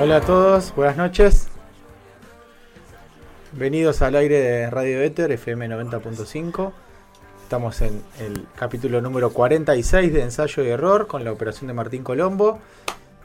Hola 0.00 0.16
a 0.16 0.20
todos, 0.20 0.74
buenas 0.74 0.96
noches. 0.96 1.48
Bienvenidos 3.52 4.02
al 4.02 4.16
aire 4.16 4.40
de 4.40 4.70
Radio 4.70 5.00
Éter, 5.00 5.30
FM 5.32 5.68
90.5. 5.68 6.72
Estamos 7.42 7.80
en 7.82 8.02
el 8.18 8.46
capítulo 8.56 9.00
número 9.00 9.30
46 9.32 10.12
de 10.12 10.22
Ensayo 10.22 10.64
y 10.64 10.68
Error 10.68 11.06
con 11.06 11.24
la 11.24 11.32
operación 11.32 11.68
de 11.68 11.74
Martín 11.74 12.02
Colombo 12.02 12.58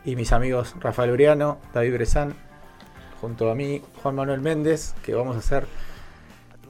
y 0.05 0.15
mis 0.15 0.31
amigos 0.31 0.75
Rafael 0.79 1.11
Briano, 1.11 1.59
David 1.73 1.93
Bresan, 1.95 2.35
junto 3.21 3.49
a 3.49 3.55
mí, 3.55 3.81
Juan 4.03 4.15
Manuel 4.15 4.41
Méndez, 4.41 4.93
que 5.03 5.15
vamos 5.15 5.35
a 5.35 5.39
hacer 5.39 5.65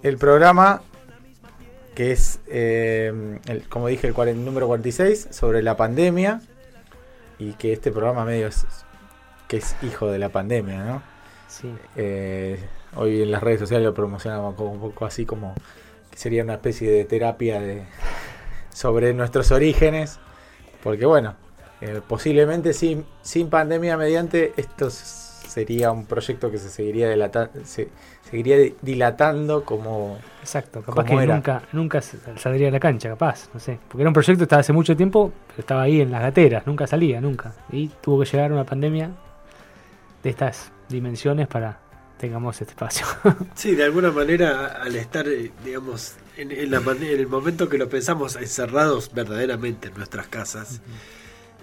el 0.03 0.17
programa 0.17 0.81
que 1.95 2.11
es, 2.13 2.39
eh, 2.47 3.39
el- 3.47 3.67
como 3.67 3.87
dije, 3.87 4.07
el, 4.07 4.13
cuaren- 4.13 4.35
número 4.45 4.67
46 4.67 5.27
sobre 5.31 5.61
la 5.61 5.75
pandemia 5.75 6.41
y 7.39 7.53
que 7.53 7.73
este 7.73 7.91
programa 7.91 8.23
medio 8.23 8.47
es 8.47 8.65
que 9.49 9.57
es 9.57 9.75
hijo 9.81 10.09
de 10.09 10.19
la 10.19 10.29
pandemia, 10.29 10.83
¿no? 10.85 11.01
Sí. 11.49 11.69
Eh, 11.97 12.57
hoy 12.95 13.21
en 13.23 13.31
las 13.31 13.43
redes 13.43 13.59
sociales 13.59 13.85
lo 13.85 13.93
promocionamos 13.93 14.55
como 14.55 14.71
un 14.71 14.79
poco 14.79 15.05
así 15.05 15.25
como 15.25 15.53
que 16.11 16.17
sería 16.17 16.43
una 16.43 16.53
especie 16.53 16.89
de 16.89 17.03
terapia 17.03 17.59
de 17.59 17.83
sobre 18.71 19.13
nuestros 19.13 19.51
orígenes, 19.51 20.19
porque 20.83 21.05
bueno, 21.05 21.35
eh, 21.81 21.99
posiblemente 22.07 22.71
sin, 22.73 23.03
sin 23.21 23.49
pandemia 23.49 23.97
mediante 23.97 24.53
esto 24.55 24.89
sería 24.89 25.91
un 25.91 26.05
proyecto 26.05 26.51
que 26.51 26.59
se 26.59 26.69
seguiría 26.69 27.09
se 27.63 27.89
seguiría 28.29 28.57
di- 28.57 28.75
dilatando 28.81 29.65
como 29.65 30.19
Exacto, 30.41 30.81
capaz 30.81 31.03
¿Cómo 31.05 31.17
que 31.17 31.23
era? 31.23 31.35
nunca, 31.35 31.63
nunca 31.73 32.01
saldría 32.01 32.67
a 32.69 32.71
la 32.71 32.79
cancha, 32.79 33.09
capaz, 33.09 33.49
no 33.53 33.59
sé. 33.59 33.79
Porque 33.87 34.03
era 34.03 34.09
un 34.09 34.13
proyecto 34.13 34.37
que 34.39 34.43
estaba 34.43 34.59
hace 34.59 34.73
mucho 34.73 34.95
tiempo, 34.95 35.31
pero 35.47 35.59
estaba 35.61 35.81
ahí 35.81 36.01
en 36.01 36.11
las 36.11 36.21
gateras, 36.21 36.65
nunca 36.67 36.85
salía, 36.85 37.19
nunca. 37.19 37.53
Y 37.71 37.87
tuvo 38.01 38.19
que 38.19 38.25
llegar 38.29 38.51
una 38.53 38.63
pandemia 38.63 39.09
de 40.23 40.29
estas 40.29 40.71
dimensiones 40.89 41.47
para 41.47 41.79
tengamos 42.17 42.59
este 42.59 42.73
espacio. 42.73 43.05
Sí, 43.55 43.75
de 43.75 43.83
alguna 43.85 44.11
manera, 44.11 44.67
al 44.81 44.95
estar, 44.95 45.27
eh, 45.27 45.51
digamos, 45.63 46.15
en, 46.37 46.51
en 46.51 46.69
la 46.71 46.79
man- 46.81 47.01
en 47.01 47.17
el 47.19 47.27
momento 47.27 47.69
que 47.69 47.77
lo 47.77 47.87
pensamos 47.89 48.35
encerrados 48.35 49.11
verdaderamente 49.13 49.87
en 49.87 49.93
nuestras 49.95 50.27
casas, 50.27 50.81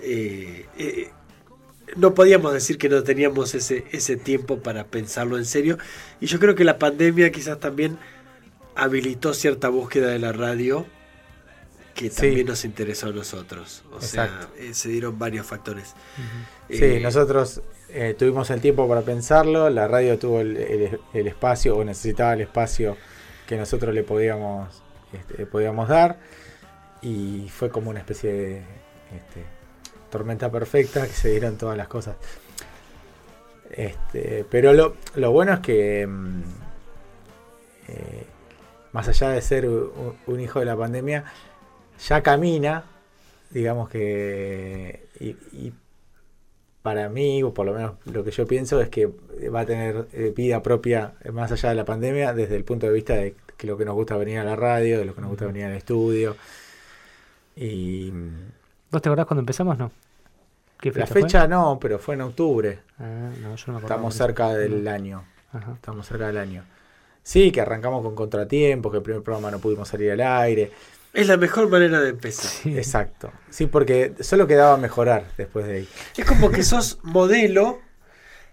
eh, 0.00 0.66
eh, 0.78 1.10
no 1.96 2.14
podíamos 2.14 2.52
decir 2.52 2.78
que 2.78 2.88
no 2.88 3.02
teníamos 3.02 3.54
ese, 3.54 3.84
ese 3.92 4.16
tiempo 4.16 4.58
para 4.58 4.84
pensarlo 4.84 5.36
en 5.38 5.44
serio. 5.44 5.78
Y 6.20 6.26
yo 6.26 6.38
creo 6.40 6.54
que 6.54 6.64
la 6.64 6.78
pandemia 6.78 7.30
quizás 7.30 7.60
también 7.60 7.98
habilitó 8.74 9.34
cierta 9.34 9.68
búsqueda 9.68 10.08
de 10.08 10.18
la 10.18 10.32
radio 10.32 10.86
que 11.94 12.10
Sí. 12.10 12.16
también 12.16 12.46
nos 12.46 12.64
interesó 12.64 13.08
a 13.08 13.12
nosotros. 13.12 13.84
O 13.92 13.96
Exacto. 13.96 14.48
sea, 14.56 14.64
eh, 14.64 14.74
se 14.74 14.88
dieron 14.90 15.18
varios 15.18 15.46
factores. 15.46 15.94
Sí, 16.68 16.78
Eh, 16.82 17.00
nosotros 17.02 17.62
eh, 17.88 18.14
tuvimos 18.18 18.50
el 18.50 18.60
tiempo 18.60 18.88
para 18.88 19.02
pensarlo, 19.02 19.70
la 19.70 19.86
radio 19.86 20.18
tuvo 20.18 20.40
el, 20.40 20.98
espacio 21.12 21.76
o 21.76 21.84
necesitaba 21.84 22.34
el 22.34 22.40
espacio 22.40 22.96
que 23.46 23.56
nosotros 23.56 23.94
le 23.94 24.02
podíamos, 24.02 24.82
este, 25.12 25.46
podíamos 25.46 25.88
dar 25.88 26.18
y 27.00 27.48
fue 27.48 27.70
como 27.70 27.90
una 27.90 28.00
especie 28.00 28.32
de 28.32 28.56
este, 29.14 29.44
tormenta 30.10 30.50
perfecta 30.50 31.06
que 31.06 31.12
se 31.12 31.30
dieron 31.30 31.56
todas 31.56 31.76
las 31.76 31.86
cosas. 31.86 32.16
Este, 33.70 34.44
pero 34.50 34.72
lo, 34.72 34.96
lo 35.14 35.30
bueno 35.30 35.52
es 35.52 35.60
que 35.60 36.06
mm, 36.06 36.42
eh, 37.88 38.26
más 38.92 39.06
allá 39.08 39.30
de 39.30 39.42
ser 39.42 39.68
un, 39.68 40.40
hijo 40.40 40.58
de 40.58 40.64
la 40.64 40.76
pandemia, 40.76 41.24
ya 42.08 42.22
camina, 42.22 42.84
digamos 43.50 43.88
que 43.88 45.06
y 45.20 45.72
para 46.86 47.08
mí, 47.08 47.42
o 47.42 47.52
por 47.52 47.66
lo 47.66 47.74
menos 47.74 47.94
lo 48.04 48.22
que 48.22 48.30
yo 48.30 48.46
pienso, 48.46 48.80
es 48.80 48.88
que 48.90 49.10
va 49.52 49.62
a 49.62 49.66
tener 49.66 50.06
eh, 50.12 50.32
vida 50.36 50.62
propia 50.62 51.14
eh, 51.24 51.32
más 51.32 51.50
allá 51.50 51.70
de 51.70 51.74
la 51.74 51.84
pandemia, 51.84 52.32
desde 52.32 52.54
el 52.54 52.62
punto 52.62 52.86
de 52.86 52.92
vista 52.92 53.14
de 53.14 53.34
que 53.56 53.66
lo 53.66 53.76
que 53.76 53.84
nos 53.84 53.96
gusta 53.96 54.16
venir 54.16 54.38
a 54.38 54.44
la 54.44 54.54
radio, 54.54 54.96
de 54.96 55.04
lo 55.04 55.12
que 55.12 55.20
nos 55.20 55.30
gusta 55.30 55.46
venir 55.46 55.64
al 55.64 55.72
estudio. 55.72 56.36
Y 57.56 58.10
¿Vos 58.92 59.02
te 59.02 59.08
acordás 59.08 59.26
cuando 59.26 59.40
empezamos? 59.40 59.76
No. 59.76 59.90
¿Qué 60.80 60.92
la 60.92 61.08
fue? 61.08 61.22
fecha 61.22 61.48
no, 61.48 61.76
pero 61.80 61.98
fue 61.98 62.14
en 62.14 62.20
octubre. 62.20 62.78
Ah, 63.00 63.30
no, 63.42 63.56
yo 63.56 63.64
no 63.66 63.72
me 63.72 63.78
acordaba 63.78 63.82
Estamos 63.82 64.14
cerca 64.14 64.54
del 64.54 64.84
No. 64.84 64.90
año. 64.90 65.24
Ajá. 65.52 65.72
Estamos 65.72 66.06
cerca 66.06 66.28
del 66.28 66.38
año. 66.38 66.62
Sí, 67.24 67.50
que 67.50 67.60
arrancamos 67.62 68.02
con 68.04 68.14
contratiempos, 68.14 68.92
que 68.92 68.98
el 68.98 69.02
primer 69.02 69.22
programa 69.24 69.50
no 69.50 69.58
pudimos 69.58 69.88
salir 69.88 70.12
al 70.12 70.20
aire. 70.20 70.70
Es 71.16 71.28
la 71.28 71.38
mejor 71.38 71.70
manera 71.70 72.00
de 72.00 72.10
empezar. 72.10 72.50
Sí. 72.50 72.76
Exacto. 72.76 73.32
Sí, 73.48 73.66
porque 73.66 74.12
solo 74.20 74.46
quedaba 74.46 74.76
mejorar 74.76 75.24
después 75.38 75.66
de 75.66 75.76
ahí. 75.76 75.88
Es 76.14 76.26
como 76.26 76.50
que 76.50 76.62
sos 76.62 76.98
modelo 77.02 77.80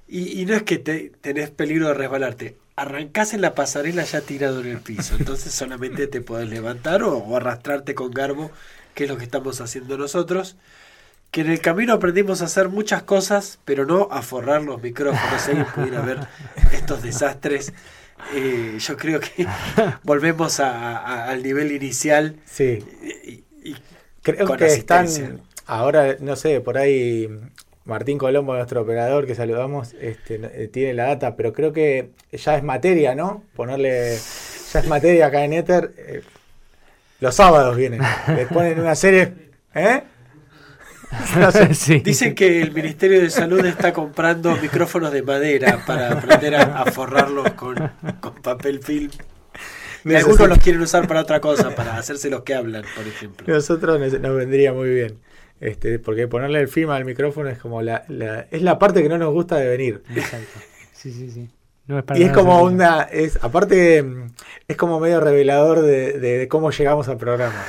y, 0.08 0.40
y 0.42 0.46
no 0.46 0.56
es 0.56 0.64
que 0.64 0.78
te, 0.78 1.12
tenés 1.20 1.50
peligro 1.50 1.90
de 1.90 1.94
resbalarte. 1.94 2.58
Arrancás 2.78 3.34
en 3.34 3.42
la 3.42 3.54
pasarela 3.54 4.04
ya 4.04 4.22
tirado 4.22 4.62
en 4.62 4.68
el 4.68 4.80
piso. 4.80 5.16
Entonces 5.20 5.54
solamente 5.54 6.08
te 6.08 6.22
podés 6.22 6.48
levantar 6.50 7.04
o, 7.04 7.18
o 7.18 7.36
arrastrarte 7.36 7.96
con 7.96 8.12
garbo, 8.12 8.50
que 8.94 9.04
es 9.04 9.10
lo 9.10 9.18
que 9.18 9.26
estamos 9.26 9.60
haciendo 9.60 9.98
nosotros. 9.98 10.56
Que 11.32 11.42
en 11.42 11.50
el 11.52 11.60
camino 11.60 11.92
aprendimos 11.92 12.42
a 12.42 12.46
hacer 12.46 12.70
muchas 12.70 13.04
cosas, 13.04 13.60
pero 13.66 13.86
no 13.86 14.08
a 14.10 14.22
forrar 14.22 14.62
los 14.62 14.82
micrófonos. 14.82 15.48
Alguien 15.50 15.66
pudiera 15.76 16.00
ver 16.00 16.20
estos 16.72 17.04
desastres, 17.04 17.74
eh, 18.34 18.78
yo 18.80 18.98
creo 18.98 19.20
que 19.20 19.46
volvemos 20.04 20.60
a- 20.60 20.98
a- 20.98 21.30
al 21.30 21.44
nivel 21.44 21.72
inicial. 21.72 22.38
Sí. 22.46 22.84
Y, 23.26 23.44
y- 23.70 23.76
Creo 24.22 24.48
que 24.56 24.66
están 24.68 25.08
ahora, 25.66 26.16
no 26.22 26.36
sé, 26.38 26.62
por 26.62 26.78
ahí 26.78 27.28
Martín 27.86 28.18
Colombo, 28.18 28.56
nuestro 28.56 28.82
operador 28.82 29.28
que 29.28 29.36
saludamos, 29.36 29.94
este, 30.00 30.40
eh, 30.42 30.70
tiene 30.70 30.94
la 30.94 31.06
data, 31.08 31.36
pero 31.36 31.52
creo 31.52 31.74
que 31.74 32.12
ya 32.32 32.56
es 32.56 32.64
materia, 32.64 33.16
¿no? 33.16 33.44
Ponerle, 33.56 34.18
ya 34.72 34.80
es 34.80 34.88
materia 34.88 35.28
acá 35.28 35.44
en 35.44 35.52
Ether. 35.54 35.94
eh, 35.98 36.22
los 37.20 37.36
sábados 37.36 37.76
vienen, 37.78 38.02
les 38.36 38.48
ponen 38.48 38.80
una 38.80 38.96
serie, 38.96 39.34
¿eh? 39.76 40.04
Sí. 41.74 42.00
Dicen 42.00 42.36
que 42.36 42.62
el 42.62 42.72
Ministerio 42.72 43.22
de 43.22 43.30
Salud 43.30 43.64
está 43.66 43.94
comprando 43.94 44.56
micrófonos 44.58 45.12
de 45.12 45.22
madera 45.24 45.84
para 45.86 46.12
aprender 46.12 46.56
a, 46.56 46.82
a 46.82 46.86
forrarlos 46.92 47.52
con, 47.54 47.76
con 48.20 48.36
papel 48.42 48.80
film. 48.82 49.12
Y 50.06 50.16
algunos 50.16 50.50
los 50.50 50.58
quieren 50.58 50.82
usar 50.82 51.08
para 51.08 51.22
otra 51.22 51.40
cosa, 51.40 51.74
para 51.76 51.98
hacerse 51.98 52.30
los 52.30 52.44
que 52.44 52.54
hablan, 52.54 52.84
por 52.96 53.08
ejemplo. 53.08 53.46
Nosotros 53.48 54.00
nos, 54.00 54.20
nos 54.20 54.36
vendría 54.36 54.74
muy 54.74 54.90
bien. 54.90 55.20
Este, 55.62 55.98
porque 55.98 56.28
ponerle 56.28 56.60
el 56.60 56.68
film 56.68 56.90
al 56.90 57.06
micrófono 57.06 57.48
es 57.50 57.58
como 57.58 57.82
la, 57.82 58.04
la- 58.10 58.48
es 58.52 58.62
la 58.62 58.78
parte 58.80 59.02
que 59.02 59.08
no 59.08 59.18
nos 59.18 59.32
gusta 59.32 59.56
de 59.56 59.68
venir. 59.70 60.04
Exacto. 60.14 60.60
Sí, 60.92 61.14
sí, 61.14 61.32
sí. 61.32 61.50
No 61.88 62.00
es 62.00 62.04
para 62.06 62.20
Y 62.20 62.24
es 62.24 62.32
como 62.34 62.62
una, 62.64 63.04
es, 63.04 63.40
aparte 63.42 64.04
es 64.68 64.76
como 64.78 65.00
medio 65.00 65.20
revelador 65.22 65.82
de, 65.82 66.20
de- 66.20 66.38
de 66.40 66.48
cómo 66.50 66.72
llegamos 66.72 67.08
al 67.08 67.18
programa. 67.18 67.64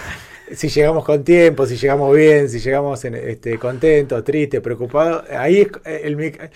Si 0.53 0.69
llegamos 0.69 1.05
con 1.05 1.25
tiempo, 1.25 1.67
si 1.67 1.77
llegamos 1.77 2.15
bien, 2.15 2.49
si 2.51 2.61
llegamos 2.61 3.05
en, 3.05 3.15
este, 3.15 3.59
contentos, 3.59 4.23
tristes, 4.25 4.61
preocupados, 4.61 5.25
ahí 5.31 5.63
es, 5.63 5.69
eh, 5.87 6.03
el, 6.05 6.17
mic- 6.17 6.51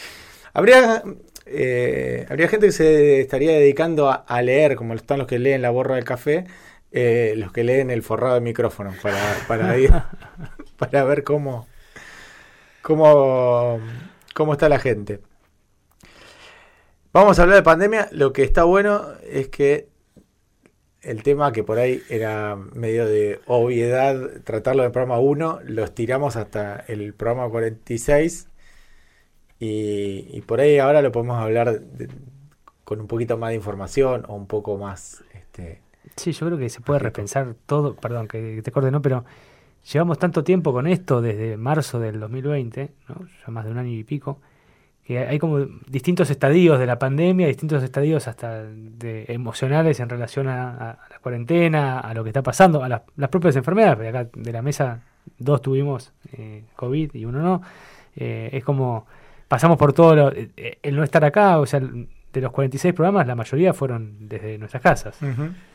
habría 0.52 1.02
eh, 1.46 2.26
habría 2.28 2.48
gente 2.48 2.66
que 2.66 2.72
se 2.72 3.20
estaría 3.20 3.52
dedicando 3.52 4.10
a, 4.10 4.14
a 4.16 4.42
leer, 4.42 4.76
como 4.76 4.94
están 4.94 5.18
los 5.18 5.26
que 5.26 5.38
leen 5.38 5.62
la 5.62 5.70
borra 5.70 5.94
del 5.96 6.04
café, 6.04 6.44
eh, 6.92 7.34
los 7.36 7.52
que 7.52 7.64
leen 7.64 7.90
el 7.90 8.02
forrado 8.02 8.34
de 8.34 8.40
micrófono 8.42 8.92
para, 9.02 9.18
para, 9.48 9.76
ir- 9.78 10.04
para 10.78 11.04
ver 11.04 11.24
cómo, 11.24 11.66
cómo, 12.82 13.80
cómo 14.34 14.52
está 14.52 14.68
la 14.68 14.78
gente. 14.78 15.20
Vamos 17.12 17.38
a 17.38 17.42
hablar 17.42 17.56
de 17.56 17.62
pandemia. 17.62 18.08
Lo 18.12 18.32
que 18.32 18.42
está 18.44 18.64
bueno 18.64 19.02
es 19.30 19.48
que 19.48 19.88
el 21.02 21.22
tema 21.22 21.52
que 21.52 21.64
por 21.64 21.78
ahí 21.78 22.02
era 22.08 22.56
medio 22.56 23.06
de 23.06 23.40
obviedad 23.46 24.42
tratarlo 24.44 24.84
en 24.84 24.92
programa 24.92 25.20
1, 25.20 25.60
lo 25.64 25.84
estiramos 25.84 26.36
hasta 26.36 26.76
el 26.88 27.14
programa 27.14 27.48
46 27.50 28.48
y, 29.58 30.26
y 30.36 30.40
por 30.42 30.60
ahí 30.60 30.78
ahora 30.78 31.02
lo 31.02 31.12
podemos 31.12 31.38
hablar 31.38 31.80
de- 31.80 32.08
con 32.84 33.00
un 33.00 33.06
poquito 33.08 33.38
más 33.38 33.50
de 33.50 33.56
información 33.56 34.24
o 34.28 34.34
un 34.34 34.46
poco 34.46 34.78
más... 34.78 35.24
Este, 35.34 35.80
Sí, 36.16 36.32
yo 36.32 36.46
creo 36.46 36.58
que 36.58 36.68
se 36.70 36.80
puede 36.80 36.98
repensar 37.00 37.54
todo, 37.66 37.94
perdón 37.96 38.28
que 38.28 38.62
te 38.62 38.72
corte, 38.72 38.90
¿no? 38.90 39.02
Pero 39.02 39.24
llevamos 39.92 40.18
tanto 40.18 40.44
tiempo 40.44 40.72
con 40.72 40.86
esto 40.86 41.20
desde 41.22 41.56
marzo 41.56 42.00
del 42.00 42.20
2020, 42.20 42.92
¿no? 43.08 43.26
Ya 43.26 43.52
más 43.52 43.64
de 43.66 43.70
un 43.72 43.78
año 43.78 43.90
y 43.92 44.04
pico, 44.04 44.40
que 45.08 45.18
hay 45.26 45.38
como 45.38 45.58
distintos 45.88 46.28
estadios 46.28 46.78
de 46.78 46.84
la 46.84 46.98
pandemia, 46.98 47.46
distintos 47.46 47.82
estadios 47.82 48.28
hasta 48.28 48.62
de 48.64 49.24
emocionales 49.28 49.98
en 50.00 50.08
relación 50.10 50.48
a, 50.48 50.98
la 51.10 51.18
cuarentena, 51.22 51.98
a 52.00 52.12
lo 52.12 52.22
que 52.22 52.28
está 52.28 52.42
pasando, 52.42 52.84
a 52.84 52.88
las, 52.90 53.02
las 53.16 53.30
propias 53.30 53.56
enfermedades, 53.56 53.96
porque 53.96 54.08
acá 54.10 54.28
de 54.34 54.52
la 54.52 54.60
mesa 54.60 55.00
dos 55.38 55.62
tuvimos 55.62 56.12
eh, 56.34 56.64
COVID 56.76 57.14
y 57.14 57.24
uno 57.24 57.40
no. 57.40 57.62
Eh, 58.16 58.50
es 58.52 58.62
como 58.62 59.06
pasamos 59.48 59.78
por 59.78 59.94
todo 59.94 60.14
lo- 60.14 60.30
eh, 60.32 60.78
el 60.82 60.94
no 60.94 61.02
estar 61.02 61.24
acá, 61.24 61.58
o 61.58 61.64
sea, 61.64 61.80
de 61.80 62.40
los 62.42 62.52
46 62.52 62.92
programas, 62.92 63.26
la 63.26 63.34
mayoría 63.34 63.72
fueron 63.72 64.28
desde 64.28 64.58
nuestras 64.58 64.82
casas. 64.82 65.16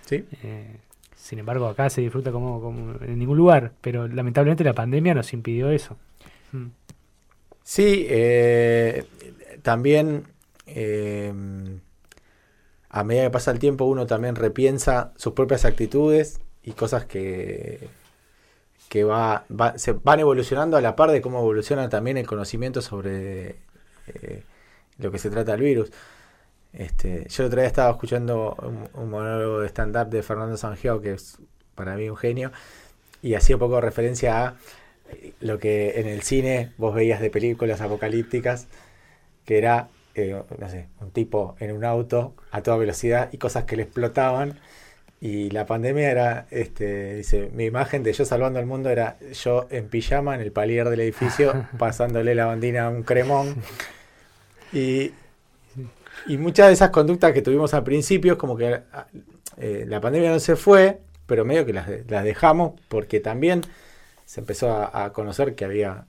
¿sí? 0.05 0.25
Eh, 0.43 0.77
sin 1.15 1.39
embargo, 1.39 1.65
acá 1.67 1.89
se 1.89 2.01
disfruta 2.01 2.31
como, 2.31 2.61
como 2.61 2.93
en 3.01 3.17
ningún 3.17 3.37
lugar, 3.37 3.71
pero 3.81 4.07
lamentablemente 4.07 4.63
la 4.63 4.73
pandemia 4.73 5.15
nos 5.15 5.33
impidió 5.33 5.71
eso. 5.71 5.97
Sí, 7.63 8.05
eh, 8.09 9.05
también, 9.61 10.27
eh, 10.67 11.33
a 12.89 13.03
medida 13.03 13.23
que 13.23 13.29
pasa 13.31 13.51
el 13.51 13.59
tiempo, 13.59 13.85
uno 13.85 14.05
también 14.05 14.35
repiensa 14.35 15.13
sus 15.15 15.33
propias 15.33 15.65
actitudes 15.65 16.39
y 16.63 16.71
cosas 16.73 17.05
que, 17.05 17.87
que 18.89 19.03
va, 19.03 19.45
va- 19.49 19.77
se 19.77 19.93
van 19.93 20.19
evolucionando 20.19 20.77
a 20.77 20.81
la 20.81 20.95
par 20.95 21.11
de 21.11 21.21
cómo 21.21 21.39
evoluciona 21.39 21.89
también 21.89 22.17
el 22.17 22.27
conocimiento 22.27 22.81
sobre 22.81 23.57
eh, 24.07 24.43
lo 24.99 25.11
que 25.11 25.19
se 25.19 25.29
trata 25.29 25.53
del 25.53 25.61
virus. 25.61 25.91
Este, 26.73 27.27
yo 27.29 27.43
el 27.43 27.47
otro 27.47 27.61
día 27.61 27.67
estaba 27.67 27.91
escuchando 27.91 28.55
un, 28.95 29.09
monólogo 29.09 29.61
de 29.61 29.69
stand-up 29.69 30.09
de 30.09 30.23
Fernando 30.23 30.57
Sangiao, 30.57 31.01
que 31.01 31.13
es 31.13 31.37
para 31.75 31.95
mí 31.95 32.09
un 32.09 32.17
genio, 32.17 32.51
y 33.21 33.35
hacía 33.35 33.55
un 33.57 33.61
poco 33.61 33.81
referencia 33.81 34.47
a 34.47 34.55
lo 35.39 35.59
que 35.59 35.99
en 35.99 36.07
el 36.07 36.21
cine 36.21 36.71
vos 36.77 36.93
veías 36.93 37.21
de 37.21 37.29
películas 37.29 37.81
apocalípticas, 37.81 38.67
que 39.45 39.57
era, 39.57 39.89
eh, 40.15 40.41
no 40.57 40.69
sé, 40.69 40.87
un 41.01 41.11
tipo 41.11 41.55
en 41.59 41.71
un 41.71 41.85
auto 41.85 42.33
a 42.51 42.61
toda 42.61 42.77
velocidad 42.77 43.29
y 43.31 43.37
cosas 43.37 43.65
que 43.65 43.75
le 43.75 43.83
explotaban. 43.83 44.59
Y 45.19 45.49
la 45.51 45.65
pandemia 45.65 46.11
era, 46.11 46.47
este, 46.51 47.15
dice, 47.15 47.49
mi 47.53 47.65
imagen 47.65 48.03
de 48.03 48.11
yo 48.11 48.25
salvando 48.25 48.59
al 48.59 48.65
mundo 48.65 48.89
era 48.89 49.17
yo 49.33 49.67
en 49.69 49.87
pijama 49.87 50.35
en 50.35 50.41
el 50.41 50.51
palier 50.51 50.89
del 50.89 50.99
edificio, 50.99 51.67
pasándole 51.77 52.35
la 52.35 52.45
bandina 52.45 52.85
a 52.85 52.89
un 52.89 53.03
cremón. 53.03 53.55
Y, 54.73 55.13
y 56.27 56.37
muchas 56.37 56.67
de 56.67 56.73
esas 56.73 56.89
conductas 56.89 57.31
que 57.31 57.41
tuvimos 57.41 57.73
al 57.73 57.83
principio, 57.83 58.37
como 58.37 58.57
que 58.57 58.81
eh, 59.57 59.85
la 59.87 60.01
pandemia 60.01 60.31
no 60.31 60.39
se 60.39 60.55
fue, 60.55 60.99
pero 61.25 61.45
medio 61.45 61.65
que 61.65 61.73
las 61.73 62.23
dejamos 62.23 62.73
porque 62.89 63.19
también 63.19 63.61
se 64.25 64.39
empezó 64.41 64.71
a, 64.71 65.05
a 65.05 65.13
conocer 65.13 65.55
que 65.55 65.65
había 65.65 66.05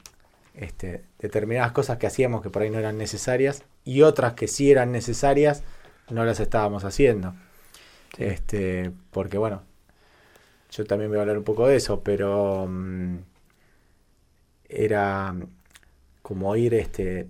este, 0.54 1.04
determinadas 1.18 1.72
cosas 1.72 1.98
que 1.98 2.06
hacíamos 2.06 2.42
que 2.42 2.50
por 2.50 2.62
ahí 2.62 2.70
no 2.70 2.78
eran 2.78 2.96
necesarias 2.96 3.64
y 3.84 4.02
otras 4.02 4.34
que 4.34 4.48
sí 4.48 4.70
eran 4.70 4.92
necesarias 4.92 5.62
no 6.10 6.24
las 6.24 6.40
estábamos 6.40 6.84
haciendo. 6.84 7.34
Este, 8.18 8.92
porque 9.10 9.38
bueno, 9.38 9.62
yo 10.70 10.84
también 10.84 11.10
voy 11.10 11.18
a 11.18 11.22
hablar 11.22 11.38
un 11.38 11.44
poco 11.44 11.66
de 11.66 11.76
eso, 11.76 12.02
pero 12.02 12.66
mm, 12.68 13.18
era 14.68 15.34
como 16.22 16.56
ir 16.56 16.74
este 16.74 17.26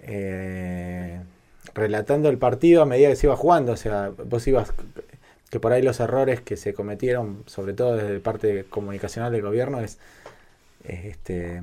eh, 0.00 1.20
relatando 1.74 2.28
el 2.28 2.38
partido 2.38 2.82
a 2.82 2.86
medida 2.86 3.08
que 3.08 3.16
se 3.16 3.26
iba 3.26 3.36
jugando, 3.36 3.72
o 3.72 3.76
sea, 3.76 4.10
vos 4.24 4.46
ibas 4.46 4.72
que 5.50 5.60
por 5.60 5.72
ahí 5.72 5.82
los 5.82 6.00
errores 6.00 6.40
que 6.40 6.56
se 6.56 6.74
cometieron, 6.74 7.44
sobre 7.46 7.72
todo 7.72 7.96
desde 7.96 8.20
parte 8.20 8.64
comunicacional 8.64 9.32
del 9.32 9.42
gobierno, 9.42 9.80
es, 9.80 9.98
es, 10.84 11.04
este 11.06 11.62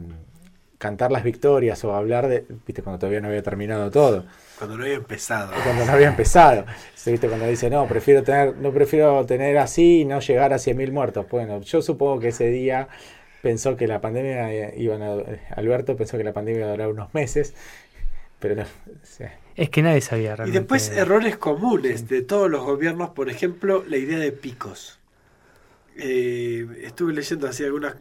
cantar 0.84 1.14
las 1.14 1.24
victorias 1.24 1.82
o 1.86 1.96
hablar 1.96 2.28
de, 2.28 2.46
viste, 2.68 2.82
cuando 2.82 3.00
todavía 3.00 3.22
no 3.22 3.30
había 3.30 3.42
terminado 3.42 3.90
todo, 3.90 4.26
Cuando 4.58 4.76
no 4.76 4.84
había 4.84 4.96
empezado. 4.96 5.54
cuando 5.64 5.86
no 5.86 5.92
había 5.94 6.10
empezado, 6.10 6.66
viste, 7.06 7.30
cuando 7.30 7.48
dice, 7.48 7.70
no, 7.70 7.88
prefiero 7.88 8.22
tener, 8.22 8.58
no 8.58 8.74
prefiero 8.74 9.26
tener 9.26 9.58
así 9.60 10.02
y 10.02 10.06
no 10.06 10.20
llegar 10.20 10.52
a 10.52 10.58
100.000 10.58 10.92
muertos. 10.92 11.26
Bueno, 11.30 11.62
yo 11.62 11.82
supongo 11.82 12.20
que 12.20 12.28
ese 12.30 12.48
día 12.48 12.90
pensó 13.42 13.78
que 13.78 13.88
la 13.88 14.02
pandemia 14.02 14.54
eh, 14.54 14.74
iban 14.76 15.02
a, 15.02 15.16
Alberto 15.56 15.96
pensó 15.96 16.18
que 16.18 16.26
la 16.26 16.34
pandemia 16.34 16.60
iba 16.60 16.68
a 16.68 16.72
durar 16.72 16.90
unos 16.90 17.14
meses, 17.14 17.54
pero 18.40 18.56
no, 18.56 18.64
o 18.64 19.06
sea, 19.06 19.34
Es 19.56 19.70
que 19.70 19.82
nadie 19.84 20.02
sabía 20.02 20.34
Y 20.34 20.36
realmente. 20.38 20.60
después 20.60 20.90
errores 20.90 21.38
comunes 21.38 22.08
de 22.08 22.22
todos 22.22 22.50
los 22.50 22.64
gobiernos, 22.64 23.12
por 23.12 23.30
ejemplo, 23.30 23.84
la 23.88 23.98
idea 23.98 24.18
de 24.20 24.32
picos. 24.32 25.00
Eh, 25.96 26.66
estuve 26.84 27.14
leyendo 27.14 27.48
así 27.48 27.64
algunos 27.64 27.94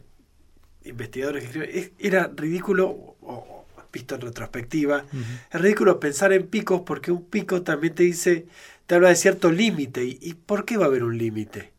investigadores 0.83 1.43
que 1.43 1.47
escriben, 1.47 1.69
es- 1.73 1.91
era 1.99 2.31
ridículo, 2.35 2.87
o- 2.89 3.17
o 3.21 3.65
visto 3.91 4.15
en 4.15 4.21
retrospectiva, 4.21 5.05
Ujú. 5.13 5.21
es 5.51 5.61
ridículo 5.61 5.99
pensar 5.99 6.33
en 6.33 6.47
picos 6.47 6.81
porque 6.81 7.11
un 7.11 7.23
pico 7.25 7.61
también 7.61 7.93
te 7.93 8.01
dice, 8.03 8.47
te 8.87 8.95
habla 8.95 9.09
de 9.09 9.15
cierto 9.15 9.51
límite. 9.51 10.03
¿Y, 10.03 10.17
y 10.21 10.33
por 10.33 10.65
qué 10.65 10.77
va 10.77 10.85
a 10.85 10.87
haber 10.87 11.03
un 11.03 11.15
límite? 11.17 11.71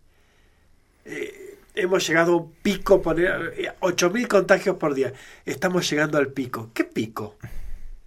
Eh, 1.05 1.59
hemos 1.75 2.07
llegado 2.07 2.33
a 2.33 2.37
un 2.37 2.53
pico, 2.63 3.03
poner 3.03 3.53
eh, 3.59 3.73
8.000 3.81 4.29
contagios 4.29 4.77
por 4.77 4.95
día. 4.95 5.13
Estamos 5.45 5.91
llegando 5.91 6.19
al 6.19 6.29
pico. 6.29 6.71
¿Qué 6.73 6.85
pico? 6.85 7.37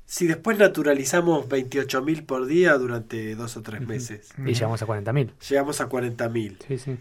Si 0.10 0.26
después 0.26 0.58
naturalizamos 0.58 1.48
28.000 1.50 2.24
por 2.26 2.46
día 2.46 2.74
durante 2.78 3.36
dos 3.36 3.58
o 3.58 3.62
tres 3.62 3.86
meses, 3.86 4.30
Y 4.38 4.54
llegamos 4.54 4.82
a 4.82 4.86
40.000. 4.88 5.32
llegamos 5.50 5.82
a 5.82 5.90
40.000. 5.90 6.56
Sí, 6.66 6.78
sí. 6.80 6.98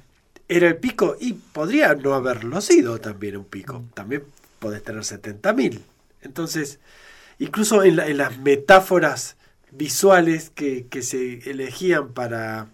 ¿Era 0.48 0.66
el 0.68 0.76
pico? 0.76 1.16
Y 1.20 1.34
podría 1.34 1.94
no 1.94 2.14
haberlo 2.14 2.60
sido 2.60 2.98
también 3.00 3.36
un 3.36 3.44
pico. 3.44 3.84
También 3.94 4.24
podés 4.58 4.82
tener 4.82 5.02
70.000. 5.04 5.80
Entonces, 6.22 6.80
incluso 7.38 7.84
en, 7.84 7.96
la- 7.96 8.08
en 8.08 8.16
las 8.18 8.38
metáforas 8.38 9.36
visuales 9.70 10.50
que, 10.50 10.86
que 10.88 11.02
se 11.02 11.48
elegían 11.50 12.08
para 12.12 12.66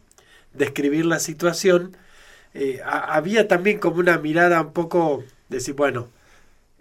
describir 0.54 1.04
la 1.04 1.18
situación, 1.18 1.94
eh, 2.54 2.80
ha- 2.84 3.14
había 3.16 3.48
también 3.48 3.78
como 3.78 3.96
una 3.96 4.16
mirada 4.18 4.62
un 4.62 4.72
poco 4.72 5.24
de 5.50 5.56
decir, 5.58 5.74
bueno, 5.74 6.08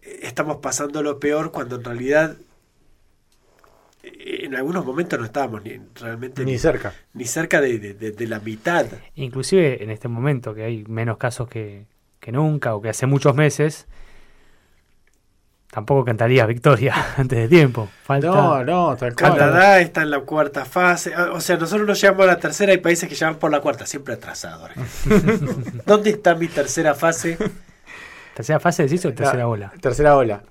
estamos 0.02 0.58
pasando 0.58 1.04
lo 1.04 1.20
peor 1.20 1.52
cuando 1.52 1.76
en 1.76 1.84
realidad 1.84 2.38
en 4.52 4.58
algunos 4.58 4.86
momentos 4.86 5.18
no 5.18 5.26
estábamos 5.26 5.64
ni 5.64 5.80
realmente 5.96 6.44
ni 6.46 6.52
ni, 6.54 6.58
cerca. 6.60 6.94
ni 7.14 7.26
cerca 7.26 7.62
de, 7.62 7.80
de- 7.80 7.94
de- 7.94 8.12
de 8.12 8.28
la 8.28 8.40
mitad. 8.40 8.86
Inclusive 9.16 9.84
en 9.84 9.90
este 9.90 10.08
momento 10.08 10.54
que 10.54 10.64
hay 10.66 10.84
menos 10.88 11.18
casos 11.18 11.48
que, 11.48 11.86
que 12.20 12.32
nunca 12.32 12.76
o 12.76 12.82
que 12.82 12.90
hace 12.90 13.06
muchos 13.06 13.34
meses, 13.36 13.88
tampoco 15.72 16.04
cantaría 16.04 16.46
victoria 16.46 16.94
antes 17.18 17.40
de 17.40 17.48
tiempo. 17.48 17.88
Falta. 18.04 18.28
No, 18.28 18.64
no, 18.64 18.96
tal 18.98 19.16
cual. 19.16 19.38
Canadá 19.38 19.80
está 19.80 20.02
en 20.02 20.12
la 20.12 20.20
cuarta 20.22 20.66
fase. 20.66 21.14
Ah, 21.16 21.30
O 21.34 21.40
sea, 21.40 21.58
nosotros 21.58 21.88
no 21.88 21.94
llegamos 21.94 22.24
a 22.24 22.28
la 22.28 22.40
tercera, 22.40 22.72
hay 22.74 22.80
países 22.80 23.08
que 23.08 23.16
llevan 23.16 23.36
por 23.36 23.52
la 23.52 23.62
cuarta, 23.62 23.86
siempre 23.86 24.16
atrasado. 24.16 24.66
Argentina. 24.66 25.82
¿Dónde 25.86 26.10
está 26.10 26.36
mi 26.36 26.48
tercera 26.48 26.94
fase? 26.94 27.38
¿Tercera 28.36 28.60
fase 28.60 28.84
decís 28.84 29.06
o 29.06 29.14
tercera 29.14 29.40
La- 29.40 29.48
ola? 29.48 29.74
Tercera 29.82 30.16
ola. 30.18 30.44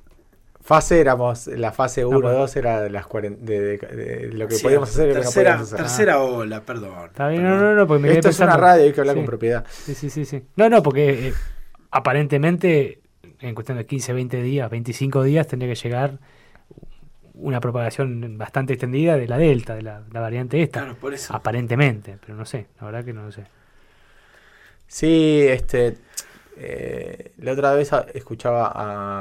Fase 0.71 1.01
éramos, 1.01 1.49
la 1.49 1.73
fase 1.73 2.05
1, 2.07 2.21
bueno. 2.21 2.39
2 2.39 2.55
era 2.57 2.81
de 2.81 2.91
las 2.91 3.05
cuaren- 3.07 3.39
de, 3.39 3.61
de- 3.61 3.77
de 3.79 4.33
lo 4.35 4.47
que 4.47 4.55
Sí, 4.55 4.63
podíamos 4.63 4.89
hacer 4.89 5.07
y 5.07 5.09
lo 5.09 5.15
que 5.15 5.19
no 5.19 5.25
tercera, 5.25 5.51
podíamos 5.51 5.73
hacer. 5.73 5.85
tercera 5.85 6.21
ola, 6.21 6.61
perdón. 6.63 7.07
Está 7.09 7.27
bien, 7.29 7.43
perdón. 7.43 7.59
no, 7.59 7.65
no, 7.71 7.75
no, 7.75 7.87
porque 7.89 8.03
me 8.03 8.09
quedé 8.11 8.19
Esto 8.21 8.29
es 8.29 8.39
una 8.39 8.57
radio, 8.57 8.85
hay 8.85 8.93
que 8.93 9.01
hablar 9.01 9.15
Sí. 9.17 9.19
con 9.21 9.27
propiedad. 9.27 9.65
Sí, 9.69 9.95
sí, 9.97 10.11
sí, 10.11 10.25
sí. 10.25 10.45
No, 10.55 10.69
no, 10.69 10.81
porque 10.81 11.29
eh, 11.29 11.35
aparentemente 11.91 13.01
en 13.41 13.55
cuestión 13.57 13.79
de 13.79 13.87
15, 13.87 14.13
20 14.13 14.41
días, 14.43 14.71
25 14.71 15.25
días 15.25 15.49
tendría 15.49 15.75
que 15.75 15.81
llegar 15.81 16.19
una 17.35 17.59
propagación 17.61 18.39
bastante 18.39 18.75
extendida 18.75 19.17
de 19.17 19.27
la 19.27 19.39
Delta, 19.39 19.75
de 19.75 19.83
la, 19.83 20.03
la 20.12 20.21
variante 20.21 20.62
esta. 20.62 20.83
Claro, 20.83 20.95
por 21.00 21.12
eso. 21.15 21.35
Aparentemente, 21.35 22.17
pero 22.25 22.37
no 22.39 22.45
sé, 22.45 22.69
la 22.81 22.87
verdad 22.87 23.05
que 23.05 23.12
no 23.12 23.25
lo 23.25 23.33
sé. 23.33 23.43
Sí, 24.87 25.47
este. 25.49 25.97
Eh, 26.61 27.33
la 27.38 27.52
otra 27.52 27.75
vez 27.75 27.90
escuchaba 28.14 28.71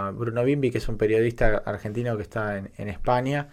a 0.08 0.12
Bruno 0.12 0.44
Bimbi, 0.44 0.72
que 0.72 0.80
es 0.80 0.90
un 0.90 0.98
periodista 0.98 1.64
argentino 1.66 2.18
que 2.18 2.24
está 2.24 2.58
en, 2.58 2.72
en 2.78 2.90
España, 2.90 3.50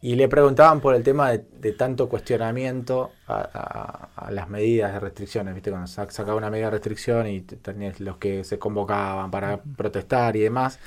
y 0.00 0.16
le 0.16 0.28
preguntaban 0.28 0.80
por 0.80 0.94
el 0.96 1.04
tema 1.04 1.30
de, 1.30 1.44
de 1.60 1.72
tanto 1.72 2.08
cuestionamiento 2.08 3.12
a, 3.28 4.08
a- 4.16 4.26
a 4.26 4.30
las 4.32 4.48
medidas 4.48 4.92
de 4.92 4.98
restricciones, 5.00 5.54
¿viste? 5.54 5.70
Cuando 5.70 5.86
sac- 5.88 6.10
sacaba 6.10 6.36
una 6.36 6.50
medida 6.50 6.66
de 6.66 6.72
restricción 6.72 7.28
y 7.28 7.40
tenías 7.42 8.00
los 8.00 8.16
que 8.18 8.42
se 8.44 8.58
convocaban 8.58 9.30
para 9.30 9.58
protestar 9.62 10.34
y 10.36 10.40
demás. 10.40 10.80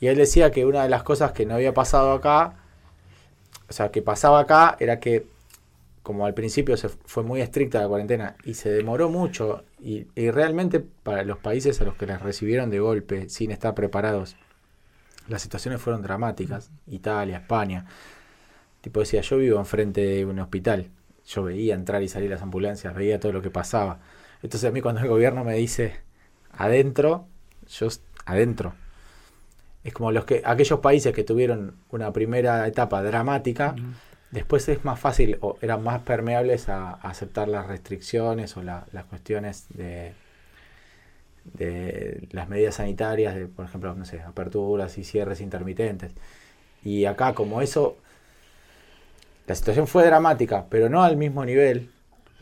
Y 0.00 0.06
él 0.08 0.16
decía 0.16 0.50
que 0.52 0.64
una 0.66 0.84
de 0.84 0.88
las 0.90 1.02
cosas 1.02 1.32
que 1.32 1.46
no 1.46 1.54
había 1.56 1.74
pasado 1.74 2.12
acá, 2.12 2.54
o 3.68 3.72
sea, 3.72 3.90
que 3.90 4.02
pasaba 4.02 4.40
acá, 4.40 4.76
era 4.80 5.00
que 5.00 5.26
como 6.08 6.24
al 6.24 6.32
principio 6.32 6.74
se 6.78 6.88
fue 6.88 7.22
muy 7.22 7.42
estricta 7.42 7.82
la 7.82 7.86
cuarentena 7.86 8.34
y 8.42 8.54
se 8.54 8.70
demoró 8.70 9.10
mucho 9.10 9.64
y, 9.78 10.06
y 10.14 10.30
realmente 10.30 10.80
para 10.80 11.22
los 11.22 11.36
países 11.36 11.82
a 11.82 11.84
los 11.84 11.96
que 11.96 12.06
las 12.06 12.22
recibieron 12.22 12.70
de 12.70 12.80
golpe 12.80 13.28
sin 13.28 13.50
estar 13.50 13.74
preparados 13.74 14.34
las 15.28 15.42
situaciones 15.42 15.82
fueron 15.82 16.00
dramáticas. 16.00 16.70
Italia 16.86 17.36
España. 17.36 17.84
Tipo 18.80 19.00
decía 19.00 19.20
yo 19.20 19.36
vivo 19.36 19.58
enfrente 19.58 20.00
de 20.00 20.24
un 20.24 20.38
hospital. 20.38 20.88
Yo 21.26 21.42
veía 21.42 21.74
entrar 21.74 22.02
y 22.02 22.08
salir 22.08 22.30
las 22.30 22.40
ambulancias 22.40 22.94
veía 22.94 23.20
todo 23.20 23.32
lo 23.32 23.42
que 23.42 23.50
pasaba. 23.50 24.00
Entonces 24.42 24.66
a 24.66 24.72
mí 24.72 24.80
cuando 24.80 25.02
el 25.02 25.08
gobierno 25.08 25.44
me 25.44 25.56
dice 25.56 26.00
adentro 26.52 27.26
yo 27.68 27.88
adentro 28.24 28.72
es 29.84 29.92
como 29.92 30.10
los 30.10 30.24
que 30.24 30.40
aquellos 30.42 30.80
países 30.80 31.12
que 31.12 31.22
tuvieron 31.22 31.76
una 31.90 32.14
primera 32.14 32.66
etapa 32.66 33.02
dramática 33.02 33.74
Después 34.30 34.68
es 34.68 34.84
más 34.84 35.00
fácil 35.00 35.38
o 35.40 35.56
eran 35.62 35.82
más 35.82 36.02
permeables 36.02 36.68
a, 36.68 36.92
aceptar 36.94 37.48
las 37.48 37.66
restricciones 37.66 38.56
o 38.56 38.62
la- 38.62 38.86
las 38.92 39.04
cuestiones 39.06 39.66
de, 39.70 40.14
de 41.44 42.28
las 42.32 42.48
medidas 42.48 42.76
sanitarias, 42.76 43.34
de, 43.34 43.46
por 43.46 43.64
ejemplo, 43.64 43.94
no 43.94 44.04
sé, 44.04 44.20
aperturas 44.20 44.98
y 44.98 45.04
cierres 45.04 45.40
intermitentes. 45.40 46.12
Y 46.84 47.06
acá, 47.06 47.34
como 47.34 47.62
eso, 47.62 47.98
la 49.46 49.54
situación 49.54 49.86
fue 49.86 50.04
dramática, 50.04 50.66
pero 50.68 50.88
no 50.88 51.02
al 51.02 51.16
mismo 51.16 51.44
nivel. 51.44 51.90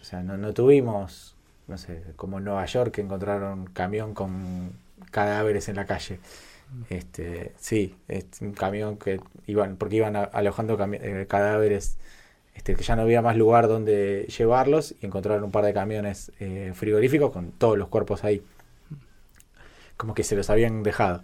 O 0.00 0.04
sea, 0.04 0.22
no, 0.22 0.36
no 0.36 0.52
tuvimos, 0.54 1.34
no 1.68 1.78
sé, 1.78 2.02
como 2.16 2.38
en 2.38 2.44
Nueva 2.44 2.64
York 2.66 2.92
que 2.92 3.00
encontraron 3.00 3.66
camión 3.66 4.14
con 4.14 4.72
cadáveres 5.10 5.68
en 5.68 5.76
la 5.76 5.86
calle. 5.86 6.18
Este, 6.90 7.52
sí, 7.58 7.96
un 8.40 8.52
camión 8.52 8.98
que 8.98 9.20
iban, 9.46 9.76
porque 9.76 9.96
iban 9.96 10.16
alojando 10.16 10.78
eh, 10.92 11.26
cadáveres, 11.28 11.98
este, 12.54 12.74
que 12.74 12.82
ya 12.82 12.96
no 12.96 13.02
había 13.02 13.22
más 13.22 13.36
lugar 13.36 13.68
donde 13.68 14.26
llevarlos 14.36 14.94
y 15.00 15.06
encontraron 15.06 15.44
un 15.44 15.50
par 15.52 15.64
de 15.64 15.72
camiones 15.72 16.32
eh, 16.40 16.72
frigoríficos 16.74 17.30
con 17.30 17.52
todos 17.52 17.78
los 17.78 17.88
cuerpos 17.88 18.24
ahí, 18.24 18.42
como 19.96 20.14
que 20.14 20.24
se 20.24 20.36
los 20.36 20.50
habían 20.50 20.82
dejado. 20.82 21.22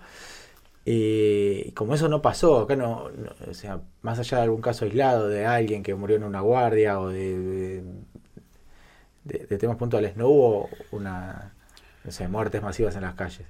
Y 0.84 1.72
como 1.72 1.94
eso 1.94 2.08
no 2.08 2.22
pasó, 2.22 2.60
acá 2.62 2.74
no, 2.74 3.08
o 3.48 3.54
sea, 3.54 3.80
más 4.02 4.18
allá 4.18 4.38
de 4.38 4.44
algún 4.44 4.60
caso 4.60 4.84
aislado 4.84 5.28
de 5.28 5.46
alguien 5.46 5.82
que 5.82 5.94
murió 5.94 6.16
en 6.16 6.24
una 6.24 6.40
guardia 6.40 6.98
o 7.00 7.08
de, 7.08 7.84
temas 9.58 9.76
puntuales, 9.76 10.16
no 10.16 10.28
hubo 10.28 10.68
una, 10.90 11.54
muertes 12.28 12.62
masivas 12.62 12.96
en 12.96 13.02
las 13.02 13.14
calles. 13.14 13.46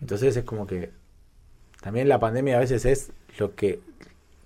Entonces 0.00 0.36
es 0.36 0.44
como 0.44 0.66
que 0.66 0.92
también 1.80 2.08
la 2.08 2.18
pandemia 2.18 2.56
a 2.56 2.60
veces 2.60 2.84
es 2.84 3.12
lo 3.38 3.54
que 3.54 3.80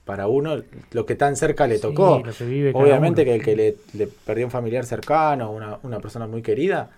para 0.05 0.29
uno, 0.29 0.63
lo 0.93 1.07
que 1.07 1.15
tan 1.15 1.35
cerca 1.37 1.67
le 1.67 1.77
Sí, 1.77 1.83
tocó. 1.83 2.23
lo 2.25 2.33
que 2.33 2.45
vive 2.45 2.73
Obviamente 2.75 3.25
que 3.25 3.35
el 3.37 3.43
que 3.43 3.57
le, 3.57 3.77
le 3.95 4.07
perdió 4.07 4.45
un 4.45 4.51
familiar 4.51 4.85
cercano, 4.85 5.51
una, 5.51 5.79
una 5.83 6.01
persona 6.01 6.27
muy 6.27 6.43
querida, 6.43 6.91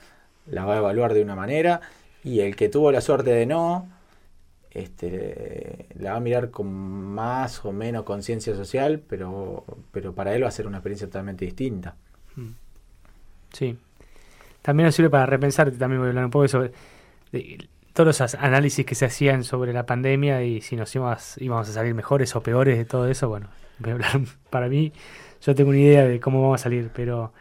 la 0.51 0.65
va 0.65 0.75
a 0.75 0.79
evaluar 0.79 1.15
de 1.15 1.23
una 1.23 1.37
manera, 1.37 1.81
y 2.25 2.41
el 2.41 2.57
que 2.57 2.69
tuvo 2.69 2.91
la 2.91 3.01
suerte 3.01 3.31
de 3.31 3.47
no, 3.47 3.89
este, 4.73 5.87
la 5.99 6.13
va 6.13 6.17
a 6.17 6.21
mirar 6.21 6.51
con 6.51 6.67
más 6.67 7.65
o 7.65 7.73
menos 7.73 8.03
conciencia 8.05 8.55
social, 8.57 9.01
pero, 9.09 9.65
pero 9.93 10.13
para 10.15 10.35
él 10.35 10.43
va 10.43 10.49
a 10.49 10.51
ser 10.51 10.67
una 10.67 10.79
experiencia 10.79 11.07
totalmente 11.07 11.45
distinta. 11.45 11.95
Sí. 13.53 13.79
También 14.63 14.87
nos 14.87 14.95
sirve 14.97 15.11
para 15.11 15.27
repensar, 15.27 15.71
también 15.73 16.01
voy 16.01 16.07
a 16.07 16.11
hablar 16.11 16.25
un 16.25 16.31
poco 16.31 16.43
de 16.43 16.49
sobre 16.49 16.73
de 17.33 17.69
todos 17.97 18.21
los 18.21 18.35
análisis 18.35 18.85
que 18.85 18.95
se 18.95 19.07
hacían 19.07 19.43
sobre 19.43 19.73
la 19.73 19.87
pandemia 19.87 20.43
y 20.43 20.61
si 20.61 20.77
nos 20.77 20.95
íbamos, 20.95 21.39
íbamos 21.39 21.67
a 21.71 21.73
salir 21.73 21.95
mejores 21.95 22.37
o 22.37 22.43
peores 22.43 22.77
de 22.77 22.85
todo 22.85 23.09
eso. 23.09 23.29
Bueno, 23.31 23.49
voy 23.79 23.91
a 23.91 23.95
hablar 23.95 24.21
para 24.51 24.69
mí, 24.69 24.93
yo 25.41 25.55
tengo 25.55 25.71
una 25.71 25.79
idea 25.79 26.05
de 26.05 26.21
cómo 26.21 26.43
vamos 26.43 26.61
a 26.61 26.65
salir, 26.65 26.91
pero 26.95 27.33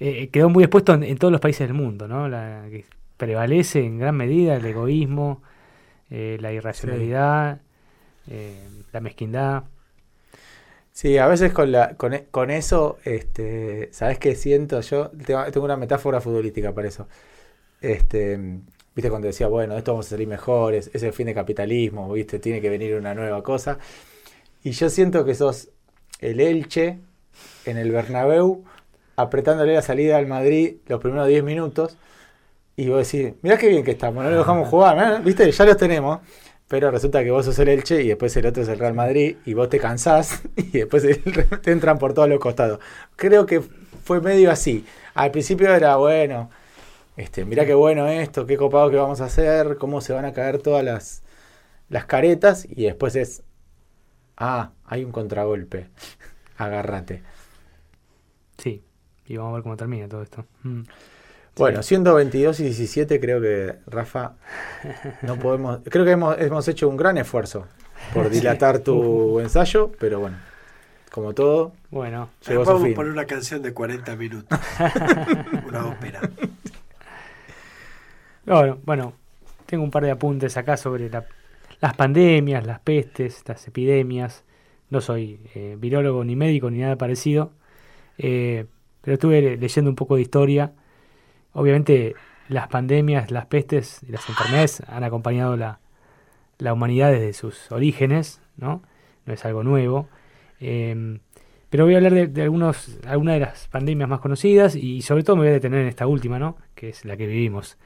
eh, 0.00 0.28
quedó 0.30 0.50
muy 0.50 0.64
expuesto 0.64 0.92
en, 0.92 1.04
en 1.04 1.16
todos 1.18 1.30
los 1.30 1.40
países 1.40 1.68
del 1.68 1.74
mundo, 1.74 2.08
¿no? 2.08 2.28
La, 2.28 2.64
que 2.68 2.84
prevalece 3.16 3.84
en 3.84 3.98
gran 4.00 4.16
medida 4.16 4.56
el 4.56 4.66
egoísmo, 4.66 5.42
eh, 6.10 6.36
la 6.40 6.52
irracionalidad, 6.52 7.60
eh, 8.28 8.68
la 8.92 9.00
mezquindad. 9.00 9.64
Sí, 10.90 11.16
a 11.18 11.28
veces 11.28 11.52
con, 11.52 11.70
la, 11.70 11.94
con, 11.96 12.12
e- 12.12 12.26
con 12.32 12.50
eso, 12.50 12.98
este, 13.04 13.88
¿sabes 13.92 14.18
qué 14.18 14.34
siento 14.34 14.80
yo? 14.80 15.10
Tengo, 15.10 15.44
tengo 15.52 15.64
una 15.64 15.76
metáfora 15.76 16.20
futbolística 16.20 16.72
para 16.74 16.88
eso. 16.88 17.06
Este, 17.80 18.38
viste 18.96 19.10
cuando 19.10 19.26
decía, 19.26 19.46
bueno, 19.46 19.76
esto 19.76 19.92
vamos 19.92 20.06
a 20.06 20.10
salir 20.10 20.26
mejores, 20.26 20.90
es 20.94 21.02
el 21.02 21.12
fin 21.12 21.26
de 21.26 21.34
capitalismo, 21.34 22.10
viste, 22.10 22.38
tiene 22.38 22.62
que 22.62 22.70
venir 22.70 22.94
una 22.94 23.14
nueva 23.14 23.42
cosa. 23.42 23.78
Y 24.64 24.70
yo 24.70 24.88
siento 24.88 25.24
que 25.26 25.34
sos 25.34 25.68
el 26.20 26.40
Elche 26.40 26.98
en 27.66 27.76
el 27.76 27.92
Bernabéu, 27.92 28.64
apretándole 29.16 29.74
la 29.74 29.82
salida 29.82 30.16
al 30.16 30.26
Madrid 30.26 30.76
los 30.86 30.98
primeros 30.98 31.28
10 31.28 31.44
minutos, 31.44 31.98
y 32.74 32.88
vos 32.88 33.10
decís, 33.10 33.34
mirá 33.42 33.58
qué 33.58 33.68
bien 33.68 33.84
que 33.84 33.90
estamos, 33.92 34.24
no 34.24 34.30
lo 34.30 34.38
dejamos 34.38 34.68
jugar, 34.68 35.22
viste, 35.22 35.50
ya 35.52 35.64
los 35.64 35.76
tenemos. 35.76 36.20
Pero 36.68 36.90
resulta 36.90 37.22
que 37.22 37.30
vos 37.30 37.44
sos 37.44 37.56
el 37.60 37.68
Elche 37.68 38.02
y 38.02 38.08
después 38.08 38.36
el 38.36 38.46
otro 38.46 38.64
es 38.64 38.68
el 38.68 38.80
Real 38.80 38.92
Madrid 38.92 39.36
y 39.44 39.54
vos 39.54 39.68
te 39.68 39.78
cansás 39.78 40.42
y 40.56 40.78
después 40.78 41.06
te 41.62 41.70
entran 41.70 41.96
por 41.96 42.12
todos 42.12 42.28
los 42.28 42.40
costados. 42.40 42.80
Creo 43.14 43.46
que 43.46 43.62
fue 44.02 44.20
medio 44.20 44.50
así. 44.50 44.84
Al 45.14 45.30
principio 45.30 45.72
era 45.72 45.94
bueno, 45.94 46.50
este, 47.16 47.44
mirá 47.44 47.64
qué 47.64 47.74
bueno 47.74 48.06
esto, 48.08 48.46
qué 48.46 48.56
copado 48.56 48.90
que 48.90 48.96
vamos 48.96 49.20
a 49.20 49.24
hacer, 49.26 49.78
cómo 49.78 50.00
se 50.00 50.12
van 50.12 50.24
a 50.26 50.32
caer 50.32 50.58
todas 50.58 50.84
las, 50.84 51.22
las 51.88 52.04
caretas 52.04 52.66
y 52.68 52.84
después 52.84 53.16
es, 53.16 53.42
ah, 54.36 54.72
hay 54.84 55.04
un 55.04 55.12
contragolpe, 55.12 55.88
agárrate. 56.56 57.22
Sí, 58.58 58.82
y 59.26 59.36
vamos 59.36 59.52
a 59.52 59.54
ver 59.54 59.62
cómo 59.62 59.76
termina 59.76 60.08
todo 60.08 60.22
esto. 60.22 60.44
Mm. 60.62 60.82
Bueno, 61.56 61.82
siendo 61.82 62.14
22 62.14 62.60
y 62.60 62.64
17 62.64 63.18
creo 63.18 63.40
que 63.40 63.76
Rafa 63.86 64.34
no 65.22 65.38
podemos, 65.38 65.80
creo 65.88 66.04
que 66.04 66.10
hemos, 66.10 66.38
hemos 66.38 66.68
hecho 66.68 66.86
un 66.86 66.98
gran 66.98 67.16
esfuerzo 67.16 67.66
por 68.12 68.28
dilatar 68.30 68.80
tu 68.80 69.40
ensayo, 69.40 69.90
pero 69.98 70.20
bueno, 70.20 70.36
como 71.10 71.32
todo, 71.32 71.72
Bueno, 71.90 72.28
llegó 72.46 72.62
Vamos 72.64 72.90
a 72.90 72.94
poner 72.94 73.10
una 73.10 73.24
canción 73.24 73.62
de 73.62 73.72
40 73.72 74.16
minutos. 74.16 74.58
una 75.66 75.86
ópera. 75.86 76.20
Bueno, 78.46 79.12
tengo 79.66 79.82
un 79.84 79.90
par 79.90 80.04
de 80.04 80.10
apuntes 80.12 80.56
acá 80.56 80.76
sobre 80.76 81.10
la- 81.10 81.26
las 81.80 81.94
pandemias, 81.96 82.64
las 82.66 82.78
pestes, 82.80 83.42
las 83.46 83.66
epidemias. 83.66 84.44
No 84.90 85.00
soy 85.00 85.40
eh, 85.54 85.76
virólogo 85.78 86.24
ni 86.24 86.36
médico 86.36 86.70
ni 86.70 86.78
nada 86.78 86.96
parecido, 86.96 87.52
eh, 88.18 88.66
pero 89.02 89.14
estuve 89.14 89.42
le- 89.42 89.56
leyendo 89.56 89.90
un 89.90 89.96
poco 89.96 90.14
de 90.16 90.22
historia. 90.22 90.72
Obviamente 91.54 92.14
las 92.48 92.68
pandemias, 92.68 93.30
las 93.32 93.46
pestes 93.46 94.00
y 94.08 94.12
las 94.12 94.28
enfermedades 94.28 94.80
han 94.88 95.02
acompañado 95.02 95.56
la, 95.56 95.80
la 96.58 96.72
humanidad 96.72 97.10
desde 97.10 97.32
sus 97.32 97.70
orígenes, 97.72 98.40
¿no? 98.56 98.82
No 99.26 99.32
es 99.34 99.44
algo 99.44 99.64
nuevo. 99.64 100.08
Eh, 100.60 101.18
pero 101.68 101.84
voy 101.84 101.94
a 101.94 101.96
hablar 101.96 102.14
de, 102.14 102.28
de 102.28 102.42
algunos, 102.42 102.96
algunas 103.06 103.34
de 103.34 103.40
las 103.40 103.66
pandemias 103.68 104.08
más 104.08 104.20
conocidas 104.20 104.76
y 104.76 105.02
sobre 105.02 105.24
todo 105.24 105.34
me 105.36 105.42
voy 105.42 105.48
a 105.50 105.52
detener 105.54 105.80
en 105.80 105.88
esta 105.88 106.06
última, 106.06 106.38
¿no? 106.38 106.56
Que 106.76 106.90
es 106.90 107.04
la 107.04 107.16
que 107.16 107.26
vivimos. 107.26 107.76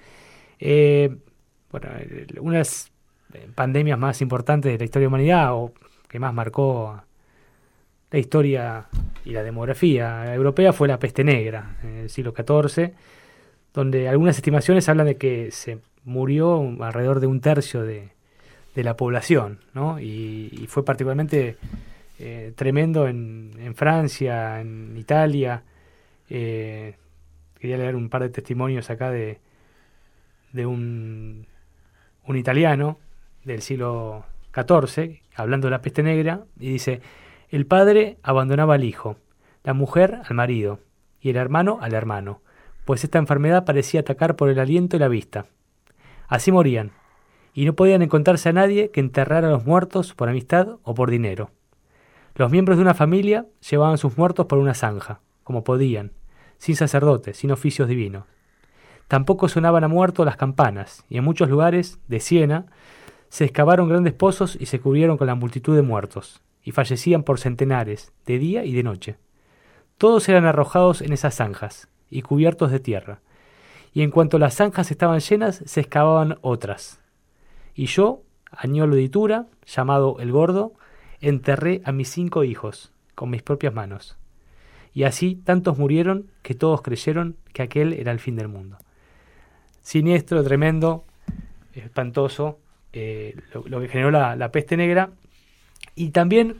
Eh, 0.60 1.16
bueno, 1.70 1.88
una 2.40 2.54
de 2.54 2.58
las 2.58 2.92
eh, 3.34 3.48
pandemias 3.54 3.98
más 3.98 4.20
importantes 4.20 4.72
de 4.72 4.78
la 4.78 4.84
historia 4.84 5.06
de 5.06 5.10
la 5.10 5.16
humanidad 5.16 5.54
o 5.54 5.72
que 6.08 6.18
más 6.18 6.34
marcó 6.34 7.02
la 8.10 8.18
historia 8.18 8.88
y 9.24 9.30
la 9.30 9.42
demografía 9.42 10.34
europea 10.34 10.72
fue 10.72 10.88
la 10.88 10.98
peste 10.98 11.22
negra 11.24 11.76
en 11.82 11.96
el 11.98 12.10
siglo 12.10 12.34
XIV, 12.36 12.92
donde 13.72 14.08
algunas 14.08 14.36
estimaciones 14.36 14.88
hablan 14.88 15.06
de 15.06 15.16
que 15.16 15.50
se 15.52 15.78
murió 16.04 16.60
alrededor 16.80 17.20
de 17.20 17.28
un 17.28 17.40
tercio 17.40 17.82
de, 17.82 18.10
de 18.74 18.84
la 18.84 18.96
población, 18.96 19.60
¿no? 19.74 20.00
Y, 20.00 20.66
fue 20.68 20.84
particularmente 20.84 21.56
eh, 22.18 22.52
tremendo 22.56 23.06
en, 23.08 23.52
en 23.60 23.74
Francia, 23.74 24.60
en 24.60 24.96
Italia. 24.96 25.62
eh, 26.28 26.94
quería 27.58 27.76
leer 27.76 27.96
un 27.96 28.08
par 28.08 28.22
de 28.22 28.30
testimonios 28.30 28.88
acá 28.90 29.10
de, 29.10 29.38
de 30.52 30.66
un, 30.66 31.46
un 32.24 32.36
italiano 32.36 32.98
del 33.44 33.62
siglo 33.62 34.24
XIV, 34.54 35.20
hablando 35.34 35.66
de 35.66 35.70
la 35.72 35.82
peste 35.82 36.02
negra, 36.02 36.44
y 36.58 36.70
dice, 36.72 37.00
el 37.48 37.66
padre 37.66 38.18
abandonaba 38.22 38.74
al 38.74 38.84
hijo, 38.84 39.16
la 39.64 39.74
mujer 39.74 40.20
al 40.24 40.34
marido, 40.34 40.80
y 41.20 41.30
el 41.30 41.36
hermano 41.36 41.78
al 41.80 41.94
hermano, 41.94 42.42
pues 42.84 43.04
esta 43.04 43.18
enfermedad 43.18 43.64
parecía 43.64 44.00
atacar 44.00 44.36
por 44.36 44.48
el 44.48 44.58
aliento 44.58 44.96
y 44.96 45.00
la 45.00 45.08
vista. 45.08 45.46
Así 46.28 46.52
morían, 46.52 46.92
y 47.52 47.64
no 47.64 47.74
podían 47.74 48.02
encontrarse 48.02 48.48
a 48.48 48.52
nadie 48.52 48.90
que 48.90 49.00
enterrara 49.00 49.48
a 49.48 49.50
los 49.50 49.66
muertos 49.66 50.14
por 50.14 50.28
amistad 50.28 50.78
o 50.82 50.94
por 50.94 51.10
dinero. 51.10 51.50
Los 52.34 52.50
miembros 52.50 52.78
de 52.78 52.82
una 52.82 52.94
familia 52.94 53.46
llevaban 53.68 53.98
sus 53.98 54.16
muertos 54.16 54.46
por 54.46 54.58
una 54.58 54.74
zanja, 54.74 55.20
como 55.42 55.64
podían, 55.64 56.12
sin 56.58 56.76
sacerdotes, 56.76 57.36
sin 57.36 57.50
oficios 57.50 57.88
divinos. 57.88 58.24
Tampoco 59.10 59.48
sonaban 59.48 59.82
a 59.82 59.88
muerto 59.88 60.24
las 60.24 60.36
campanas, 60.36 61.04
y 61.08 61.18
en 61.18 61.24
muchos 61.24 61.50
lugares 61.50 61.98
de 62.06 62.20
Siena 62.20 62.66
se 63.28 63.44
excavaron 63.44 63.88
grandes 63.88 64.12
pozos 64.12 64.56
y 64.60 64.66
se 64.66 64.78
cubrieron 64.78 65.16
con 65.16 65.26
la 65.26 65.34
multitud 65.34 65.74
de 65.74 65.82
muertos, 65.82 66.42
y 66.62 66.70
fallecían 66.70 67.24
por 67.24 67.40
centenares, 67.40 68.12
de 68.24 68.38
día 68.38 68.64
y 68.64 68.72
de 68.72 68.84
noche. 68.84 69.16
Todos 69.98 70.28
eran 70.28 70.44
arrojados 70.44 71.02
en 71.02 71.12
esas 71.12 71.34
zanjas, 71.34 71.88
y 72.08 72.22
cubiertos 72.22 72.70
de 72.70 72.78
tierra, 72.78 73.18
y 73.92 74.02
en 74.02 74.12
cuanto 74.12 74.38
las 74.38 74.54
zanjas 74.54 74.92
estaban 74.92 75.18
llenas, 75.18 75.60
se 75.66 75.80
excavaban 75.80 76.38
otras. 76.40 77.00
Y 77.74 77.86
yo, 77.86 78.22
añolo 78.52 78.94
de 78.94 79.02
Itura, 79.02 79.46
llamado 79.66 80.20
el 80.20 80.30
Gordo, 80.30 80.74
enterré 81.20 81.82
a 81.84 81.90
mis 81.90 82.10
cinco 82.10 82.44
hijos, 82.44 82.92
con 83.16 83.28
mis 83.28 83.42
propias 83.42 83.74
manos. 83.74 84.16
Y 84.94 85.02
así 85.02 85.34
tantos 85.34 85.78
murieron 85.78 86.30
que 86.42 86.54
todos 86.54 86.80
creyeron 86.80 87.38
que 87.52 87.62
aquel 87.62 87.92
era 87.92 88.12
el 88.12 88.20
fin 88.20 88.36
del 88.36 88.46
mundo. 88.46 88.78
Siniestro, 89.90 90.44
tremendo, 90.44 91.04
espantoso, 91.74 92.60
eh, 92.92 93.34
lo, 93.64 93.80
que 93.80 93.88
generó 93.88 94.12
la, 94.12 94.36
la 94.36 94.52
peste 94.52 94.76
negra. 94.76 95.10
Y 95.96 96.10
también, 96.10 96.58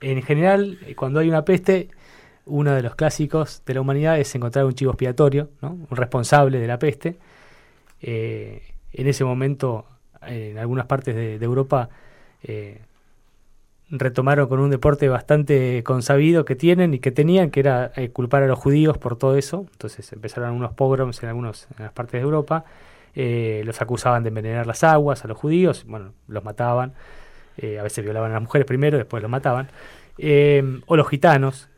en 0.00 0.22
general, 0.22 0.78
eh, 0.86 0.94
cuando 0.94 1.20
hay 1.20 1.28
una 1.28 1.44
peste, 1.44 1.90
uno 2.46 2.72
de 2.72 2.80
los 2.80 2.94
clásicos 2.94 3.62
de 3.66 3.74
la 3.74 3.82
humanidad 3.82 4.18
es 4.18 4.34
encontrar 4.34 4.64
un 4.64 4.72
chivo 4.72 4.92
expiatorio, 4.92 5.50
¿no? 5.60 5.72
un 5.72 5.96
responsable 5.98 6.58
de 6.58 6.66
la 6.66 6.78
peste. 6.78 7.18
Eh, 8.00 8.62
en 8.94 9.06
ese 9.06 9.24
momento, 9.26 9.84
en 10.22 10.56
algunas 10.56 10.86
partes 10.86 11.14
de, 11.14 11.34
Europa, 11.34 11.90
retomaron 13.90 14.48
con 14.48 14.60
un 14.60 14.70
deporte 14.70 15.08
bastante 15.08 15.82
consabido 15.82 16.44
que 16.44 16.56
tienen 16.56 16.94
y 16.94 16.98
que 16.98 17.10
tenían, 17.10 17.50
que 17.50 17.60
era 17.60 17.92
eh, 17.96 18.10
culpar 18.10 18.42
a 18.42 18.46
los 18.46 18.58
judíos 18.58 18.98
por 18.98 19.16
todo 19.16 19.36
eso. 19.36 19.66
Entonces 19.72 20.12
empezaron 20.12 20.52
unos 20.52 20.72
pogroms 20.74 21.22
en 21.22 21.28
algunas 21.30 21.68
en 21.76 21.84
las 21.84 21.92
partes 21.92 22.20
de 22.20 22.20
Europa. 22.20 22.64
eh, 23.14 23.62
los 23.64 23.80
acusaban 23.80 24.22
de 24.22 24.28
envenenar 24.28 24.66
las 24.66 24.84
aguas 24.84 25.24
a 25.24 25.28
los 25.28 25.36
judíos, 25.38 25.84
bueno, 25.88 26.12
los 26.28 26.44
mataban, 26.44 26.92
a 27.60 27.82
veces 27.82 28.04
violaban 28.04 28.30
a 28.30 28.34
las 28.34 28.42
mujeres 28.42 28.66
primero, 28.66 28.98
después 28.98 29.20
los 29.20 29.30
mataban, 29.30 29.68
o 30.86 30.96
los 30.96 31.08
gitanos. 31.08 31.68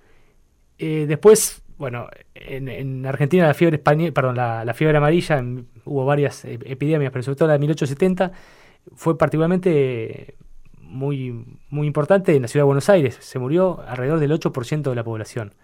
después, 0.78 1.62
bueno, 1.78 2.08
en, 2.34 3.06
Argentina 3.06 3.46
la 3.46 3.54
fiebre 3.54 3.76
española, 3.76 4.64
la, 4.64 4.74
fiebre 4.74 4.98
amarilla, 4.98 5.42
hubo 5.86 6.04
varias 6.04 6.44
epidemias, 6.44 7.12
pero 7.12 7.22
sobre 7.22 7.36
todo 7.36 7.48
la 7.48 7.54
de 7.54 7.60
1870 7.60 8.32
fue 8.94 9.16
particularmente 9.16 10.36
muy, 10.90 11.44
muy 11.70 11.86
importante 11.86 12.34
en 12.34 12.42
la 12.42 12.48
ciudad 12.48 12.64
de 12.64 12.66
Buenos 12.66 12.88
Aires. 12.88 13.16
Se 13.20 13.38
murió 13.38 13.80
alrededor 13.86 14.18
del 14.18 14.32
8% 14.32 14.82
de 14.82 14.94
la 14.94 15.04
población. 15.04 15.54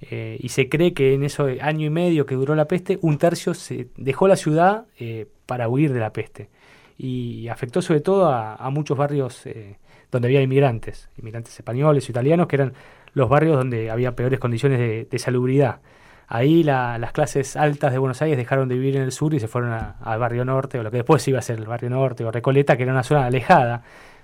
Eh, 0.00 0.38
y 0.40 0.50
se 0.50 0.68
cree 0.68 0.94
que 0.94 1.14
en 1.14 1.24
ese 1.24 1.58
año 1.60 1.86
y 1.86 1.90
medio 1.90 2.24
que 2.24 2.36
duró 2.36 2.54
la 2.54 2.66
peste, 2.66 2.98
un 3.02 3.18
tercio 3.18 3.54
se 3.54 3.88
dejó 3.96 4.28
la 4.28 4.36
ciudad 4.36 4.86
eh, 4.98 5.26
para 5.46 5.68
huir 5.68 5.92
de 5.92 6.00
la 6.00 6.12
peste. 6.12 6.48
Y 6.96 7.48
afectó 7.48 7.82
sobre 7.82 8.00
todo 8.00 8.28
a, 8.30 8.70
muchos 8.70 8.96
barrios 8.96 9.46
eh, 9.46 9.78
donde 10.10 10.28
había 10.28 10.42
inmigrantes, 10.42 11.08
inmigrantes 11.16 11.56
españoles 11.56 12.08
o 12.08 12.12
italianos, 12.12 12.48
que 12.48 12.56
eran 12.56 12.72
los 13.12 13.28
barrios 13.28 13.56
donde 13.56 13.90
había 13.90 14.16
peores 14.16 14.40
condiciones 14.40 15.08
de, 15.08 15.18
salubridad. 15.18 15.80
Ahí 16.26 16.62
las 16.62 17.12
clases 17.12 17.56
altas 17.56 17.92
de 17.92 17.98
Buenos 17.98 18.20
Aires 18.20 18.36
dejaron 18.36 18.68
de 18.68 18.74
vivir 18.74 18.96
en 18.96 19.02
el 19.02 19.12
sur 19.12 19.32
y 19.32 19.40
se 19.40 19.48
fueron 19.48 19.72
al 19.72 20.18
barrio 20.18 20.44
norte, 20.44 20.78
o 20.78 20.82
lo 20.82 20.90
que 20.90 20.98
después 20.98 21.26
iba 21.28 21.38
a 21.38 21.42
ser 21.42 21.58
el 21.58 21.66
barrio 21.66 21.88
norte, 21.88 22.24
o 22.24 22.30
Recoleta, 22.30 22.76
que 22.76 22.82
era 22.82 22.92
una 22.92 23.02
zona 23.02 23.26
alejada, 23.26 23.82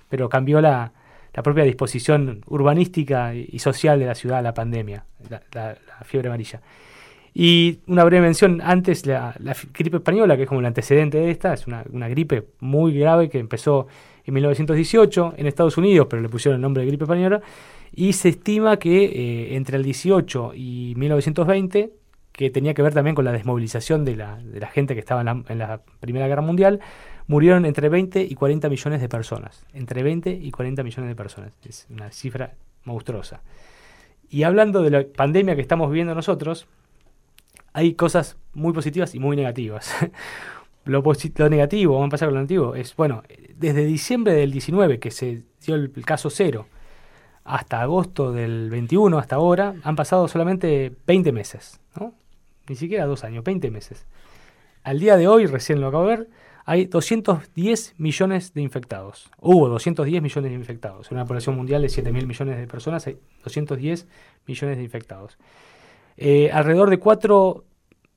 pero 0.09 0.29
cambió 0.29 0.61
la, 0.61 0.91
la 1.35 1.43
propia 1.43 1.65
disposición 1.65 2.41
urbanística 2.47 3.35
y 3.35 3.59
social 3.59 3.99
de 3.99 4.05
la 4.05 4.15
ciudad 4.15 4.39
a 4.39 4.41
la 4.41 4.53
pandemia, 4.53 5.05
la, 5.53 5.77
fiebre 6.05 6.29
amarilla. 6.29 6.61
Y 7.33 7.79
una 7.87 8.05
breve 8.05 8.21
mención, 8.21 8.61
antes 8.63 9.05
la, 9.05 9.35
gripe 9.77 9.97
española, 9.97 10.37
que 10.37 10.43
es 10.43 10.47
como 10.47 10.61
el 10.61 10.65
antecedente 10.65 11.17
de 11.17 11.31
esta, 11.31 11.53
es 11.53 11.67
una, 11.67 11.83
gripe 12.07 12.45
muy 12.61 12.97
grave 12.97 13.29
que 13.29 13.39
empezó 13.39 13.87
en 14.23 14.33
1918 14.33 15.33
en 15.35 15.45
Estados 15.47 15.77
Unidos, 15.77 16.07
pero 16.09 16.21
le 16.21 16.29
pusieron 16.29 16.55
el 16.55 16.61
nombre 16.61 16.83
de 16.83 16.87
gripe 16.87 17.03
española, 17.03 17.41
y 17.93 18.13
se 18.13 18.29
estima 18.29 18.77
que 18.77 19.03
eh, 19.03 19.55
entre 19.57 19.75
el 19.75 19.83
18 19.83 20.53
y 20.55 20.93
1920, 20.95 21.91
que 22.31 22.49
tenía 22.49 22.73
que 22.73 22.81
ver 22.81 22.93
también 22.93 23.13
con 23.13 23.25
la 23.25 23.33
desmovilización 23.33 24.05
de 24.05 24.15
la, 24.15 24.37
de 24.37 24.61
la 24.61 24.67
gente 24.67 24.93
que 24.93 25.01
estaba 25.01 25.19
en 25.21 25.57
la 25.57 25.81
Primera 25.99 26.27
Guerra 26.29 26.41
Mundial, 26.41 26.79
murieron 27.27 27.65
entre 27.65 27.89
20 27.89 28.21
y 28.23 28.35
40 28.35 28.69
millones 28.69 29.01
de 29.01 29.09
personas. 29.09 29.65
Entre 29.73 30.03
20 30.03 30.31
y 30.31 30.51
40 30.51 30.83
millones 30.83 31.09
de 31.09 31.15
personas. 31.15 31.51
Es 31.67 31.87
una 31.89 32.11
cifra 32.11 32.53
monstruosa. 32.83 33.41
Y 34.29 34.43
hablando 34.43 34.81
de 34.81 34.89
la 34.89 35.05
pandemia 35.05 35.55
que 35.55 35.61
estamos 35.61 35.89
viviendo 35.89 36.15
nosotros, 36.15 36.67
hay 37.73 37.93
cosas 37.93 38.37
muy 38.53 38.73
positivas 38.73 39.15
y 39.15 39.19
muy 39.19 39.35
negativas. 39.35 39.93
lo, 40.85 41.03
negativo, 41.49 41.95
vamos 41.95 42.07
a 42.07 42.11
pasar 42.11 42.27
con 42.29 42.35
lo 42.35 42.41
negativo, 42.41 42.75
es, 42.75 42.95
bueno, 42.95 43.23
desde 43.57 43.85
diciembre 43.85 44.33
del 44.33 44.51
19, 44.51 44.99
que 44.99 45.11
se 45.11 45.43
dio 45.65 45.75
el, 45.75 45.91
caso 46.05 46.29
cero, 46.29 46.67
hasta 47.43 47.81
agosto 47.81 48.31
del 48.31 48.69
21, 48.69 49.17
hasta 49.17 49.35
ahora, 49.35 49.75
han 49.83 49.95
pasado 49.95 50.27
solamente 50.27 50.93
20 51.07 51.31
meses, 51.31 51.79
¿no? 51.99 52.13
Ni 52.67 52.75
siquiera 52.75 53.05
dos 53.05 53.23
años, 53.23 53.43
20 53.43 53.69
meses. 53.71 54.05
Al 54.83 54.99
día 54.99 55.17
de 55.17 55.27
hoy, 55.27 55.45
recién 55.45 55.81
lo 55.81 55.87
acabo 55.87 56.07
de 56.07 56.17
ver, 56.17 56.27
hay 56.65 56.85
210 56.85 57.93
millones 57.97 58.53
de 58.53 58.61
infectados. 58.61 59.29
Hubo 59.39 59.69
210 59.69 60.21
millones 60.21 60.51
de 60.51 60.55
infectados. 60.57 61.11
En 61.11 61.17
una 61.17 61.25
población 61.25 61.55
mundial 61.55 61.83
de 61.83 61.89
7 61.89 62.11
mil 62.11 62.25
millones 62.25 62.57
de 62.57 62.67
personas 62.67 63.05
hay 63.05 63.19
210 63.43 64.07
millones 64.47 64.77
de 64.77 64.83
infectados. 64.83 65.37
Eh, 66.17 66.49
alrededor 66.51 66.89
de 66.89 66.97
4, 66.97 67.63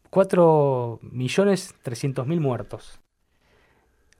4 0.09 0.99
millones 1.03 1.75
300 1.83 2.27
mil 2.27 2.41
muertos. 2.41 3.01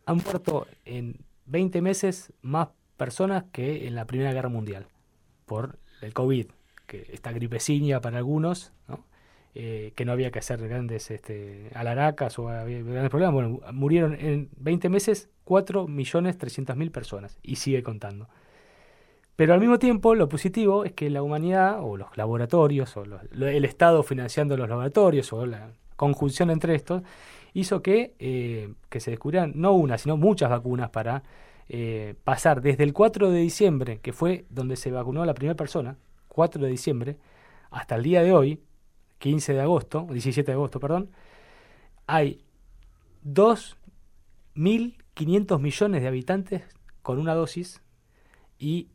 Han 0.05 0.19
muerto 0.19 0.67
en 0.85 1.25
20 1.47 1.81
meses 1.81 2.33
más 2.43 2.69
personas 2.99 3.45
que 3.51 3.87
en 3.87 3.95
la 3.95 4.05
Primera 4.05 4.35
Guerra 4.35 4.51
Mundial 4.51 4.87
por 5.47 5.79
el 6.03 6.13
COVID, 6.13 6.49
que 6.87 7.07
esta 7.13 7.33
gripecina 7.33 8.01
para 8.03 8.19
algunos, 8.19 8.73
¿no? 8.89 9.07
Eh, 9.55 9.93
que 9.97 10.05
no 10.05 10.13
había 10.13 10.31
que 10.31 10.39
hacer 10.39 10.69
grandes 10.69 11.11
este, 11.11 11.71
alaracas 11.75 12.39
o 12.39 12.49
había 12.49 12.83
grandes 12.83 13.11
problemas. 13.11 13.35
Bueno, 13.35 13.61
murieron 13.73 14.15
en 14.15 14.51
20 14.57 14.89
meses 14.89 15.31
4.300.000 15.47 16.91
personas 16.93 17.39
y 17.43 17.57
sigue 17.57 17.83
contando. 17.83 18.29
Pero 19.37 19.55
al 19.55 19.61
mismo 19.61 19.79
tiempo, 19.79 20.15
lo 20.15 20.29
positivo 20.29 20.85
es 20.85 20.93
que 20.93 21.11
la 21.11 21.23
humanidad, 21.23 21.79
o 21.81 21.97
los 21.97 22.17
laboratorios, 22.17 22.97
o 22.97 23.05
el 23.05 23.65
Estado 23.65 24.03
financiando 24.03 24.57
los 24.57 24.69
laboratorios, 24.69 25.33
o 25.33 25.47
la 25.47 25.71
conjunción 25.97 26.51
entre 26.51 26.75
estos, 26.75 27.03
hizo 27.55 27.83
que, 27.83 28.15
eh, 28.19 28.73
que 28.89 29.01
se 29.01 29.13
descubrieran 29.13 29.53
no 29.55 29.73
una, 29.73 29.97
sino 29.97 30.17
muchas 30.17 30.51
vacunas 30.51 30.91
para 30.91 31.23
eh, 31.69 32.15
pasar 32.25 32.63
desde 32.63 32.85
el 32.85 32.93
4 32.93 33.31
de 33.31 33.41
diciembre, 33.41 33.99
que 34.01 34.13
fue 34.13 34.45
donde 34.51 34.77
se 34.77 34.91
vacunó 34.91 35.25
la 35.25 35.35
primera 35.35 35.57
persona, 35.57 35.97
4 36.29 36.65
de 36.65 36.71
diciembre, 36.71 37.17
hasta 37.71 37.95
el 37.97 38.03
día 38.03 38.23
de 38.23 38.33
hoy, 38.33 38.61
15 39.19 39.55
de 39.55 39.61
agosto, 39.61 40.07
17 40.11 40.51
de 40.51 40.55
agosto, 40.55 40.81
perdón, 40.81 41.11
hay 42.07 42.43
2.500 43.25 45.61
millones 45.61 46.03
de 46.03 46.09
habitantes 46.09 46.65
con 47.03 47.19
una 47.19 47.35
dosis 47.35 47.83
y 48.59 48.89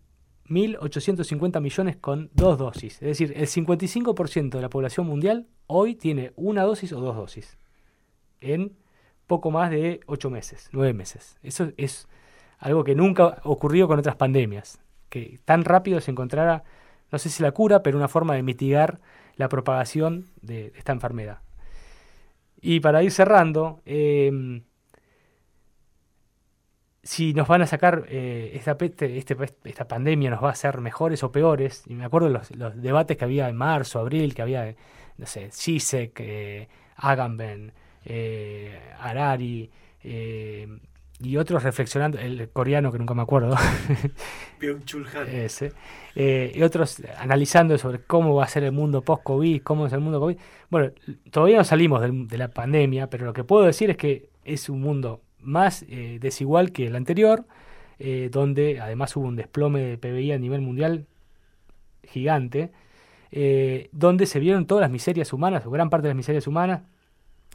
1.850 0.49 1.61
millones 1.61 1.97
con 1.97 2.29
dos 2.33 2.57
dosis. 2.57 2.95
Es 2.95 3.19
decir, 3.19 3.33
el 3.35 3.47
55% 3.47 4.49
de 4.49 4.61
la 4.61 4.69
población 4.69 5.07
mundial 5.07 5.47
hoy 5.67 5.95
tiene 5.95 6.33
una 6.35 6.63
dosis 6.63 6.91
o 6.93 6.99
dos 6.99 7.15
dosis 7.15 7.57
en 8.41 8.75
poco 9.27 9.51
más 9.51 9.71
de 9.71 10.01
8 10.05 10.29
meses, 10.29 10.69
9 10.73 10.93
meses. 10.93 11.37
Eso 11.41 11.71
es 11.77 12.07
algo 12.59 12.83
que 12.83 12.95
nunca 12.95 13.41
ocurrió 13.43 13.87
con 13.87 13.99
otras 13.99 14.15
pandemias, 14.15 14.81
que 15.09 15.39
tan 15.45 15.63
rápido 15.63 16.01
se 16.01 16.11
encontrara, 16.11 16.63
no 17.11 17.19
sé 17.19 17.29
si 17.29 17.41
la 17.41 17.51
cura, 17.51 17.83
pero 17.83 17.97
una 17.97 18.07
forma 18.07 18.35
de 18.35 18.43
mitigar 18.43 18.99
la 19.35 19.49
propagación 19.49 20.27
de 20.41 20.73
esta 20.77 20.91
enfermedad. 20.91 21.39
Y 22.61 22.79
para 22.79 23.03
ir 23.03 23.11
cerrando, 23.11 23.81
em, 23.85 24.63
si 27.03 27.33
nos 27.33 27.47
van 27.47 27.61
a 27.61 27.67
sacar 27.67 28.05
eh, 28.07 28.51
esta, 28.55 28.77
este, 28.79 29.35
esta 29.65 29.87
pandemia, 29.87 30.29
nos 30.29 30.43
va 30.43 30.49
a 30.49 30.53
hacer 30.53 30.79
mejores 30.79 31.23
o 31.23 31.31
peores, 31.31 31.83
y 31.87 31.95
me 31.95 32.05
acuerdo 32.05 32.27
de 32.27 32.33
los, 32.57 32.81
debates 32.81 33.17
que 33.17 33.25
había 33.25 33.49
en 33.49 33.57
marzo, 33.57 33.99
abril, 33.99 34.33
que 34.33 34.41
había, 34.41 34.73
no 35.17 35.25
sé, 35.25 35.51
Sisek, 35.51 36.17
eh, 36.21 36.67
Agamben, 36.95 37.73
eh, 38.05 38.93
Harari, 38.99 39.69
eh, 40.03 40.67
y 41.19 41.37
otros 41.37 41.63
reflexionando, 41.63 42.19
el 42.19 42.49
coreano 42.49 42.91
que 42.91 42.97
nunca 42.97 43.13
me 43.13 43.21
acuerdo, 43.21 43.55
Ese, 45.31 45.73
eh, 46.15 46.51
y 46.55 46.61
otros 46.63 47.01
analizando 47.17 47.77
sobre 47.77 47.99
cómo 47.99 48.35
va 48.35 48.45
a 48.45 48.47
ser 48.47 48.63
el 48.63 48.71
mundo 48.71 49.01
post-COVID, 49.01 49.61
cómo 49.61 49.87
es 49.87 49.93
el 49.93 49.99
mundo 49.99 50.19
COVID. 50.19 50.37
Bueno, 50.69 50.91
todavía 51.31 51.57
no 51.57 51.63
salimos 51.63 52.01
de, 52.01 52.37
la 52.37 52.49
pandemia, 52.49 53.09
pero 53.09 53.25
lo 53.25 53.33
que 53.33 53.43
puedo 53.43 53.65
decir 53.65 53.89
es 53.89 53.97
que 53.97 54.29
es 54.43 54.69
un 54.69 54.81
mundo 54.81 55.21
más 55.39 55.85
eh, 55.87 56.17
desigual 56.19 56.71
que 56.71 56.87
el 56.87 56.95
anterior, 56.95 57.45
eh, 57.99 58.29
donde 58.31 58.79
además 58.81 59.15
hubo 59.15 59.27
un 59.27 59.35
desplome 59.35 59.81
de 59.81 59.97
PBI 59.97 60.31
a 60.31 60.39
nivel 60.39 60.61
mundial 60.61 61.05
gigante, 62.03 62.71
donde 63.91 64.27
se 64.27 64.39
vieron 64.39 64.67
todas 64.67 64.83
las 64.83 64.91
miserias 64.91 65.33
humanas, 65.33 65.65
o 65.65 65.71
gran 65.71 65.89
parte 65.89 66.03
de 66.07 66.09
las 66.09 66.17
miserias 66.17 66.45
humanas, 66.45 66.83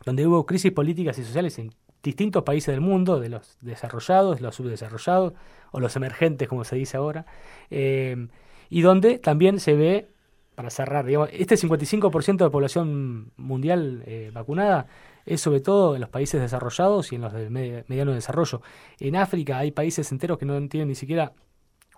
donde 0.05 0.27
hubo 0.27 0.44
crisis 0.44 0.73
políticas 0.73 1.16
y 1.18 1.25
sociales 1.25 1.57
en 1.61 1.73
distintos 2.03 2.43
países 2.43 2.73
del 2.75 2.81
mundo, 2.81 3.21
de 3.21 3.29
los 3.29 3.59
desarrollados, 3.61 4.41
los 4.41 4.55
subdesarrollados 4.55 5.33
o 5.73 5.81
los 5.81 5.97
emergentes, 5.97 6.49
como 6.49 6.65
se 6.65 6.77
dice 6.77 6.97
ahora, 6.97 7.27
eh, 7.71 8.29
y 8.71 8.81
donde 8.83 9.19
también 9.19 9.61
se 9.61 9.75
ve, 9.75 10.09
para 10.55 10.71
cerrar, 10.71 11.07
digamos, 11.07 11.29
este 11.33 11.55
55% 11.55 12.39
de 12.39 12.51
población 12.51 13.31
mundial 13.37 14.03
eh, 14.07 14.33
vacunada 14.35 14.89
es 15.25 15.41
sobre 15.41 15.61
todo 15.61 15.95
en 15.95 16.01
los 16.01 16.11
países 16.11 16.41
desarrollados 16.41 17.13
y 17.13 17.15
en 17.15 17.21
los 17.21 17.33
de 17.33 17.49
mediano 17.87 18.13
desarrollo. 18.13 18.61
En 18.99 19.15
África 19.15 19.59
hay 19.59 19.71
países 19.71 20.11
enteros 20.11 20.37
que 20.37 20.47
no 20.47 20.55
tienen 20.69 20.89
ni 20.89 20.97
siquiera 20.97 21.33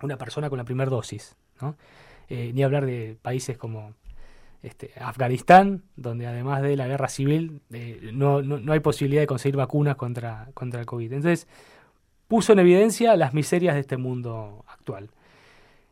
una 0.02 0.18
persona 0.18 0.50
con 0.50 0.58
la 0.58 0.64
primera 0.64 0.90
dosis, 0.90 1.36
¿no? 1.60 1.76
Eh, 2.28 2.52
ni 2.52 2.62
hablar 2.62 2.84
de 2.84 3.16
países 3.22 3.56
como 3.56 3.94
este, 4.62 4.92
Afganistán, 5.00 5.82
donde 5.96 6.26
además 6.26 6.62
de 6.62 6.76
la 6.76 6.86
guerra 6.86 7.08
civil 7.08 7.62
eh, 7.72 8.10
no, 8.12 8.42
no, 8.42 8.72
hay 8.72 8.80
posibilidad 8.80 9.22
de 9.22 9.26
conseguir 9.26 9.56
vacunas 9.56 9.96
contra, 9.96 10.48
contra 10.54 10.80
el 10.80 10.86
COVID. 10.86 11.12
Entonces, 11.12 11.48
puso 12.28 12.52
en 12.52 12.58
evidencia 12.58 13.16
las 13.16 13.34
miserias 13.34 13.74
de 13.74 13.80
este 13.80 13.96
mundo 13.96 14.64
actual. 14.68 15.10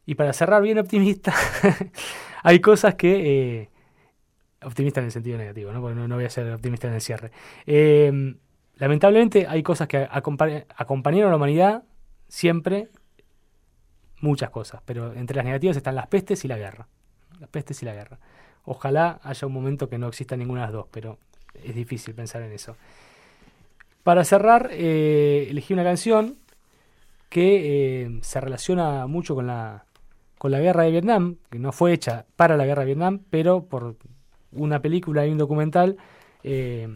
Y 0.06 0.14
para 0.14 0.32
cerrar 0.32 0.62
bien 0.62 0.78
optimista, 0.78 1.34
hay 2.42 2.60
cosas 2.60 2.94
que... 2.94 3.60
Eh, 3.60 3.70
optimista 4.62 5.00
en 5.00 5.06
el 5.06 5.12
sentido 5.12 5.38
negativo, 5.38 5.72
¿no? 5.72 5.80
Porque 5.80 5.94
no, 5.94 6.14
voy 6.14 6.24
a 6.24 6.30
ser 6.30 6.52
optimista 6.52 6.88
en 6.88 6.94
el 6.94 7.00
cierre. 7.00 7.30
Eh, 7.66 8.34
lamentablemente 8.76 9.46
hay 9.46 9.62
cosas 9.62 9.86
que 9.88 10.08
acompañaron 10.10 11.28
a 11.28 11.30
la 11.30 11.36
humanidad 11.36 11.84
siempre, 12.28 12.88
muchas 14.20 14.50
cosas, 14.50 14.82
pero 14.84 15.12
entre 15.14 15.36
las 15.36 15.44
negativas 15.44 15.76
están 15.76 15.94
las 15.94 16.08
pestes 16.08 16.44
y 16.44 16.48
la 16.48 16.58
guerra. 16.58 16.88
Las 17.38 17.48
pestes 17.50 17.82
y 17.82 17.86
la 17.86 17.94
guerra. 17.94 18.18
Ojalá 18.70 19.18
haya 19.22 19.46
un 19.46 19.54
momento 19.54 19.88
que 19.88 19.96
no 19.96 20.08
exista 20.08 20.36
ninguna 20.36 20.60
de 20.60 20.66
las 20.66 20.72
dos, 20.74 20.86
pero 20.90 21.16
es 21.64 21.74
difícil 21.74 22.14
pensar 22.14 22.42
en 22.42 22.52
eso. 22.52 22.76
Para 24.02 24.24
cerrar, 24.24 24.68
eh, 24.72 25.46
elegí 25.48 25.72
una 25.72 25.84
canción 25.84 26.36
que 27.30 28.02
eh, 28.02 28.18
se 28.20 28.40
relaciona 28.42 29.06
mucho 29.06 29.34
con 29.34 29.46
la, 29.46 29.86
con 30.36 30.50
la 30.50 30.60
guerra 30.60 30.82
de 30.82 30.90
Vietnam, 30.90 31.36
que 31.50 31.58
no 31.58 31.72
fue 31.72 31.94
hecha 31.94 32.26
para 32.36 32.58
la 32.58 32.66
guerra 32.66 32.80
de 32.80 32.86
Vietnam, 32.86 33.20
pero 33.30 33.64
por 33.64 33.96
una 34.52 34.82
película 34.82 35.26
y 35.26 35.30
un 35.30 35.38
documental 35.38 35.96
eh, 36.42 36.88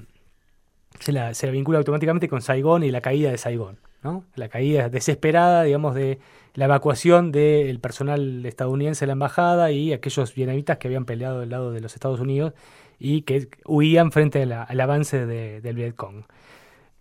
se, 1.00 1.12
la, 1.12 1.32
se 1.32 1.46
la 1.46 1.52
vincula 1.52 1.78
automáticamente 1.78 2.28
con 2.28 2.42
Saigón 2.42 2.82
y 2.82 2.90
la 2.90 3.00
caída 3.00 3.30
de 3.30 3.38
Saigón. 3.38 3.78
¿no? 4.02 4.24
La 4.34 4.50
caída 4.50 4.90
desesperada, 4.90 5.62
digamos, 5.62 5.94
de 5.94 6.18
la 6.54 6.66
evacuación 6.66 7.32
del 7.32 7.80
personal 7.80 8.44
estadounidense 8.44 9.04
de 9.04 9.06
la 9.08 9.12
embajada 9.14 9.70
y 9.70 9.92
aquellos 9.92 10.34
vietnamitas 10.34 10.78
que 10.78 10.88
habían 10.88 11.04
peleado 11.06 11.40
del 11.40 11.50
lado 11.50 11.72
de 11.72 11.80
los 11.80 11.94
Estados 11.94 12.20
Unidos 12.20 12.52
y 12.98 13.22
que 13.22 13.48
huían 13.64 14.12
frente 14.12 14.42
al 14.42 14.80
avance 14.80 15.26
de- 15.26 15.60
del 15.60 15.76
Vietcong. 15.76 16.24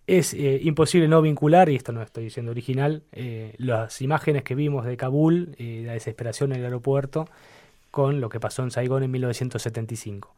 Es 0.06 0.34
eh, 0.34 0.58
imposible 0.62 1.06
no 1.06 1.22
vincular, 1.22 1.68
y 1.68 1.76
esto 1.76 1.92
no 1.92 2.02
estoy 2.02 2.24
diciendo 2.24 2.50
original, 2.50 3.04
eh, 3.12 3.54
las 3.58 4.02
imágenes 4.02 4.42
que 4.42 4.54
vimos 4.56 4.84
de 4.84 4.96
Kabul, 4.96 5.54
eh, 5.58 5.82
la 5.86 5.92
desesperación 5.92 6.52
en 6.52 6.58
el 6.58 6.64
aeropuerto, 6.64 7.28
con 7.92 8.20
lo 8.20 8.28
que 8.28 8.40
pasó 8.40 8.62
en 8.64 8.70
Saigón 8.72 9.04
en 9.04 9.10
1975. 9.12 10.34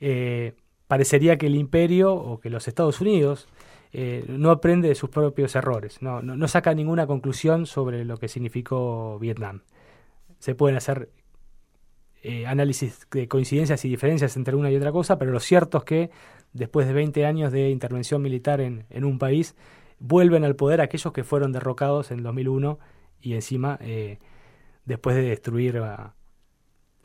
Eh, 0.00 0.54
parecería 0.88 1.36
que 1.38 1.46
el 1.46 1.54
imperio 1.54 2.14
o 2.14 2.40
que 2.40 2.50
los 2.50 2.66
Estados 2.66 3.00
Unidos 3.00 3.46
eh, 3.92 4.24
no 4.28 4.50
aprende 4.50 4.88
de 4.88 4.94
sus 4.94 5.10
propios 5.10 5.54
errores, 5.56 6.00
no, 6.00 6.48
saca 6.48 6.74
ninguna 6.74 7.06
conclusión 7.06 7.66
sobre 7.66 8.04
lo 8.04 8.16
que 8.18 8.28
significó 8.28 9.18
Vietnam. 9.18 9.62
Se 10.38 10.54
pueden 10.54 10.76
hacer 10.76 11.10
eh, 12.22 12.46
análisis 12.46 13.06
de 13.10 13.28
coincidencias 13.28 13.84
y 13.84 13.88
diferencias 13.88 14.36
entre 14.36 14.54
una 14.54 14.70
y 14.70 14.76
otra 14.76 14.92
cosa, 14.92 15.18
pero 15.18 15.32
lo 15.32 15.40
cierto 15.40 15.78
es 15.78 15.84
que 15.84 16.10
después 16.52 16.86
de 16.86 16.92
20 16.92 17.26
años 17.26 17.52
de 17.52 17.70
intervención 17.70 18.22
militar 18.22 18.60
en, 18.60 18.86
en 18.90 19.04
un 19.04 19.18
país, 19.18 19.54
vuelven 20.00 20.44
al 20.44 20.56
poder 20.56 20.80
aquellos 20.80 21.12
que 21.12 21.24
fueron 21.24 21.52
derrocados 21.52 22.10
en 22.10 22.22
2001 22.22 22.78
y 23.20 23.34
encima 23.34 23.78
eh, 23.80 24.18
después 24.84 25.14
de 25.14 25.22
destruir 25.22 25.78
a, 25.78 26.14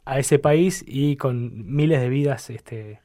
a 0.05 0.19
ese 0.19 0.39
país 0.39 0.83
y 0.87 1.17
con 1.17 1.75
miles 1.75 1.99
de 1.99 2.09
vidas 2.09 2.49
este, 2.49 3.01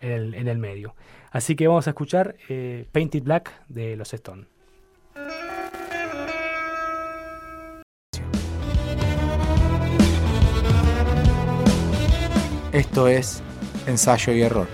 en, 0.00 0.12
el, 0.12 0.34
en 0.34 0.48
el 0.48 0.58
medio. 0.58 0.94
Así 1.32 1.56
que 1.56 1.66
vamos 1.66 1.86
a 1.86 1.90
escuchar 1.90 2.36
eh, 2.50 2.86
Painted 2.92 3.22
Black 3.22 3.50
de 3.68 3.96
los 3.96 4.12
Stones. 4.12 4.46
Esto 12.72 13.08
es 13.08 13.42
ensayo 13.86 14.32
y 14.32 14.42
error. 14.42 14.66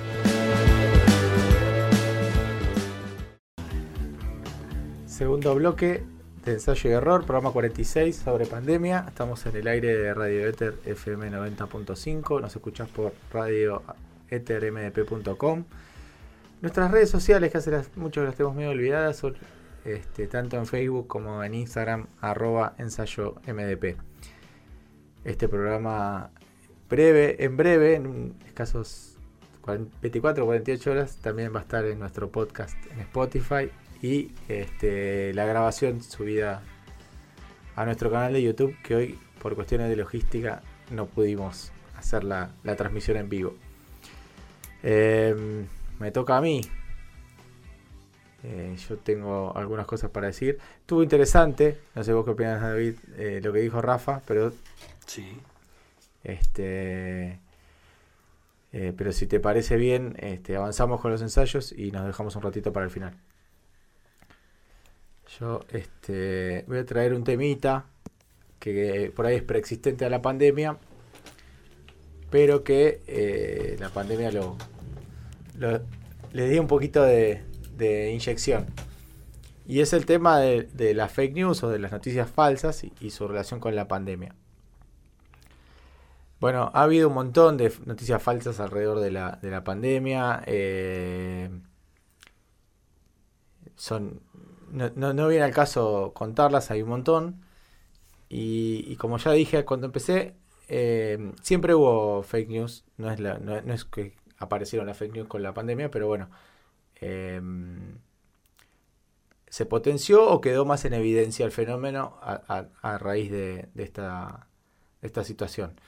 Segundo 5.06 5.54
bloque 5.54 6.04
de 6.44 6.52
ensayo 6.52 6.90
y 6.90 6.92
error, 6.92 7.24
programa 7.24 7.52
46 7.52 8.16
sobre 8.16 8.46
pandemia. 8.46 9.04
Estamos 9.08 9.44
en 9.46 9.56
el 9.56 9.66
aire 9.66 9.96
de 9.96 10.14
Radio 10.14 10.46
Ether 10.46 10.74
FM 10.84 11.30
90.5. 11.30 12.40
Nos 12.40 12.54
escuchás 12.54 12.88
por 12.88 13.12
radio 13.32 13.82
ethermdp.com. 14.30 15.64
Nuestras 16.60 16.90
redes 16.90 17.10
sociales, 17.10 17.52
que 17.52 17.58
hace 17.58 17.70
las, 17.70 17.96
mucho 17.96 18.20
que 18.20 18.26
las 18.26 18.36
tenemos 18.36 18.56
medio 18.56 18.70
olvidadas, 18.70 19.16
son 19.16 19.36
este, 19.84 20.26
tanto 20.26 20.56
en 20.56 20.66
Facebook 20.66 21.06
como 21.06 21.42
en 21.44 21.54
Instagram, 21.54 22.06
arroba 22.20 22.74
ensayo 22.78 23.36
mdp. 23.46 23.96
Este 25.24 25.48
programa 25.48 26.30
breve, 26.88 27.44
en 27.44 27.56
breve, 27.56 27.94
en 27.94 28.34
escasos 28.46 29.16
40 29.60 29.96
24 30.02 30.44
o 30.44 30.46
48 30.46 30.90
horas, 30.90 31.16
también 31.18 31.54
va 31.54 31.60
a 31.60 31.62
estar 31.62 31.84
en 31.84 31.98
nuestro 31.98 32.30
podcast 32.30 32.76
en 32.90 33.00
Spotify 33.00 33.70
y 34.02 34.32
este, 34.48 35.32
la 35.34 35.46
grabación 35.46 36.02
subida 36.02 36.62
a 37.76 37.84
nuestro 37.84 38.10
canal 38.10 38.32
de 38.32 38.42
YouTube, 38.42 38.74
que 38.82 38.94
hoy 38.96 39.18
por 39.40 39.54
cuestiones 39.54 39.88
de 39.88 39.96
logística 39.96 40.62
no 40.90 41.06
pudimos 41.06 41.70
hacer 41.96 42.24
la, 42.24 42.50
la 42.64 42.74
transmisión 42.74 43.16
en 43.16 43.28
vivo. 43.28 43.54
Em, 44.82 45.66
me 45.98 46.10
toca 46.10 46.36
a 46.36 46.40
mí. 46.40 46.62
Eh, 48.44 48.76
yo 48.88 48.96
tengo 48.98 49.56
algunas 49.56 49.86
cosas 49.86 50.10
para 50.10 50.28
decir. 50.28 50.58
Estuvo 50.80 51.02
interesante, 51.02 51.78
no 51.94 52.04
sé 52.04 52.12
vos 52.12 52.24
qué 52.24 52.30
opinas, 52.32 52.60
David, 52.60 52.94
eh, 53.16 53.40
lo 53.42 53.52
que 53.52 53.60
dijo 53.60 53.82
Rafa, 53.82 54.22
pero 54.26 54.52
Sí. 55.06 55.40
este, 56.22 57.40
eh, 58.72 58.92
pero 58.96 59.12
si 59.12 59.26
te 59.26 59.40
parece 59.40 59.76
bien, 59.76 60.14
este, 60.18 60.56
avanzamos 60.56 61.00
con 61.00 61.10
los 61.10 61.22
ensayos 61.22 61.72
y 61.72 61.90
nos 61.90 62.06
dejamos 62.06 62.36
un 62.36 62.42
ratito 62.42 62.72
para 62.72 62.84
el 62.84 62.90
final. 62.90 63.14
Yo 65.38 65.60
este, 65.72 66.64
voy 66.68 66.78
a 66.78 66.86
traer 66.86 67.14
un 67.14 67.24
temita 67.24 67.86
que 68.60 69.12
por 69.14 69.26
ahí 69.26 69.36
es 69.36 69.42
preexistente 69.42 70.04
a 70.04 70.10
la 70.10 70.22
pandemia, 70.22 70.78
pero 72.30 72.64
que 72.64 73.76
la 73.78 73.90
pandemia 73.90 74.32
lo, 74.32 74.56
le 76.32 76.48
dio 76.48 76.60
un 76.60 76.68
poquito 76.68 77.02
de, 77.02 77.42
inyección. 78.12 78.66
Y 79.66 79.80
es 79.80 79.92
el 79.92 80.06
tema 80.06 80.38
de, 80.38 80.94
las 80.94 81.12
fake 81.12 81.34
news 81.34 81.62
o 81.62 81.68
de 81.70 81.78
las 81.78 81.92
noticias 81.92 82.30
falsas 82.30 82.84
y- 83.00 83.10
su 83.10 83.28
relación 83.28 83.60
con 83.60 83.74
la 83.76 83.88
pandemia. 83.88 84.34
Bueno, 86.40 86.70
ha 86.72 86.82
habido 86.84 87.08
un 87.08 87.14
montón 87.14 87.56
de 87.56 87.72
noticias 87.84 88.22
falsas 88.22 88.60
alrededor 88.60 89.00
de 89.00 89.10
la, 89.10 89.38
de 89.42 89.50
la 89.50 89.64
pandemia. 89.64 90.42
eh, 90.46 91.50
son, 93.76 94.20
no, 94.70 94.90
no, 94.96 95.12
no 95.14 95.28
viene 95.28 95.44
al 95.44 95.52
caso 95.54 96.12
contarlas, 96.14 96.70
hay 96.70 96.82
un 96.82 96.90
montón. 96.90 97.42
Y, 98.28 98.96
como 98.96 99.18
ya 99.18 99.32
dije 99.32 99.64
cuando 99.64 99.86
empecé, 99.86 100.34
eh, 100.68 101.32
siempre 101.42 101.74
hubo 101.74 102.22
fake 102.22 102.48
news. 102.50 102.84
No 102.98 103.10
es, 103.10 103.20
la, 103.20 103.38
no 103.38 103.56
es 103.74 103.84
que 103.84 104.14
aparecieron 104.38 104.86
las 104.86 104.96
fake 104.96 105.14
news 105.14 105.28
con 105.28 105.42
la 105.42 105.54
pandemia, 105.54 105.90
pero 105.90 106.06
bueno. 106.08 106.28
eh, 107.00 107.40
se 109.50 109.66
potenció 109.66 110.26
o 110.28 110.40
quedó 110.40 110.64
más 110.64 110.84
en 110.84 110.94
evidencia 110.94 111.44
el 111.46 111.52
fenómeno 111.52 112.18
a, 112.20 112.98
raíz 112.98 113.30
de, 113.30 113.68
esta, 113.76 114.46
situación. 115.24 115.80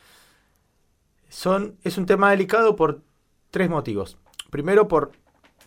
Son, 1.29 1.77
es 1.85 1.99
un 1.99 2.07
tema 2.07 2.31
delicado 2.31 2.75
por 2.77 3.03
tres 3.51 3.69
motivos. 3.69 4.19
Primero, 4.51 4.89
por, 4.89 5.13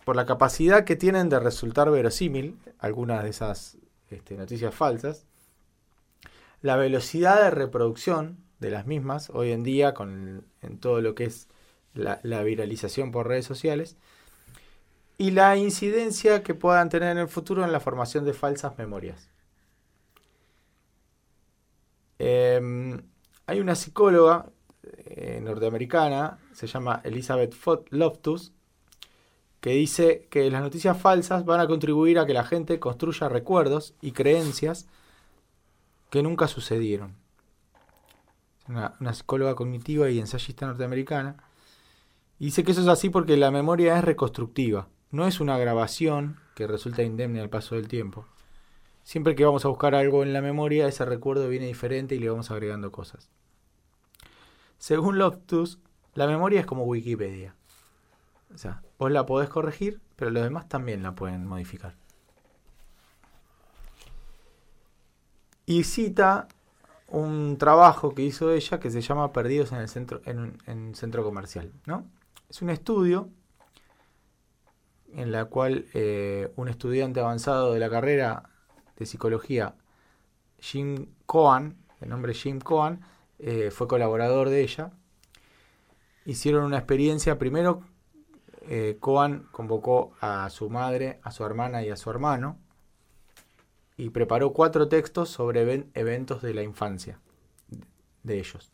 por 0.04 0.16
la 0.16 0.26
capacidad 0.26 0.84
que 0.84 0.96
tienen 0.96 1.28
de 1.28 1.40
resultar 1.40 1.90
verosímil 1.90 2.58
algunas 2.78 3.22
de 3.22 3.30
esas 3.30 3.78
este, 4.10 4.36
noticias 4.36 4.74
falsas. 4.74 5.26
La 6.60 6.76
velocidad 6.76 7.42
de 7.42 7.50
reproducción 7.50 8.38
de 8.58 8.70
las 8.70 8.86
mismas 8.86 9.30
hoy 9.30 9.52
en 9.52 9.62
día 9.62 9.94
con 9.94 10.44
en 10.62 10.78
todo 10.78 11.00
lo 11.00 11.14
que 11.14 11.24
es 11.24 11.48
la, 11.94 12.42
viralización 12.42 13.12
por 13.12 13.28
redes 13.28 13.46
sociales. 13.46 13.96
Y 15.16 15.30
la 15.30 15.56
incidencia 15.56 16.42
que 16.42 16.54
puedan 16.54 16.88
tener 16.88 17.12
en 17.12 17.18
el 17.18 17.28
futuro 17.28 17.64
en 17.64 17.72
la 17.72 17.80
formación 17.80 18.24
de 18.24 18.32
falsas 18.34 18.76
memorias. 18.78 19.28
Em, 22.18 23.00
hay 23.46 23.60
una 23.60 23.74
psicóloga 23.74 24.46
eh, 25.04 25.40
norteamericana, 25.42 26.38
se 26.52 26.66
llama 26.66 27.00
Elizabeth 27.04 27.54
Loftus, 27.90 28.52
que 29.60 29.70
dice 29.70 30.26
que 30.30 30.50
las 30.50 30.62
noticias 30.62 31.00
falsas 31.00 31.44
van 31.44 31.60
a 31.60 31.66
contribuir 31.66 32.18
a 32.18 32.26
que 32.26 32.34
la 32.34 32.44
gente 32.44 32.78
construya 32.78 33.28
recuerdos 33.28 33.94
y 34.02 34.12
creencias 34.12 34.86
que 36.10 36.22
nunca 36.22 36.48
sucedieron. 36.48 37.16
Una 38.68 39.14
psicóloga 39.14 39.54
cognitiva 39.54 40.08
y 40.10 40.18
ensayista 40.18 40.66
norteamericana. 40.66 41.36
Y 42.38 42.46
dice 42.46 42.64
que 42.64 42.72
eso 42.72 42.80
es 42.80 42.88
así 42.88 43.10
porque 43.10 43.36
la 43.36 43.50
memoria 43.50 43.96
es 43.96 44.04
reconstructiva, 44.04 44.88
no 45.10 45.26
es 45.26 45.40
una 45.40 45.56
grabación 45.56 46.40
que 46.54 46.66
resulta 46.66 47.02
indemne 47.02 47.40
al 47.40 47.50
paso 47.50 47.76
del 47.76 47.88
tiempo. 47.88 48.26
Siempre 49.04 49.34
que 49.34 49.44
vamos 49.44 49.64
a 49.64 49.68
buscar 49.68 49.94
algo 49.94 50.22
en 50.22 50.32
la 50.32 50.40
memoria, 50.40 50.88
ese 50.88 51.04
recuerdo 51.04 51.48
viene 51.48 51.66
diferente 51.66 52.14
y 52.14 52.18
le 52.18 52.30
vamos 52.30 52.50
agregando 52.50 52.90
cosas. 52.90 53.30
Según 54.78 55.18
Loftus, 55.18 55.78
la 56.14 56.26
memoria 56.26 56.60
es 56.60 56.66
como 56.66 56.84
Wikipedia. 56.84 57.54
O 58.54 58.58
sea, 58.58 58.82
vos 58.98 59.10
la 59.10 59.26
podés 59.26 59.48
corregir, 59.48 60.00
pero 60.16 60.30
los 60.30 60.42
demás 60.42 60.68
también 60.68 61.02
la 61.02 61.14
pueden 61.14 61.46
modificar. 61.46 61.96
Y 65.66 65.84
cita 65.84 66.48
un 67.08 67.56
trabajo 67.58 68.14
que 68.14 68.22
hizo 68.22 68.52
ella 68.52 68.80
que 68.80 68.90
se 68.90 69.00
llama 69.00 69.32
Perdidos 69.32 69.72
en 69.72 69.78
el 69.78 69.88
centro, 69.88 70.20
en 70.24 70.94
centro 70.94 71.24
comercial. 71.24 71.72
¿no? 71.86 72.06
Es 72.54 72.62
un 72.62 72.70
estudio 72.70 73.30
en 75.12 75.32
la 75.32 75.46
cual 75.46 75.86
eh, 75.92 76.52
un 76.54 76.68
estudiante 76.68 77.18
avanzado 77.18 77.72
de 77.72 77.80
la 77.80 77.90
carrera 77.90 78.48
de 78.96 79.06
psicología, 79.06 79.74
Jim 80.60 81.08
Cohen, 81.26 81.76
el 82.00 82.10
nombre 82.10 82.32
Jim 82.32 82.60
Cohen, 82.60 83.00
eh, 83.40 83.72
fue 83.72 83.88
colaborador 83.88 84.50
de 84.50 84.60
ella. 84.60 84.92
Hicieron 86.26 86.62
una 86.62 86.78
experiencia 86.78 87.40
primero 87.40 87.82
eh, 88.68 88.98
Coan 89.00 89.48
convocó 89.50 90.12
a 90.20 90.48
su 90.48 90.70
madre, 90.70 91.18
a 91.24 91.32
su 91.32 91.44
hermana 91.44 91.82
y 91.82 91.90
a 91.90 91.96
su 91.96 92.08
hermano 92.08 92.60
y 93.96 94.10
preparó 94.10 94.52
cuatro 94.52 94.86
textos 94.86 95.28
sobre 95.28 95.62
even- 95.62 95.90
eventos 95.94 96.40
de 96.40 96.54
la 96.54 96.62
infancia 96.62 97.18
de 98.22 98.38
ellos. 98.38 98.73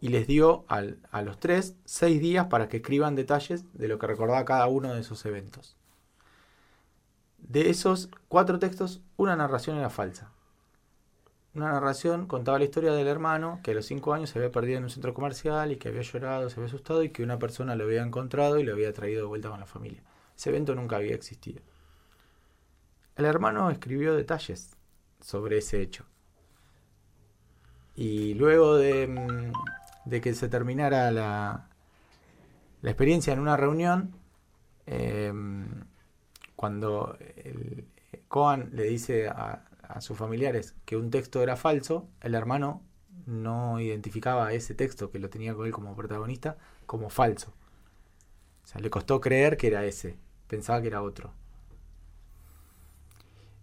Y 0.00 0.08
les 0.08 0.26
dio 0.26 0.64
a 0.68 1.22
los 1.22 1.40
tres 1.40 1.74
seis 1.84 2.20
días 2.20 2.46
para 2.46 2.68
que 2.68 2.78
escriban 2.78 3.16
detalles 3.16 3.64
de 3.72 3.88
lo 3.88 3.98
que 3.98 4.06
recordaba 4.06 4.44
cada 4.44 4.66
uno 4.66 4.94
de 4.94 5.00
esos 5.00 5.24
eventos. 5.26 5.76
De 7.38 7.70
esos 7.70 8.10
cuatro 8.28 8.58
textos, 8.58 9.00
una 9.16 9.34
narración 9.34 9.76
era 9.78 9.90
falsa. 9.90 10.32
Una 11.54 11.72
narración 11.72 12.26
contaba 12.26 12.58
la 12.58 12.64
historia 12.64 12.92
del 12.92 13.08
hermano 13.08 13.60
que 13.64 13.72
a 13.72 13.74
los 13.74 13.86
cinco 13.86 14.12
años 14.12 14.30
se 14.30 14.38
había 14.38 14.52
perdido 14.52 14.78
en 14.78 14.84
un 14.84 14.90
centro 14.90 15.14
comercial 15.14 15.72
y 15.72 15.76
que 15.76 15.88
había 15.88 16.02
llorado, 16.02 16.48
se 16.50 16.60
había 16.60 16.68
asustado 16.68 17.02
y 17.02 17.10
que 17.10 17.22
una 17.22 17.38
persona 17.38 17.74
lo 17.74 17.84
había 17.84 18.02
encontrado 18.02 18.58
y 18.58 18.64
lo 18.64 18.74
había 18.74 18.92
traído 18.92 19.22
de 19.22 19.26
vuelta 19.26 19.48
con 19.48 19.58
la 19.58 19.66
familia. 19.66 20.02
Ese 20.36 20.50
evento 20.50 20.74
nunca 20.74 20.96
había 20.96 21.14
existido. 21.14 21.62
El 23.16 23.24
hermano 23.24 23.70
escribió 23.70 24.14
detalles 24.14 24.76
sobre 25.20 25.58
ese 25.58 25.80
hecho. 25.82 26.04
Y 27.96 28.34
luego 28.34 28.76
de, 28.76 29.08
mm, 29.08 29.52
de 30.08 30.20
que 30.20 30.34
se 30.34 30.48
terminara 30.48 31.10
la, 31.10 31.68
la 32.82 32.90
experiencia 32.90 33.32
en 33.32 33.40
una 33.40 33.56
reunión, 33.56 34.14
em, 34.86 35.84
cuando 36.56 37.16
el 37.36 37.86
Coan 38.28 38.70
le 38.72 38.84
dice 38.84 39.28
a, 39.28 39.64
a 39.82 40.00
sus 40.00 40.16
familiares 40.16 40.74
que 40.84 40.96
un 40.96 41.10
texto 41.10 41.42
era 41.42 41.56
falso, 41.56 42.08
el 42.20 42.34
hermano 42.34 42.82
no 43.26 43.80
identificaba 43.80 44.52
ese 44.52 44.74
texto 44.74 45.10
que 45.10 45.18
lo 45.18 45.28
tenía 45.28 45.54
con 45.54 45.66
él 45.66 45.72
como 45.72 45.94
protagonista 45.94 46.56
como 46.86 47.10
falso. 47.10 47.52
O 48.64 48.66
sea, 48.66 48.80
le 48.80 48.90
costó 48.90 49.20
creer 49.20 49.56
que 49.56 49.68
era 49.68 49.84
ese, 49.84 50.18
pensaba 50.46 50.80
que 50.80 50.88
era 50.88 51.02
otro. 51.02 51.32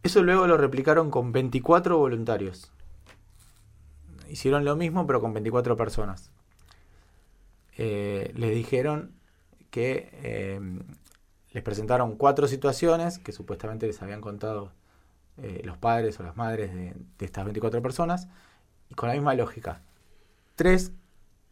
Eso 0.03 0.21
luego 0.21 0.45
lo 0.45 0.57
replicaron 0.57 1.09
con 1.09 1.31
24 1.31 1.97
voluntarios. 1.97 2.71
Hicieron 4.29 4.65
lo 4.65 4.75
mismo 4.75 5.07
pero 5.07 5.21
con 5.21 5.33
24 5.33 5.75
personas. 5.75 6.31
Eh, 7.77 8.31
les 8.35 8.55
dijeron 8.55 9.13
que 9.69 10.09
eh, 10.13 10.59
les 11.51 11.63
presentaron 11.63 12.15
cuatro 12.15 12.47
situaciones 12.47 13.19
que 13.19 13.31
supuestamente 13.31 13.87
les 13.87 14.01
habían 14.01 14.21
contado 14.21 14.71
eh, 15.37 15.61
los 15.65 15.77
padres 15.77 16.19
o 16.19 16.23
las 16.23 16.37
madres 16.37 16.73
de, 16.73 16.93
de 17.17 17.25
estas 17.25 17.43
24 17.45 17.81
personas 17.81 18.27
y 18.89 18.95
con 18.95 19.09
la 19.09 19.15
misma 19.15 19.33
lógica. 19.33 19.81
Tres 20.55 20.93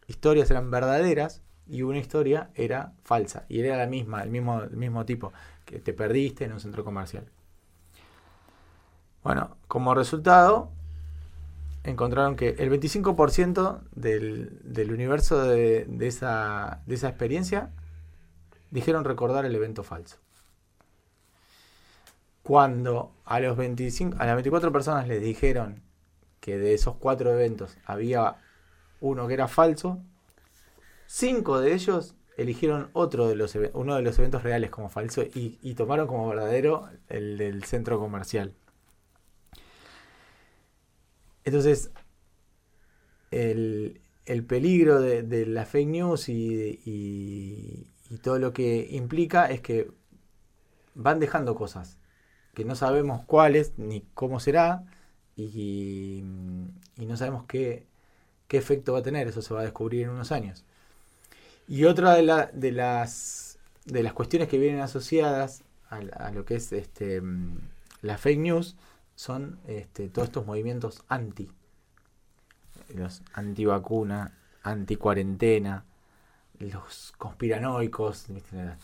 historias 0.06 0.50
eran 0.50 0.70
verdaderas 0.70 1.42
y 1.66 1.82
una 1.82 1.98
historia 1.98 2.50
era 2.54 2.92
falsa 3.04 3.44
y 3.48 3.60
era 3.60 3.76
la 3.76 3.86
misma, 3.86 4.22
el 4.22 4.30
mismo, 4.30 4.62
el 4.62 4.76
mismo 4.76 5.04
tipo, 5.04 5.32
que 5.64 5.78
te 5.78 5.92
perdiste 5.92 6.44
en 6.44 6.52
un 6.52 6.60
centro 6.60 6.84
comercial. 6.84 7.26
Bueno, 9.22 9.56
como 9.68 9.94
resultado, 9.94 10.70
encontraron 11.84 12.34
que 12.34 12.50
el 12.58 12.70
25% 12.70 13.82
del, 13.92 14.58
del 14.64 14.92
universo 14.92 15.44
de, 15.44 15.84
de 15.84 16.06
esa, 16.06 16.82
de 16.86 16.94
esa 16.94 17.08
experiencia 17.08 17.70
dijeron 18.70 19.04
recordar 19.04 19.44
el 19.44 19.54
evento 19.54 19.84
falso. 19.84 20.16
Cuando 22.42 23.12
a, 23.24 23.38
los 23.40 23.56
25, 23.56 24.16
a 24.18 24.26
las 24.26 24.34
24 24.34 24.72
personas 24.72 25.06
les 25.06 25.22
dijeron 25.22 25.82
que 26.40 26.58
de 26.58 26.74
esos 26.74 26.96
cuatro 26.96 27.32
eventos 27.32 27.76
había 27.84 28.36
uno 29.00 29.28
que 29.28 29.34
era 29.34 29.48
falso, 29.48 30.00
cinco 31.06 31.60
de 31.60 31.74
ellos 31.74 32.14
eligieron 32.36 32.90
otro 32.94 33.28
de 33.28 33.36
los, 33.36 33.56
uno 33.74 33.94
de 33.94 34.02
los 34.02 34.18
eventos 34.18 34.42
reales 34.42 34.70
como 34.70 34.88
falso 34.88 35.22
y, 35.22 35.58
y 35.62 35.74
tomaron 35.74 36.06
como 36.06 36.28
verdadero 36.28 36.88
el 37.08 37.38
del 37.38 37.64
centro 37.64 37.98
comercial. 37.98 38.54
Entonces, 41.44 41.90
el, 43.30 44.00
el 44.26 44.44
peligro 44.44 45.00
de, 45.00 45.22
de 45.22 45.46
la 45.46 45.64
fake 45.66 45.88
news 45.88 46.28
y, 46.28 46.80
y- 46.84 47.86
todo 48.22 48.38
lo 48.38 48.52
que 48.52 48.86
implica 48.92 49.46
es 49.50 49.60
que 49.60 49.90
van 50.94 51.20
dejando 51.20 51.54
cosas 51.54 51.98
que 52.54 52.64
no 52.66 52.76
sabemos 52.76 53.24
cuáles 53.26 53.74
ni 53.78 54.02
cómo 54.14 54.40
será 54.40 54.84
y, 55.36 56.24
y 56.98 57.06
no 57.06 57.16
sabemos 57.16 57.44
qué, 57.46 57.86
qué 58.48 58.58
efecto 58.58 58.94
va 58.94 59.00
a 59.00 59.02
tener. 59.02 59.28
Eso 59.28 59.42
se 59.42 59.54
va 59.54 59.60
a 59.60 59.64
descubrir 59.64 60.04
en 60.04 60.10
unos 60.10 60.32
años. 60.32 60.64
Y 61.68 61.84
otra 61.84 62.14
de, 62.14 62.22
la- 62.22 62.50
de 62.52 62.72
las, 62.72 63.58
de 63.86 64.02
las 64.02 64.12
cuestiones 64.12 64.48
que 64.48 64.58
vienen 64.58 64.80
asociadas 64.80 65.62
a, 65.88 65.96
a 65.96 66.30
lo 66.32 66.44
que 66.44 66.56
es 66.56 66.72
este, 66.72 67.20
mm, 67.20 67.58
la 68.02 68.18
fake 68.18 68.38
news 68.40 68.76
son 69.14 69.60
este, 69.66 70.08
todos 70.08 70.28
estos 70.28 70.46
movimientos 70.46 71.04
anti. 71.08 71.50
Los 72.94 73.22
antivacuna, 73.32 74.38
anticuarentena, 74.62 75.84
los 76.58 77.12
conspiranoicos, 77.18 78.26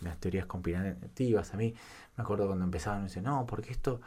las, 0.00 0.18
teorías 0.18 0.46
conspirativas. 0.46 1.54
A 1.54 1.56
mí 1.56 1.74
me 2.16 2.22
acuerdo 2.22 2.46
cuando 2.46 2.64
empezaban, 2.64 3.00
me 3.00 3.08
dicen, 3.08 3.24
no, 3.24 3.46
porque 3.46 3.70
esto 3.70 4.00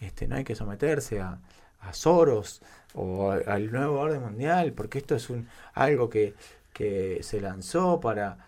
este, 0.00 0.28
no 0.28 0.36
hay 0.36 0.44
que 0.44 0.54
someterse 0.54 1.20
a, 1.20 1.38
a 1.80 1.92
Soros 1.92 2.62
o 2.94 3.30
al 3.30 3.70
nuevo 3.72 4.00
orden 4.00 4.22
mundial, 4.22 4.72
porque 4.72 4.98
esto 4.98 5.14
es 5.14 5.30
un 5.30 5.48
algo 5.74 6.08
que, 6.08 6.34
que 6.72 7.22
se 7.22 7.40
lanzó 7.40 8.00
para... 8.00 8.46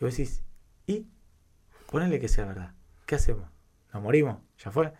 Y 0.00 0.04
vos 0.04 0.16
decís, 0.16 0.42
y 0.86 1.06
ponele 1.90 2.20
que 2.20 2.28
sea 2.28 2.46
verdad. 2.46 2.74
¿Qué 3.06 3.16
hacemos? 3.16 3.48
¿Nos 3.92 4.02
morimos? 4.02 4.38
¿Ya 4.58 4.70
fue? 4.70 4.92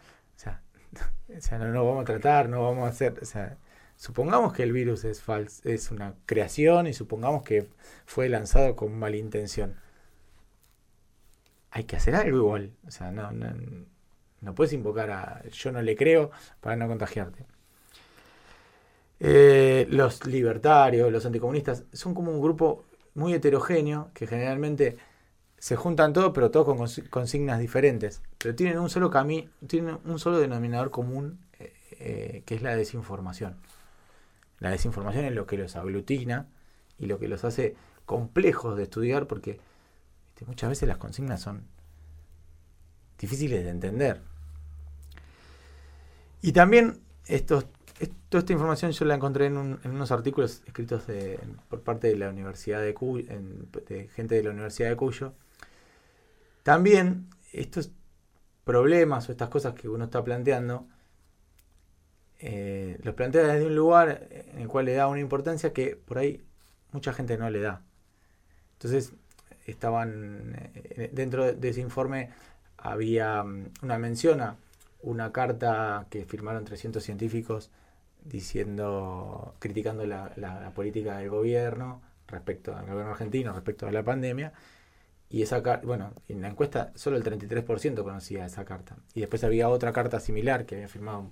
O 1.37 1.41
sea, 1.41 1.59
no 1.59 1.67
nos 1.69 1.85
vamos 1.87 2.03
a 2.03 2.05
tratar, 2.05 2.49
no 2.49 2.63
vamos 2.63 2.85
a 2.85 2.89
hacer... 2.89 3.19
O 3.23 3.25
sea, 3.25 3.57
supongamos 3.97 4.53
que 4.53 4.63
el 4.63 4.73
virus 4.73 5.05
es 5.05 5.23
fals, 5.23 5.65
es 5.65 5.91
una 5.91 6.15
creación 6.27 6.87
y 6.87 6.93
supongamos 6.93 7.43
que 7.43 7.69
fue 8.07 8.29
lanzado 8.29 8.77
con 8.77 8.99
mala 8.99 9.17
intención. 9.17 9.77
Hay 11.73 11.85
que 11.85 11.97
hacer 11.97 12.15
algo 12.15 12.37
igual. 12.39 12.73
O 12.87 12.91
sea, 12.91 13.11
no, 13.11 13.33
no, 13.33 13.53
no 14.41 14.55
puedes 14.55 14.73
invocar 14.73 15.11
a 15.11 15.43
yo 15.51 15.73
no 15.73 15.83
le 15.83 15.97
creo 15.97 16.31
para 16.61 16.77
no 16.77 16.89
contagiarte. 16.89 17.47
Eh, 19.21 19.87
los 19.91 20.27
libertarios, 20.27 21.13
los 21.13 21.25
anticomunistas, 21.27 21.85
son 21.93 22.15
como 22.15 22.33
un 22.33 22.41
grupo 22.41 22.85
muy 23.15 23.35
heterogéneo 23.35 24.11
que 24.15 24.27
generalmente 24.27 24.97
se 25.59 25.77
juntan 25.77 26.13
todos, 26.13 26.33
pero 26.35 26.51
todos 26.51 26.67
con 26.67 26.79
consi- 26.79 27.09
consignas 27.11 27.61
diferentes. 27.61 28.23
Pero 28.43 28.55
tienen 28.57 28.79
un 28.79 28.91
solo 28.91 29.11
camino, 29.11 29.49
tienen 29.67 29.99
un 30.05 30.19
solo 30.19 30.39
denominador 30.39 30.91
común, 30.91 31.39
eh, 31.59 31.73
eh, 32.01 32.43
que 32.45 32.55
es 32.57 32.63
la 32.63 32.75
desinformación. 32.77 33.57
La 34.59 34.71
desinformación 34.71 35.25
es 35.27 35.33
lo 35.35 35.47
que 35.47 35.57
los 35.59 35.77
aglutina 35.77 36.49
y 36.99 37.07
lo 37.07 37.19
que 37.19 37.29
los 37.29 37.45
hace 37.45 37.77
complejos 38.07 38.77
de 38.77 38.85
estudiar 38.85 39.27
porque 39.27 39.61
viste, 40.31 40.45
muchas 40.47 40.71
veces 40.71 40.89
las 40.89 40.99
consignas 40.99 41.41
son 41.41 41.63
difíciles 43.19 43.65
de 43.65 43.71
entender. 43.71 44.21
Y 46.41 46.53
también 46.53 47.01
estos, 47.27 47.67
est- 48.01 48.13
toda 48.29 48.41
esta 48.41 48.53
información 48.53 48.91
yo 48.93 49.05
la 49.05 49.15
encontré 49.15 49.47
en, 49.47 49.57
un- 49.57 49.81
en 49.85 49.91
unos 49.93 50.11
artículos 50.11 50.63
escritos 50.67 51.05
por 51.69 51.83
parte 51.83 52.09
de 52.09 52.17
la 52.17 52.29
Universidad 52.31 52.81
de 52.83 52.95
Cuyo, 52.95 53.29
de 53.89 54.09
gente 54.09 54.35
de 54.35 54.43
la 54.43 54.51
Universidad 54.51 54.89
de 54.91 54.97
Cuyo. 54.97 55.33
También 56.63 57.29
estos 57.53 57.91
problemas 58.65 59.29
o 59.29 59.33
estas 59.33 59.49
cosas 59.51 59.75
que 59.75 59.89
uno 59.89 60.05
está 60.07 60.23
planteando, 60.25 60.87
eh, 62.41 62.99
los 63.03 63.15
plantea 63.15 63.43
desde 63.47 63.67
un 63.67 63.77
lugar 63.77 64.27
en 64.31 64.59
el 64.61 64.69
cual 64.69 64.87
le 64.87 64.95
da 64.95 65.07
una 65.09 65.21
importancia 65.21 65.73
que 65.73 65.97
por 65.97 66.19
ahí 66.19 66.43
mucha 66.93 67.13
gente 67.13 67.39
no 67.39 67.49
le 67.51 67.61
da. 67.61 67.83
Entonces, 68.75 69.15
estaban 69.67 70.55
eh, 70.75 71.11
dentro 71.13 71.53
de- 71.53 71.71
ese 71.71 71.81
informe 71.81 72.31
había 72.79 73.45
mm, 73.45 73.67
una 73.83 73.99
mención 73.99 74.41
a 74.43 74.57
una 75.03 75.33
carta 75.33 76.07
que 76.11 76.25
firmaron 76.27 76.65
300 76.65 77.03
científicos 77.05 77.71
diciendo, 78.25 79.55
criticando 79.61 80.07
la, 80.07 80.33
la- 80.37 80.61
la 80.61 80.71
política 80.75 81.19
del 81.19 81.31
gobierno 81.31 82.03
respecto 82.29 82.77
al 82.77 82.87
gobierno 82.87 83.13
argentino, 83.13 83.53
respecto 83.55 83.87
a 83.87 83.93
la 83.93 84.05
pandemia. 84.05 84.53
Y 85.33 85.41
esa 85.41 85.63
carta, 85.63 85.87
bueno, 85.87 86.13
en 86.29 86.43
la 86.43 86.49
encuesta 86.49 86.93
solo 86.95 87.17
el 87.17 87.25
33% 87.25 88.03
conocía 88.03 88.45
esa 88.45 88.67
carta. 88.67 88.97
Y 89.15 89.21
después 89.21 89.43
había 89.45 89.71
otra 89.71 89.91
carta 89.95 90.21
similar 90.21 90.67
que 90.67 90.75
había 90.75 90.89
firmado 90.89 91.31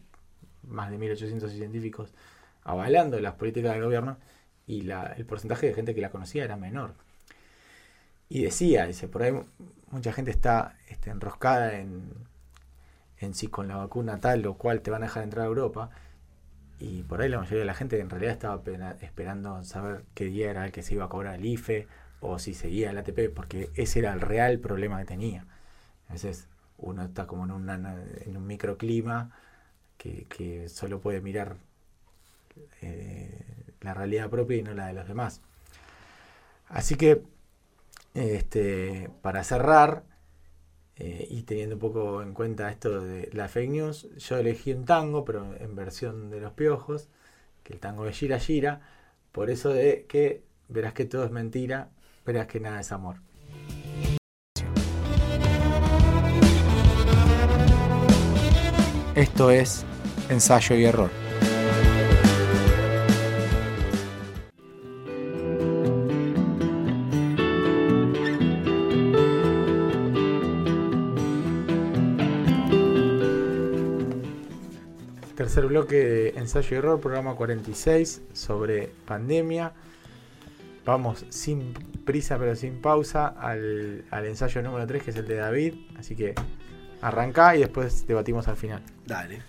más 0.67 0.91
de 0.91 0.97
1800 0.97 1.53
científicos 1.53 2.15
avalando 2.65 3.21
las 3.21 3.35
políticas 3.35 3.75
del 3.75 3.85
gobierno 3.85 4.17
y 4.67 4.91
el 4.91 5.27
porcentaje 5.27 5.67
de 5.67 5.75
gente 5.75 5.95
que 5.95 6.01
la 6.01 6.09
conocía 6.09 6.45
era 6.45 6.57
menor. 6.57 6.95
Y 8.31 8.43
decía, 8.45 8.87
dice, 8.87 9.07
por 9.07 9.23
ahí 9.23 9.35
mucha 9.91 10.15
gente 10.15 10.31
está 10.31 10.79
este, 10.89 11.11
enroscada 11.11 11.79
en, 11.79 12.15
en 13.19 13.35
si 13.35 13.49
con 13.49 13.69
la 13.69 13.77
vacuna 13.77 14.19
tal 14.19 14.47
o 14.47 14.55
cual 14.55 14.81
te 14.81 14.91
van 14.91 15.03
a 15.03 15.07
dejar 15.07 15.25
entrar 15.25 15.45
a 15.45 15.49
Europa. 15.49 15.91
Y 16.79 17.03
por 17.03 17.21
ahí 17.21 17.29
la 17.29 17.39
mayoría 17.39 17.61
de 17.61 17.67
la 17.67 17.75
gente 17.75 18.01
en 18.01 18.09
realidad 18.09 18.33
estaba 18.33 18.63
esperando 19.03 19.63
saber 19.63 20.05
qué 20.15 20.25
día 20.25 20.51
era 20.51 20.65
el 20.65 20.73
que 20.73 20.83
se 20.83 20.95
iba 20.95 21.05
a 21.05 21.09
cobrar 21.11 21.35
el 21.35 21.45
IFE 21.45 21.87
o 22.21 22.39
si 22.39 22.55
seguía 22.55 22.91
el 22.91 22.99
ATP, 22.99 23.33
porque 23.35 23.71
ese 23.75 24.01
era 24.01 24.13
el 24.13 24.21
real 24.21 24.59
problema 24.59 24.99
que 24.99 25.07
tenía. 25.07 25.47
A 26.09 26.13
veces 26.13 26.49
uno 26.79 27.05
está 27.05 27.27
como 27.27 27.45
en, 27.45 28.37
un 28.37 28.47
microclima 28.47 29.31
que, 29.99 30.27
que 30.29 30.69
solo 30.69 31.01
puede 31.01 31.21
mirar 31.21 31.57
eh, 32.83 33.45
la 33.81 33.95
realidad 33.95 34.31
propia 34.31 34.59
y 34.59 34.63
no 34.63 34.75
la 34.75 34.87
de 34.87 34.95
los 34.95 35.09
demás. 35.09 35.41
Así 36.69 36.97
que, 36.97 37.23
este, 38.15 39.11
para 39.23 39.45
cerrar, 39.45 40.05
eh, 40.97 41.27
y 41.31 41.43
teniendo 41.43 41.77
un 41.77 41.81
poco 41.81 42.23
en 42.23 42.35
cuenta 42.35 42.71
esto 42.71 43.01
de 43.01 43.31
la 43.33 43.49
fake 43.49 43.71
news, 43.71 44.09
yo 44.19 44.39
elegí 44.39 44.73
un 44.73 44.85
tango, 44.85 45.25
pero 45.25 45.55
en 45.59 45.75
versión 45.75 46.31
de 46.31 46.41
los 46.41 46.53
piojos, 46.53 47.09
que 47.65 47.73
el 47.75 47.81
tango 47.81 48.05
de 48.05 48.13
Gira 48.13 48.39
Gira, 48.39 48.83
por 49.33 49.51
eso 49.51 49.71
de 49.71 50.07
que 50.09 50.45
verás 50.69 50.93
que 50.93 51.05
todo 51.07 51.25
es 51.25 51.31
mentira, 51.31 51.91
verás 52.25 52.47
que 52.47 52.61
nada 52.61 52.81
es 52.81 52.93
amor. 52.93 53.17
Esto 59.15 59.51
es 59.51 59.85
ensayo 60.29 60.77
y 60.77 60.85
error. 60.85 61.11
Tercer 75.37 75.67
bloque 75.67 75.97
de 75.97 76.29
ensayo 76.39 76.77
y 76.77 76.79
error, 76.79 77.01
programa 77.01 77.35
46 77.35 78.23
sobre 78.33 78.93
pandemia. 79.05 79.73
Vamos 80.85 81.27
sin 81.29 81.75
prisa 82.05 82.39
pero 82.39 82.57
sin 82.57 82.81
pausa 82.81 83.29
al, 83.29 84.05
ensayo 84.11 84.63
número 84.63 84.87
3 84.87 85.03
que 85.03 85.11
es 85.11 85.17
el 85.17 85.27
de 85.27 85.37
David. 85.37 85.75
Así 85.99 86.17
que 86.17 86.35
arranca 87.01 87.57
y 87.57 87.61
después 87.61 88.07
debatimos 88.07 88.49
al 88.49 88.57
final. 88.57 88.83
Dale. 89.07 89.43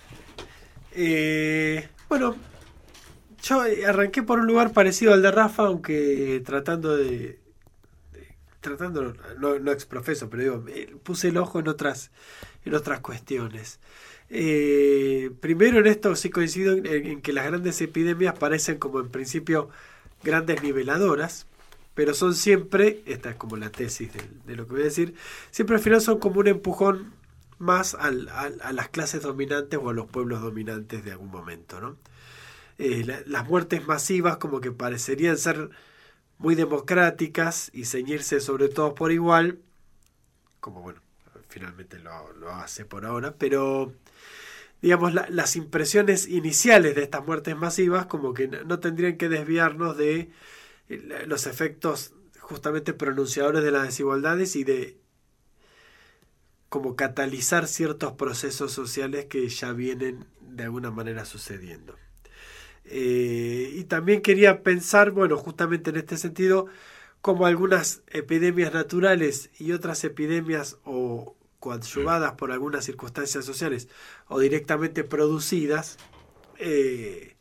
Eh, 0.94 1.88
bueno, 2.10 2.36
yo 3.44 3.64
arranqué 3.88 4.24
por 4.24 4.40
un 4.40 4.48
lugar 4.48 4.74
parecido 4.74 5.14
al 5.14 5.22
de 5.22 5.32
Rafa, 5.32 5.64
aunque 5.64 6.42
tratando 6.46 6.96
de. 6.98 7.40
tratando, 8.60 9.14
no, 9.40 9.58
no 9.60 9.72
exprofeso, 9.72 10.30
pero 10.30 10.44
digo, 10.44 10.66
eh, 10.68 10.96
puse 11.04 11.30
el 11.30 11.38
ojo 11.38 11.60
en 11.60 11.68
otras, 11.68 12.12
en 12.66 12.76
otras 12.76 13.00
cuestiones. 13.00 13.80
Eh, 14.34 15.30
primero 15.42 15.80
en 15.80 15.88
esto 15.88 16.16
sí 16.16 16.30
coincido 16.30 16.74
en, 16.74 17.22
que 17.22 17.34
las 17.34 17.46
grandes 17.46 17.82
epidemias 17.82 18.38
parecen 18.40 18.78
como 18.78 19.02
en 19.02 19.10
principio 19.10 19.70
grandes 20.24 20.62
niveladoras, 20.64 21.48
pero 21.94 22.14
son 22.14 22.36
siempre, 22.36 23.04
esta 23.06 23.32
es 23.32 23.36
como 23.36 23.58
la 23.58 23.72
tesis 23.72 24.12
de, 24.46 24.56
lo 24.56 24.66
que 24.66 24.74
voy 24.74 24.82
a 24.82 24.86
decir, 24.86 25.16
siempre 25.52 25.76
al 25.76 25.82
final 25.82 26.02
son 26.02 26.20
como 26.20 26.40
un 26.40 26.48
empujón 26.48 27.14
más 27.60 27.96
a 27.96 28.12
las 28.72 28.90
clases 28.90 29.22
dominantes 29.22 29.80
o 29.82 29.90
a 29.90 29.94
los 29.94 30.08
pueblos 30.08 30.42
dominantes 30.42 31.04
de 31.04 31.12
algún 31.12 31.30
momento. 31.30 31.80
¿no? 31.80 31.98
Eh, 32.80 33.24
las 33.28 33.48
muertes 33.48 33.86
masivas 33.86 34.38
como 34.38 34.62
que 34.62 34.72
parecerían 34.72 35.38
ser 35.38 35.70
muy 36.40 36.56
democráticas 36.56 37.70
y 37.74 37.86
ceñirse 37.86 38.40
sobre 38.40 38.68
todo 38.70 38.96
por 38.96 39.12
igual, 39.12 39.60
como 40.60 40.82
bueno, 40.82 41.00
finalmente 41.50 42.00
lo 42.00 42.52
hace 42.52 42.86
por 42.86 43.06
ahora, 43.06 43.36
pero 43.38 43.94
digamos, 44.82 45.14
las 45.14 45.56
impresiones 45.56 46.28
iniciales 46.28 46.96
de 46.96 47.04
estas 47.04 47.26
muertes 47.26 47.56
masivas 47.56 48.08
como 48.08 48.34
que 48.34 48.48
no 48.48 48.80
tendrían 48.80 49.18
que 49.18 49.30
desviarnos 49.30 49.96
de 49.98 50.32
eh, 50.90 51.24
los 51.28 51.46
efectos 51.46 52.14
justamente 52.40 52.94
pronunciadores 52.94 53.64
de 53.64 53.72
las 53.72 53.84
desigualdades 53.84 54.56
y 54.56 54.64
de 54.64 54.98
como 56.70 56.96
catalizar 56.96 57.68
ciertos 57.68 58.14
procesos 58.14 58.72
sociales 58.72 59.26
que 59.26 59.48
ya 59.50 59.74
vienen 59.74 60.26
de 60.42 60.64
alguna 60.64 60.90
manera 60.90 61.26
sucediendo. 61.26 61.96
Eh, 62.86 63.72
y 63.76 63.84
también 63.84 64.22
quería 64.22 64.64
pensar, 64.64 65.12
bueno, 65.12 65.38
justamente 65.38 65.92
en 65.92 65.98
este 65.98 66.18
sentido, 66.18 66.68
como 67.22 67.46
algunas 67.46 68.02
epidemias 68.08 68.74
naturales 68.74 69.52
y 69.60 69.74
otras 69.74 70.04
epidemias 70.04 70.78
o 70.84 71.36
coadyuvadas 71.62 72.34
por 72.34 72.52
algunas 72.52 72.84
circunstancias 72.84 73.46
sociales 73.46 73.88
o 74.28 74.40
directamente 74.40 75.04
producidas, 75.06 75.98
eh, 76.58 77.38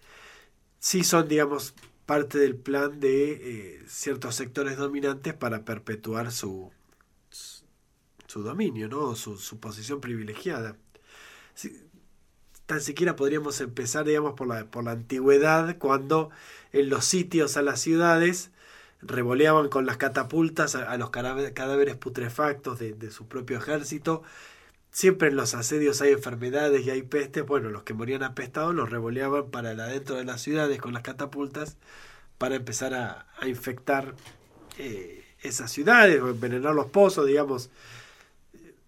sí 0.78 1.02
son, 1.02 1.26
digamos, 1.26 1.74
parte 2.06 2.38
del 2.38 2.54
plan 2.54 3.00
de 3.00 3.32
eh, 3.32 3.82
ciertos 3.88 4.34
sectores 4.36 4.76
dominantes 4.76 5.32
para 5.34 5.64
perpetuar 5.64 6.30
su, 6.32 6.70
su 7.30 8.42
dominio, 8.42 8.88
¿no? 8.88 9.16
su, 9.16 9.38
su 9.38 9.58
posición 9.58 10.00
privilegiada. 10.02 10.76
tan 12.66 12.82
siquiera 12.82 13.16
podríamos 13.16 13.60
empezar, 13.62 14.04
digamos, 14.04 14.34
por 14.34 14.46
la, 14.48 14.66
por 14.70 14.84
la 14.84 14.92
antigüedad, 14.92 15.78
cuando 15.78 16.30
en 16.72 16.90
los 16.90 17.06
sitios 17.06 17.56
a 17.56 17.62
las 17.62 17.80
ciudades 17.80 18.50
revoleaban 19.02 19.68
con 19.68 19.86
las 19.86 19.96
catapultas 19.96 20.74
a, 20.74 20.96
los 20.96 21.10
cadáveres 21.10 21.96
putrefactos 21.96 22.78
de, 22.78 23.10
su 23.10 23.26
propio 23.26 23.58
ejército. 23.58 24.22
Siempre 24.90 25.28
en 25.28 25.36
los 25.36 25.54
asedios 25.54 26.02
hay 26.02 26.12
enfermedades 26.12 26.84
y 26.84 26.90
hay 26.90 27.02
pestes. 27.02 27.46
Bueno, 27.46 27.70
los 27.70 27.84
que 27.84 27.94
morían 27.94 28.22
apestados 28.22 28.74
los 28.74 28.90
revoleaban 28.90 29.50
para 29.50 29.70
adentro 29.70 30.16
de 30.16 30.24
las 30.24 30.42
ciudades 30.42 30.80
con 30.80 30.92
las 30.92 31.02
catapultas 31.02 31.76
para 32.38 32.56
empezar 32.56 32.94
a, 32.94 33.26
infectar 33.46 34.14
eh, 34.78 35.24
esas 35.42 35.70
ciudades 35.70 36.20
o 36.20 36.30
envenenar 36.30 36.74
los 36.74 36.86
pozos, 36.86 37.26
digamos, 37.26 37.70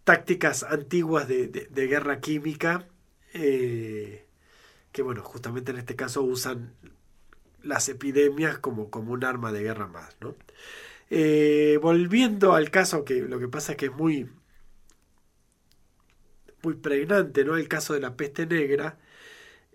tácticas 0.05 0.63
antiguas 0.65 1.29
de, 1.29 1.69
guerra 1.71 2.21
química 2.21 2.87
eh, 3.35 4.27
que, 4.91 5.03
bueno, 5.03 5.23
justamente 5.23 5.71
en 5.73 5.79
este 5.79 5.97
caso 5.97 6.23
usan 6.23 6.75
las 7.63 7.89
epidemias 7.89 8.59
como, 8.59 8.91
como 8.91 9.13
un 9.13 9.25
arma 9.25 9.53
de 9.53 9.63
guerra 9.63 9.87
más. 9.87 10.17
¿no? 10.21 10.35
Eh, 11.15 11.79
volviendo 11.83 12.55
al 12.55 12.71
caso, 12.71 13.05
que 13.05 13.21
lo 13.21 13.39
que 13.39 13.47
pasa 13.47 13.73
es 13.73 13.79
que 13.79 13.87
es 13.87 13.93
muy, 13.93 14.31
muy 16.63 16.75
pregnante, 16.75 17.45
¿no? 17.45 17.59
El 17.59 17.69
caso 17.69 17.93
de 17.93 18.01
la 18.01 18.17
peste 18.17 18.47
negra. 18.47 18.99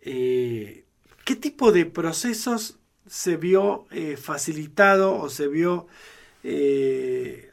Eh, 0.02 0.86
¿Qué 1.26 1.36
tipo 1.36 1.72
de 1.72 1.86
procesos 1.86 2.80
se 3.06 3.38
vio 3.38 3.86
eh, 3.92 4.18
facilitado 4.18 5.16
o 5.16 5.30
se 5.30 5.48
vio 5.48 5.88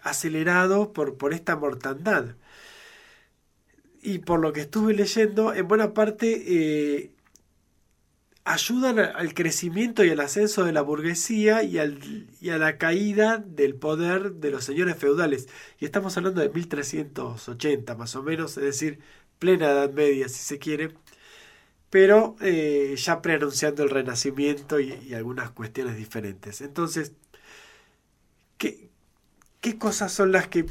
acelerado 0.03 0.93
por, 0.95 1.19
por 1.19 1.35
esta 1.35 1.57
mortandad? 1.57 2.37
Y 4.03 4.21
por 4.21 4.41
lo 4.41 4.55
que 4.55 4.63
estuve 4.63 4.95
leyendo, 4.95 5.53
en 5.53 5.69
buena 5.69 5.93
parte 5.93 7.13
ayudan 8.45 8.99
al 8.99 9.35
crecimiento 9.35 10.05
y 10.05 10.11
al 10.11 10.21
ascenso 10.21 10.65
de 10.65 10.73
la 10.73 10.83
burguesía 10.83 11.63
y, 11.63 11.79
al, 11.79 12.29
y, 12.41 12.51
a 12.51 12.59
la 12.59 12.77
caída 12.77 13.39
del 13.39 13.75
poder 13.75 14.35
de 14.35 14.51
los 14.51 14.65
señores 14.65 14.97
feudales. 14.97 15.49
Y 15.81 15.87
estamos 15.87 16.17
hablando 16.17 16.43
de 16.43 16.51
1380 16.51 17.95
más 17.97 18.15
o 18.17 18.23
menos, 18.23 18.57
es 18.59 18.65
decir, 18.65 19.01
plena 19.39 19.71
Edad 19.71 19.93
Media 19.93 20.29
si 20.29 20.39
se 20.43 20.59
quiere, 20.59 20.95
pero 21.91 22.37
eh, 22.41 22.95
ya 22.99 23.23
preanunciando 23.23 23.83
el 23.83 23.91
Renacimiento 23.91 24.81
y, 24.81 25.15
algunas 25.15 25.51
cuestiones 25.51 25.97
diferentes. 25.97 26.61
Entonces, 26.61 27.13
¿qué, 28.59 28.91
¿qué 29.61 29.79
cosas 29.79 30.13
son 30.13 30.33
las 30.33 30.49
que 30.49 30.67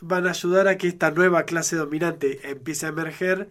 van 0.00 0.26
a 0.26 0.30
ayudar 0.30 0.68
a 0.68 0.76
que 0.78 0.88
esta 0.88 1.10
nueva 1.10 1.44
clase 1.44 1.76
dominante 1.76 2.50
empiece 2.50 2.86
a 2.86 2.90
emerger? 2.90 3.48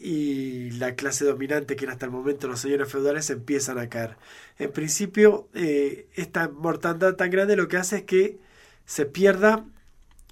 Y 0.00 0.70
la 0.72 0.94
clase 0.94 1.26
dominante, 1.26 1.76
que 1.76 1.84
era 1.84 1.92
hasta 1.92 2.06
el 2.06 2.12
momento 2.12 2.48
los 2.48 2.60
señores 2.60 2.90
feudales, 2.90 3.28
empiezan 3.28 3.78
a 3.78 3.90
caer. 3.90 4.16
En 4.58 4.72
principio, 4.72 5.48
eh, 5.54 6.08
esta 6.14 6.48
mortandad 6.48 7.16
tan 7.16 7.30
grande 7.30 7.54
lo 7.54 7.68
que 7.68 7.76
hace 7.76 7.98
es 7.98 8.02
que 8.04 8.38
se 8.86 9.04
pierda, 9.04 9.66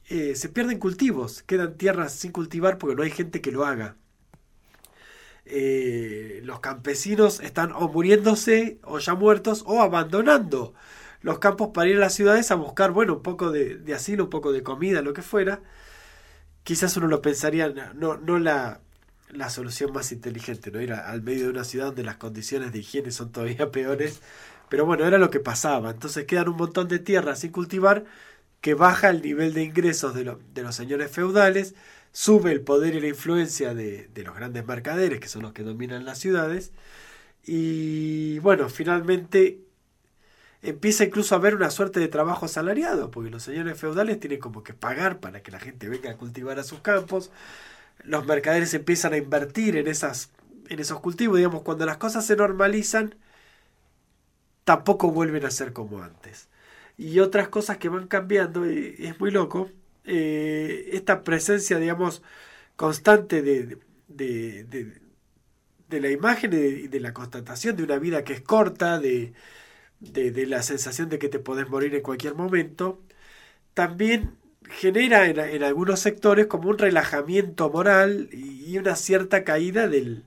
eh, 0.09 0.35
se 0.37 0.49
pierden 0.49 0.79
cultivos, 0.79 1.43
quedan 1.43 1.77
tierras 1.77 2.13
sin 2.15 2.33
cultivar 2.33 2.79
porque 2.79 2.97
no 2.97 3.03
hay 3.03 3.11
gente 3.11 3.43
que 3.43 3.53
lo 3.53 3.67
haga. 3.67 3.97
Eh, 5.45 6.41
los 6.45 6.61
campesinos 6.61 7.41
están 7.41 7.73
o 7.73 7.89
muriéndose 7.89 8.79
o 8.85 8.99
ya 8.99 9.15
muertos 9.15 9.65
o 9.67 9.81
abandonando 9.83 10.75
los 11.23 11.39
campos 11.41 11.71
para 11.75 11.89
ir 11.89 11.97
a 11.97 12.01
las 12.01 12.15
ciudades 12.15 12.51
a 12.51 12.55
buscar, 12.55 12.93
bueno, 12.93 13.15
un 13.17 13.23
poco 13.23 13.51
de, 13.51 13.77
de 13.79 13.95
asilo, 13.95 14.25
un 14.25 14.31
poco 14.31 14.53
de 14.53 14.63
comida, 14.63 15.03
lo 15.03 15.13
que 15.15 15.23
fuera. 15.23 15.61
Quizás 16.65 16.97
uno 16.97 17.07
lo 17.09 17.23
pensaría, 17.23 17.69
no, 17.95 18.17
no 18.19 18.39
la 18.39 18.81
la 19.31 19.51
solución 19.51 19.93
más 19.93 20.13
inteligente, 20.13 20.71
¿no? 20.71 20.81
Ir 20.81 20.93
al 20.93 21.23
medio 21.23 21.45
de 21.45 21.51
una 21.51 21.65
ciudad 21.65 21.87
donde 21.87 22.03
las 22.03 22.17
condiciones 22.17 22.73
de 22.73 22.81
higiene 22.81 23.11
son 23.11 23.33
todavía 23.33 23.71
peores. 23.73 24.21
Pero 24.69 24.85
bueno, 24.87 25.07
era 25.07 25.19
lo 25.19 25.31
que 25.31 25.41
pasaba. 25.41 25.91
Entonces 25.91 26.25
quedan 26.27 26.49
un 26.49 26.57
montón 26.57 26.89
de 26.89 26.99
tierras 26.99 27.41
sin 27.41 27.53
cultivar 27.53 28.05
que 28.61 28.75
baja 28.75 29.11
el 29.11 29.23
nivel 29.23 29.55
de 29.55 29.63
ingresos 29.63 30.15
de, 30.15 30.25
los 30.25 30.75
señores 30.75 31.11
feudales, 31.11 31.75
sube 32.13 32.53
el 32.53 32.61
poder 32.63 32.95
y 32.95 33.01
la 33.01 33.09
influencia 33.09 33.75
de, 33.75 34.09
de, 34.09 34.23
los 34.25 34.35
grandes 34.35 34.67
mercaderes, 34.67 35.21
que 35.21 35.29
son 35.29 35.43
los 35.43 35.53
que 35.53 35.63
dominan 35.63 36.05
las 36.05 36.19
ciudades. 36.19 36.73
Y 37.45 38.41
bueno, 38.41 38.69
finalmente 38.69 39.61
empieza 40.63 41.05
incluso 41.05 41.35
a 41.35 41.39
haber 41.39 41.55
una 41.55 41.71
suerte 41.71 42.01
de 42.01 42.09
trabajo 42.09 42.47
asalariado, 42.47 43.11
porque 43.11 43.31
los 43.31 43.43
señores 43.43 43.79
feudales 43.79 44.19
tienen 44.21 44.41
como 44.41 44.63
que 44.63 44.75
pagar 44.75 45.21
para 45.21 45.43
que 45.43 45.53
la 45.53 45.61
gente 45.61 45.89
venga 45.89 46.11
a 46.11 46.17
cultivar 46.17 46.59
a 46.59 46.65
sus 46.65 46.81
campos, 46.81 47.31
los 48.05 48.27
mercaderes 48.27 48.75
empiezan 48.75 49.13
a 49.13 49.17
invertir 49.19 49.77
en, 49.77 49.87
esas, 49.87 50.31
en 50.69 50.81
esos 50.81 51.01
cultivos, 51.01 51.37
digamos, 51.37 51.63
cuando 51.63 51.87
las 51.87 51.99
cosas 51.99 52.27
se 52.27 52.37
normalizan, 52.37 53.15
tampoco 54.65 55.11
vuelven 55.11 55.45
a 55.45 55.51
ser 55.51 55.73
como 55.73 56.03
antes. 56.03 56.49
Y 56.97 57.21
otras 57.21 57.49
cosas 57.49 57.79
que 57.79 57.89
van 57.89 58.09
cambiando, 58.09 58.71
y 58.71 58.97
es 58.99 59.19
muy 59.21 59.31
loco, 59.31 59.71
eh, 60.05 60.91
esta 60.93 61.23
presencia, 61.25 61.79
digamos, 61.79 62.23
constante 62.77 63.43
de, 63.43 63.79
de, 64.09 64.65
de, 65.89 66.01
la 66.01 66.11
imagen 66.11 66.53
y 66.53 66.89
de, 66.89 67.01
la 67.01 67.13
constatación 67.13 67.77
de 67.77 67.85
una 67.85 67.99
vida 67.99 68.25
que 68.25 68.33
es 68.35 68.41
corta, 68.41 68.99
de, 68.99 69.35
de, 70.01 70.47
la 70.47 70.63
sensación 70.63 71.09
de 71.09 71.19
que 71.19 71.29
te 71.29 71.39
podés 71.39 71.69
morir 71.69 71.95
en 71.95 72.03
cualquier 72.03 72.35
momento, 72.35 73.03
también 73.75 74.38
genera 74.69 75.27
en, 75.27 75.63
algunos 75.63 76.01
sectores 76.01 76.47
como 76.47 76.69
un 76.69 76.79
relajamiento 76.79 77.71
moral 77.71 78.29
y 78.33 78.77
una 78.79 78.97
cierta 78.97 79.45
caída 79.45 79.89
del, 79.89 80.25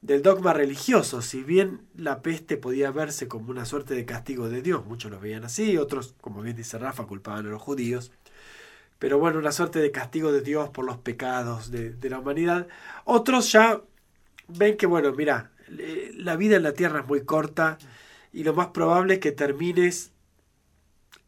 del 0.00 0.22
dogma 0.22 0.52
religioso. 0.52 1.22
Si 1.22 1.42
bien 1.42 1.80
la 1.96 2.22
peste 2.22 2.56
podía 2.56 2.90
verse 2.90 3.28
como 3.28 3.50
una 3.50 3.64
suerte 3.64 3.94
de 3.94 4.04
castigo 4.04 4.48
de 4.48 4.62
Dios, 4.62 4.86
muchos 4.86 5.10
lo 5.10 5.20
veían 5.20 5.44
así, 5.44 5.76
otros, 5.76 6.14
como 6.20 6.42
bien 6.42 6.56
dice 6.56 6.78
Rafa, 6.78 7.04
culpaban 7.04 7.46
a 7.46 7.50
los 7.50 7.62
judíos. 7.62 8.12
Pero 8.98 9.18
bueno, 9.18 9.38
una 9.38 9.52
suerte 9.52 9.78
de 9.78 9.92
castigo 9.92 10.32
de 10.32 10.40
Dios 10.40 10.70
por 10.70 10.84
los 10.84 10.98
pecados 10.98 11.70
de, 11.70 11.90
de 11.90 12.10
la 12.10 12.18
humanidad. 12.18 12.66
Otros 13.04 13.52
ya 13.52 13.80
ven 14.48 14.76
que, 14.76 14.86
bueno, 14.86 15.12
mira, 15.12 15.52
la 15.68 16.36
vida 16.36 16.56
en 16.56 16.62
la 16.62 16.72
tierra 16.72 17.00
es 17.00 17.06
muy 17.06 17.22
corta 17.24 17.78
y 18.32 18.44
lo 18.44 18.54
más 18.54 18.68
probable 18.68 19.14
es 19.14 19.20
que 19.20 19.32
termines 19.32 20.12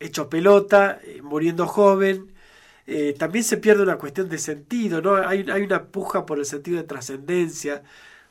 hecho 0.00 0.28
pelota, 0.28 1.00
eh, 1.04 1.22
muriendo 1.22 1.66
joven. 1.66 2.32
Eh, 2.86 3.14
también 3.18 3.44
se 3.44 3.58
pierde 3.58 3.82
una 3.82 3.98
cuestión 3.98 4.28
de 4.28 4.38
sentido, 4.38 5.00
¿no? 5.00 5.14
Hay, 5.16 5.46
hay 5.50 5.62
una 5.62 5.84
puja 5.86 6.26
por 6.26 6.38
el 6.38 6.46
sentido 6.46 6.78
de 6.78 6.84
trascendencia 6.84 7.82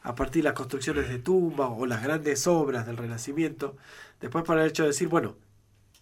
a 0.02 0.16
partir 0.16 0.44
de 0.44 0.50
las 0.50 0.58
construcciones 0.58 1.08
de 1.10 1.20
tumbas 1.20 1.70
o 1.72 1.86
las 1.86 2.04
grandes 2.04 2.48
obras 2.48 2.86
del 2.86 2.98
Renacimiento. 2.98 3.78
Después 4.20 4.44
para 4.44 4.64
el 4.64 4.70
hecho 4.70 4.84
de 4.84 4.90
decir, 4.90 5.08
bueno, 5.08 5.38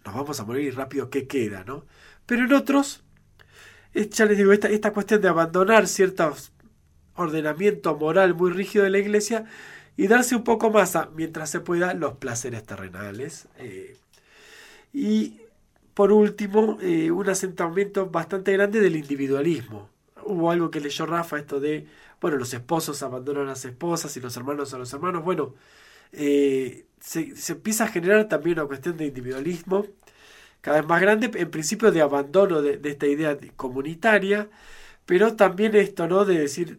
nos 0.04 0.14
vamos 0.14 0.40
a 0.40 0.44
morir 0.44 0.74
rápido, 0.76 1.10
¿qué 1.10 1.26
queda? 1.26 1.64
¿no? 1.64 1.84
Pero 2.26 2.44
en 2.44 2.52
otros, 2.52 3.02
ya 3.94 4.26
les 4.26 4.38
digo, 4.38 4.52
esta, 4.52 4.68
esta 4.68 4.92
cuestión 4.92 5.20
de 5.20 5.28
abandonar 5.28 5.86
cierto 5.86 6.34
ordenamiento 7.14 7.96
moral 7.96 8.34
muy 8.34 8.50
rígido 8.50 8.84
de 8.84 8.90
la 8.90 8.98
iglesia 8.98 9.44
y 9.96 10.06
darse 10.06 10.36
un 10.36 10.44
poco 10.44 10.70
más 10.70 10.94
a, 10.96 11.10
mientras 11.14 11.50
se 11.50 11.60
pueda, 11.60 11.92
los 11.94 12.14
placeres 12.14 12.64
terrenales. 12.64 13.48
Eh, 13.58 13.96
y 14.92 15.40
por 15.98 16.12
último, 16.12 16.78
eh, 16.80 17.10
un 17.10 17.28
asentamiento 17.28 18.08
bastante 18.08 18.52
grande 18.52 18.80
del 18.80 18.94
individualismo. 18.94 19.90
Hubo 20.24 20.52
algo 20.52 20.70
que 20.70 20.78
leyó 20.78 21.06
Rafa, 21.06 21.40
esto 21.40 21.58
de, 21.58 21.88
bueno, 22.20 22.36
los 22.36 22.54
esposos 22.54 23.02
abandonan 23.02 23.46
a 23.46 23.46
las 23.46 23.64
esposas 23.64 24.16
y 24.16 24.20
los 24.20 24.36
hermanos 24.36 24.72
a 24.72 24.78
los 24.78 24.92
hermanos. 24.92 25.24
Bueno, 25.24 25.56
eh, 26.12 26.86
se, 27.00 27.34
empieza 27.48 27.82
a 27.82 27.88
generar 27.88 28.28
también 28.28 28.60
una 28.60 28.68
cuestión 28.68 28.96
de 28.96 29.06
individualismo 29.06 29.86
cada 30.60 30.82
vez 30.82 30.88
más 30.88 31.00
grande, 31.00 31.32
en 31.34 31.50
principio 31.50 31.90
de 31.90 32.00
abandono 32.00 32.62
de, 32.62 32.78
esta 32.84 33.08
idea 33.08 33.36
comunitaria, 33.56 34.48
pero 35.04 35.34
también 35.34 35.74
esto, 35.74 36.06
¿no? 36.06 36.24
De 36.24 36.38
decir, 36.38 36.78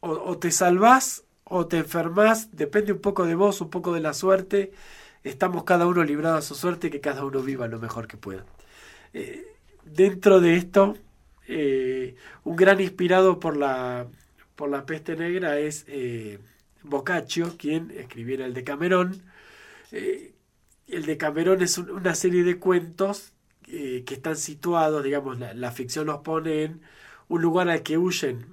o, 0.00 0.12
o 0.12 0.38
te 0.38 0.50
salvás 0.50 1.24
o 1.44 1.66
te 1.66 1.76
enfermas, 1.76 2.56
depende 2.56 2.92
un 2.92 3.00
poco 3.00 3.26
de 3.26 3.34
vos, 3.34 3.60
un 3.60 3.68
poco 3.68 3.92
de 3.92 4.00
la 4.00 4.14
suerte. 4.14 4.72
Estamos 5.26 5.64
cada 5.64 5.88
uno 5.88 6.04
librados 6.04 6.38
a 6.38 6.48
su 6.48 6.54
suerte 6.54 6.88
que 6.88 7.00
cada 7.00 7.24
uno 7.24 7.42
viva 7.42 7.66
lo 7.66 7.80
mejor 7.80 8.06
que 8.06 8.16
pueda. 8.16 8.46
Eh, 9.12 9.44
dentro 9.84 10.38
de 10.40 10.54
esto, 10.54 10.96
eh, 11.48 12.14
un 12.44 12.54
gran 12.54 12.80
inspirado 12.80 13.40
por 13.40 13.56
la, 13.56 14.06
por 14.54 14.70
la 14.70 14.86
peste 14.86 15.16
negra 15.16 15.58
es 15.58 15.84
eh, 15.88 16.38
Boccaccio, 16.84 17.56
quien 17.58 17.90
escribiera 17.90 18.46
el 18.46 18.54
Decamerón. 18.54 19.20
el 19.90 21.04
Decamerón 21.06 21.60
es 21.60 21.76
una 21.78 22.14
serie 22.14 22.44
de 22.44 22.60
cuentos 22.60 23.32
que 23.64 24.04
están 24.06 24.36
situados, 24.36 25.02
digamos, 25.02 25.40
la, 25.40 25.54
la 25.54 25.72
ficción 25.72 26.06
los 26.06 26.20
pone 26.20 26.62
en 26.62 26.82
un 27.26 27.42
lugar 27.42 27.68
al 27.68 27.82
que 27.82 27.98
huyen 27.98 28.46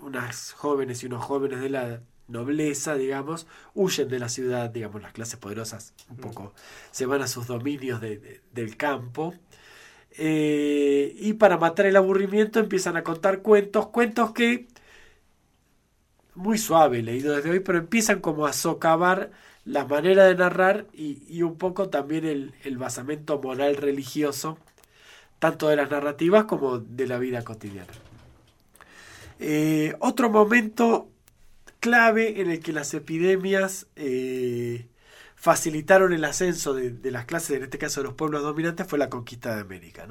unas 0.00 0.52
jóvenes 0.52 1.02
y 1.02 1.06
unos 1.06 1.24
jóvenes 1.24 1.60
de 1.60 1.70
la 1.70 2.00
nobleza, 2.30 2.94
digamos, 2.94 3.46
huyen 3.74 4.08
de 4.08 4.18
la 4.18 4.28
ciudad, 4.28 4.70
digamos, 4.70 5.02
las 5.02 5.12
clases 5.12 5.38
poderosas 5.38 5.94
un 6.08 6.16
poco 6.16 6.54
se 6.90 7.06
van 7.06 7.22
a 7.22 7.26
sus 7.26 7.46
dominios 7.46 8.00
del 8.00 8.76
campo. 8.76 9.34
Eh, 10.18 11.14
y 11.18 11.34
para 11.34 11.56
matar 11.56 11.86
el 11.86 11.96
aburrimiento 11.96 12.58
empiezan 12.58 12.96
a 12.96 13.04
contar 13.04 13.42
cuentos, 13.42 13.88
cuentos 13.88 14.32
que, 14.32 14.66
muy 16.34 16.58
suave 16.58 17.02
leído 17.02 17.36
desde 17.36 17.50
hoy, 17.50 17.60
pero 17.60 17.78
empiezan 17.78 18.20
como 18.20 18.46
a 18.46 18.52
socavar 18.52 19.30
la 19.64 19.84
manera 19.84 20.24
de 20.24 20.34
narrar 20.34 20.86
y, 20.92 21.42
un 21.42 21.56
poco 21.56 21.90
también 21.90 22.24
el, 22.24 22.54
el 22.64 22.78
basamento 22.78 23.40
moral 23.40 23.76
religioso, 23.76 24.58
tanto 25.38 25.68
de 25.68 25.76
las 25.76 25.90
narrativas 25.90 26.44
como 26.44 26.78
de 26.78 27.06
la 27.06 27.18
vida 27.18 27.42
cotidiana. 27.44 27.92
Eh, 29.42 29.96
otro 30.00 30.28
momento 30.28 31.08
clave 31.80 32.40
en 32.40 32.50
el 32.50 32.60
que 32.60 32.72
las 32.72 32.94
epidemias 32.94 33.86
eh, 33.96 34.86
facilitaron 35.34 36.12
el 36.12 36.24
ascenso 36.24 36.74
de, 36.74 37.10
las 37.10 37.24
clases, 37.24 37.56
en 37.56 37.64
este 37.64 37.78
caso 37.78 38.00
de 38.00 38.04
los 38.04 38.14
pueblos 38.14 38.42
dominantes, 38.42 38.86
fue 38.86 38.98
la 38.98 39.08
conquista 39.08 39.54
de 39.54 39.62
América. 39.62 40.06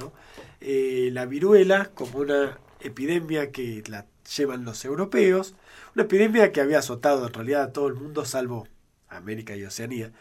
Eh, 0.60 1.10
la 1.14 1.26
viruela, 1.26 1.92
como 1.94 2.20
una 2.20 2.60
epidemia 2.82 3.52
que 3.52 3.84
la 3.88 4.08
llevan 4.36 4.66
los 4.66 4.84
europeos, 4.84 5.56
una 5.96 6.04
epidemia 6.04 6.52
que 6.52 6.62
había 6.62 6.80
azotado 6.80 7.28
en 7.28 7.34
realidad 7.34 7.62
a 7.64 7.74
todo 7.74 7.88
el 7.88 7.94
mundo, 7.94 8.26
salvo 8.26 8.68
América 9.08 9.56
y 9.56 9.64
Oceanía. 9.64 10.12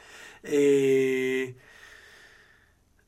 Eh, 0.42 1.56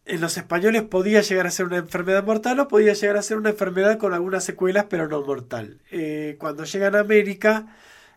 en 0.06 0.20
los 0.20 0.36
españoles 0.38 0.82
podía 0.82 1.20
llegar 1.20 1.46
a 1.46 1.50
ser 1.50 1.66
una 1.66 1.76
enfermedad 1.76 2.24
mortal 2.24 2.58
o 2.58 2.68
podía 2.68 2.94
llegar 2.94 3.16
a 3.16 3.22
ser 3.22 3.36
una 3.36 3.50
enfermedad 3.50 3.98
con 3.98 4.14
algunas 4.14 4.42
secuelas, 4.42 4.86
pero 4.88 5.06
no 5.06 5.22
mortal. 5.22 5.80
cuando 6.38 6.64
llegan 6.64 6.96
a 6.96 7.00
América, 7.00 7.66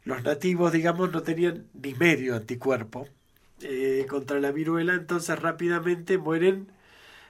los 0.05 0.23
nativos, 0.23 0.71
digamos, 0.71 1.11
no 1.11 1.23
tenían 1.23 1.67
ni 1.73 1.93
medio 1.93 2.35
anticuerpo 2.35 3.07
eh, 3.61 4.05
contra 4.09 4.39
la 4.39 4.51
viruela, 4.51 4.93
entonces 4.93 5.39
rápidamente 5.39 6.17
mueren 6.17 6.71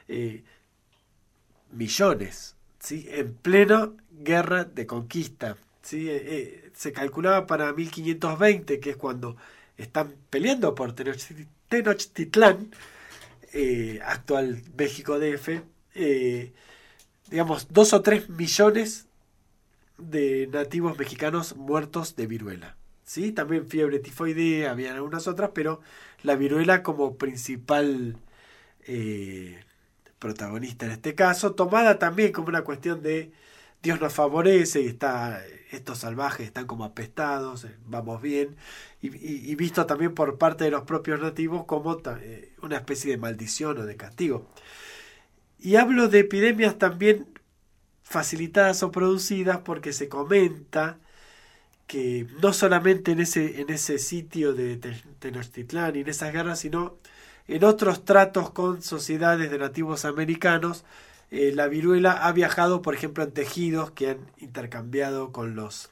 eh, 0.07 0.43
millones, 1.71 2.55
¿sí? 2.79 3.05
en 3.09 3.33
plena 3.35 3.91
guerra 4.11 4.63
de 4.63 4.87
conquista. 4.87 5.57
¿sí? 5.83 6.07
Eh, 6.09 6.71
se 6.73 6.91
calculaba 6.91 7.45
para 7.45 7.71
1520, 7.73 8.79
que 8.79 8.89
es 8.91 8.97
cuando 8.97 9.37
están 9.77 10.15
peleando 10.29 10.73
por 10.73 10.93
Tenochtitlán, 10.93 12.71
actual 14.03 14.63
México 14.75 15.19
DF, 15.19 15.61
digamos, 17.29 17.67
dos 17.69 17.93
o 17.93 18.01
tres 18.01 18.27
millones 18.29 19.07
de 19.97 20.47
nativos 20.51 20.97
mexicanos 20.97 21.55
muertos 21.55 22.15
de 22.15 22.27
viruela. 22.27 22.77
¿sí? 23.03 23.31
También 23.31 23.67
fiebre 23.67 23.99
tifoidea, 23.99 24.71
había 24.71 24.93
algunas 24.93 25.27
otras, 25.27 25.51
pero 25.53 25.81
la 26.23 26.35
viruela 26.35 26.83
como 26.83 27.17
principal 27.17 28.17
eh, 28.87 29.59
protagonista 30.19 30.85
en 30.85 30.93
este 30.93 31.15
caso, 31.15 31.53
tomada 31.53 31.99
también 31.99 32.31
como 32.31 32.47
una 32.47 32.63
cuestión 32.63 33.01
de 33.01 33.31
Dios 33.81 33.99
nos 33.99 34.13
favorece 34.13 34.81
y 34.81 34.87
está, 34.87 35.43
estos 35.71 35.99
salvajes 35.99 36.47
están 36.47 36.65
como 36.65 36.85
apestados, 36.85 37.65
eh, 37.65 37.75
vamos 37.85 38.21
bien, 38.21 38.55
y, 39.01 39.55
visto 39.55 39.85
también 39.85 40.13
por 40.15 40.37
parte 40.37 40.63
de 40.63 40.71
los 40.71 40.83
propios 40.83 41.19
nativos 41.19 41.65
como 41.65 42.01
eh, 42.21 42.53
una 42.61 42.77
especie 42.77 43.11
de 43.11 43.17
maldición 43.17 43.77
o 43.77 43.85
de 43.85 43.97
castigo. 43.97 44.47
Y 45.59 45.75
hablo 45.75 46.07
de 46.07 46.19
epidemias 46.19 46.77
también 46.77 47.27
facilitadas 48.03 48.83
o 48.83 48.91
producidas 48.91 49.59
porque 49.59 49.93
se 49.93 50.09
comenta 50.09 50.99
que 51.87 52.27
no 52.41 52.53
solamente 52.53 53.11
en 53.11 53.19
ese, 53.21 53.61
en 53.61 53.69
ese 53.69 53.99
sitio 53.99 54.53
de 54.53 54.77
Tenochtitlán 55.19 55.95
y 55.95 56.01
en 56.01 56.09
esas 56.09 56.33
guerras, 56.33 56.59
sino 56.59 56.97
en 57.47 57.63
otros 57.63 58.05
tratos 58.05 58.51
con 58.51 58.81
sociedades 58.81 59.51
de 59.51 59.57
nativos 59.57 60.05
americanos, 60.05 60.85
eh, 61.31 61.51
la 61.53 61.67
viruela 61.67 62.11
ha 62.11 62.31
viajado, 62.31 62.81
por 62.81 62.93
ejemplo, 62.93 63.23
en 63.23 63.31
tejidos 63.31 63.91
que 63.91 64.11
han 64.11 64.19
intercambiado 64.37 65.31
con 65.31 65.55
los 65.55 65.89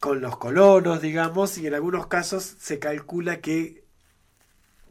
con 0.00 0.20
los 0.20 0.36
colonos, 0.38 1.02
digamos, 1.02 1.58
y 1.58 1.66
en 1.66 1.74
algunos 1.74 2.06
casos 2.06 2.44
se 2.58 2.78
calcula 2.78 3.40
que 3.40 3.84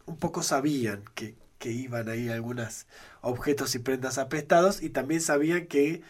un 0.05 0.17
poco 0.17 0.43
sabían 0.43 1.03
que, 1.15 1.35
que 1.59 1.71
iban 1.71 2.09
ahí 2.09 2.29
algunos 2.29 2.85
objetos 3.21 3.75
y 3.75 3.79
prendas 3.79 4.17
apestados 4.17 4.81
y 4.81 4.89
también 4.89 5.21
sabían 5.21 5.67
que 5.67 6.01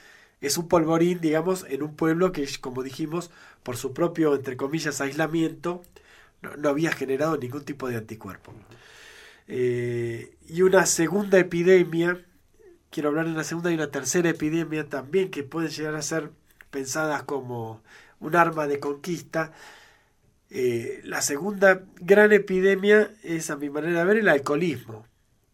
es 0.41 0.57
un 0.57 0.67
polvorín, 0.67 1.19
digamos, 1.19 1.65
en 1.69 1.83
un 1.83 1.95
pueblo 1.95 2.31
que, 2.31 2.47
como 2.61 2.83
dijimos, 2.83 3.31
por 3.63 3.77
su 3.77 3.93
propio, 3.93 4.35
entre 4.35 4.57
comillas, 4.57 5.01
aislamiento, 5.01 5.81
no, 6.41 6.69
había 6.69 6.91
generado 6.91 7.37
ningún 7.37 7.63
tipo 7.65 7.89
de 7.89 7.97
anticuerpo. 7.97 8.53
Eh, 9.47 10.35
y 10.47 10.61
una 10.61 10.85
segunda 10.85 11.39
epidemia, 11.39 12.23
quiero 12.91 13.09
hablar 13.09 13.25
de 13.25 13.31
una 13.31 13.43
segunda 13.43 13.71
y 13.71 13.75
una 13.75 13.91
tercera 13.91 14.29
epidemia 14.29 14.87
también 14.87 15.31
que 15.31 15.43
pueden 15.43 15.71
llegar 15.71 15.95
a 15.95 16.01
ser 16.01 16.31
pensadas 16.69 17.23
como 17.23 17.81
un 18.19 18.35
arma 18.35 18.67
de 18.67 18.79
conquista. 18.79 19.53
Eh, 20.49 21.01
la 21.03 21.21
segunda 21.21 21.83
gran 21.99 22.31
epidemia 22.31 23.11
es, 23.23 23.49
a 23.49 23.57
mi 23.57 23.69
manera 23.69 23.99
de 23.99 24.05
ver, 24.05 24.17
el 24.17 24.29
alcoholismo. 24.29 25.05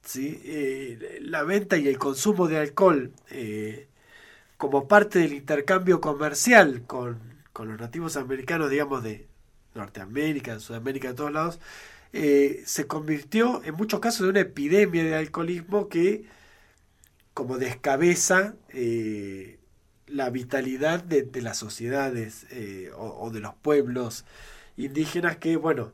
¿Sí? 0.03 0.41
Eh, 0.45 1.19
la 1.21 1.43
venta 1.43 1.77
y 1.77 1.87
el 1.87 1.97
consumo 1.97 2.47
de 2.47 2.57
alcohol 2.57 3.11
como 4.57 4.87
parte 4.87 5.19
del 5.19 5.33
intercambio 5.33 5.99
comercial 5.99 6.83
con, 6.87 7.19
con 7.51 7.67
los 7.69 7.79
nativos 7.79 8.17
americanos, 8.17 8.69
digamos, 8.69 9.03
de 9.03 9.27
Norteamérica, 9.75 10.59
Sudamérica, 10.59 11.09
de 11.09 11.13
todos 11.15 11.31
lados, 11.31 11.59
eh, 12.13 12.63
se 12.65 12.87
convirtió 12.87 13.63
en 13.63 13.75
muchos 13.75 13.99
casos 13.99 14.21
en 14.21 14.27
una 14.29 14.41
epidemia 14.41 15.03
de 15.03 15.15
alcoholismo 15.15 15.89
que 15.89 16.25
como 17.33 17.57
descabeza 17.57 18.55
eh, 18.69 19.59
la 20.07 20.29
vitalidad 20.29 21.03
de, 21.03 21.41
las 21.41 21.57
sociedades 21.57 22.45
eh, 22.51 22.91
o, 22.95 23.31
de 23.31 23.39
los 23.39 23.55
pueblos 23.55 24.25
indígenas 24.77 25.37
que, 25.37 25.57
bueno, 25.57 25.91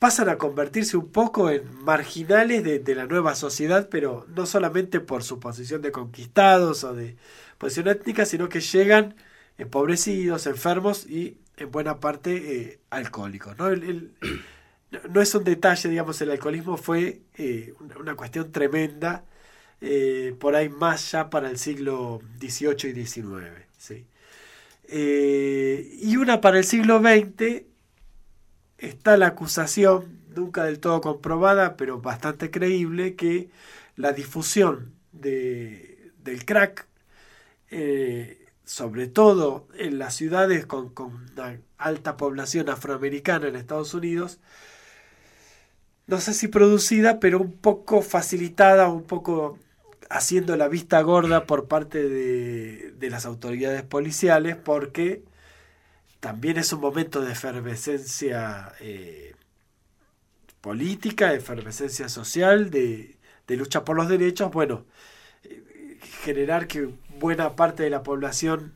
pasan 0.00 0.30
a 0.30 0.38
convertirse 0.38 0.96
un 0.96 1.12
poco 1.12 1.50
en 1.50 1.62
marginales 1.84 2.64
de, 2.64 2.94
la 2.94 3.06
nueva 3.06 3.34
sociedad, 3.36 3.88
pero 3.90 4.26
no 4.34 4.46
solamente 4.46 4.98
por 4.98 5.22
su 5.22 5.38
posición 5.38 5.82
de 5.82 5.92
conquistados 5.92 6.82
o 6.84 6.94
de 6.94 7.16
posición 7.58 7.86
étnica, 7.86 8.24
sino 8.24 8.48
que 8.48 8.60
llegan 8.60 9.14
empobrecidos, 9.58 10.46
enfermos 10.46 11.06
y 11.06 11.36
en 11.58 11.70
buena 11.70 12.00
parte 12.00 12.80
alcohólicos. 12.88 13.58
¿no? 13.58 13.68
es 15.20 15.34
un 15.34 15.44
detalle, 15.44 15.88
digamos, 15.90 16.18
el 16.22 16.30
alcoholismo 16.30 16.78
fue 16.78 17.20
eh, 17.36 17.74
una, 17.98 18.14
cuestión 18.14 18.50
tremenda, 18.50 19.24
eh, 19.82 20.34
por 20.40 20.56
ahí 20.56 20.70
más 20.70 21.12
ya 21.12 21.28
para 21.28 21.50
el 21.50 21.58
siglo 21.58 22.22
XVIII 22.40 22.90
y 22.90 23.06
XIX. 23.06 23.50
¿sí? 23.76 24.06
Eh, 24.88 25.98
y 26.00 26.16
una 26.16 26.40
para 26.40 26.56
el 26.56 26.64
siglo 26.64 27.00
XX 27.00 27.69
está 28.80 29.16
la 29.16 29.28
acusación, 29.28 30.18
nunca 30.34 30.64
del 30.64 30.80
todo 30.80 31.00
comprobada, 31.00 31.76
pero 31.76 32.00
bastante 32.00 32.50
creíble, 32.50 33.14
que 33.16 33.50
la 33.96 34.12
difusión 34.12 34.92
de, 35.12 36.12
del 36.24 36.44
crack, 36.44 36.86
sobre 38.64 39.06
todo 39.08 39.68
en 39.78 39.98
las 39.98 40.14
ciudades 40.14 40.66
con, 40.66 40.90
con 40.90 41.28
una 41.32 41.60
alta 41.78 42.16
población 42.16 42.68
afroamericana 42.68 43.48
en 43.48 43.56
Estados 43.56 43.94
Unidos, 43.94 44.40
no 46.10 46.20
sé 46.20 46.34
si 46.34 46.48
producida, 46.48 47.20
pero 47.20 47.40
un 47.40 47.52
poco 47.52 48.02
facilitada, 48.02 48.88
un 48.88 49.04
poco 49.04 49.58
haciendo 50.10 50.56
la 50.56 50.66
vista 50.66 51.00
gorda 51.02 51.46
por 51.46 51.68
parte 51.68 52.08
de, 52.08 53.10
las 53.10 53.26
autoridades 53.26 53.84
policiales, 53.84 54.56
porque 54.56 55.22
también 56.20 56.58
es 56.58 56.72
un 56.72 56.80
momento 56.80 57.22
de 57.22 57.32
efervescencia 57.32 58.72
eh, 58.80 59.34
política, 60.60 61.30
de 61.30 61.38
efervescencia 61.38 62.08
social, 62.08 62.70
de, 62.70 63.16
lucha 63.48 63.84
por 63.84 63.96
los 63.96 64.08
derechos. 64.08 64.52
Bueno, 64.52 64.84
eh, 65.44 65.98
generar 66.22 66.68
que 66.68 66.90
buena 67.18 67.56
parte 67.56 67.82
de 67.82 67.90
la 67.90 68.02
población 68.02 68.74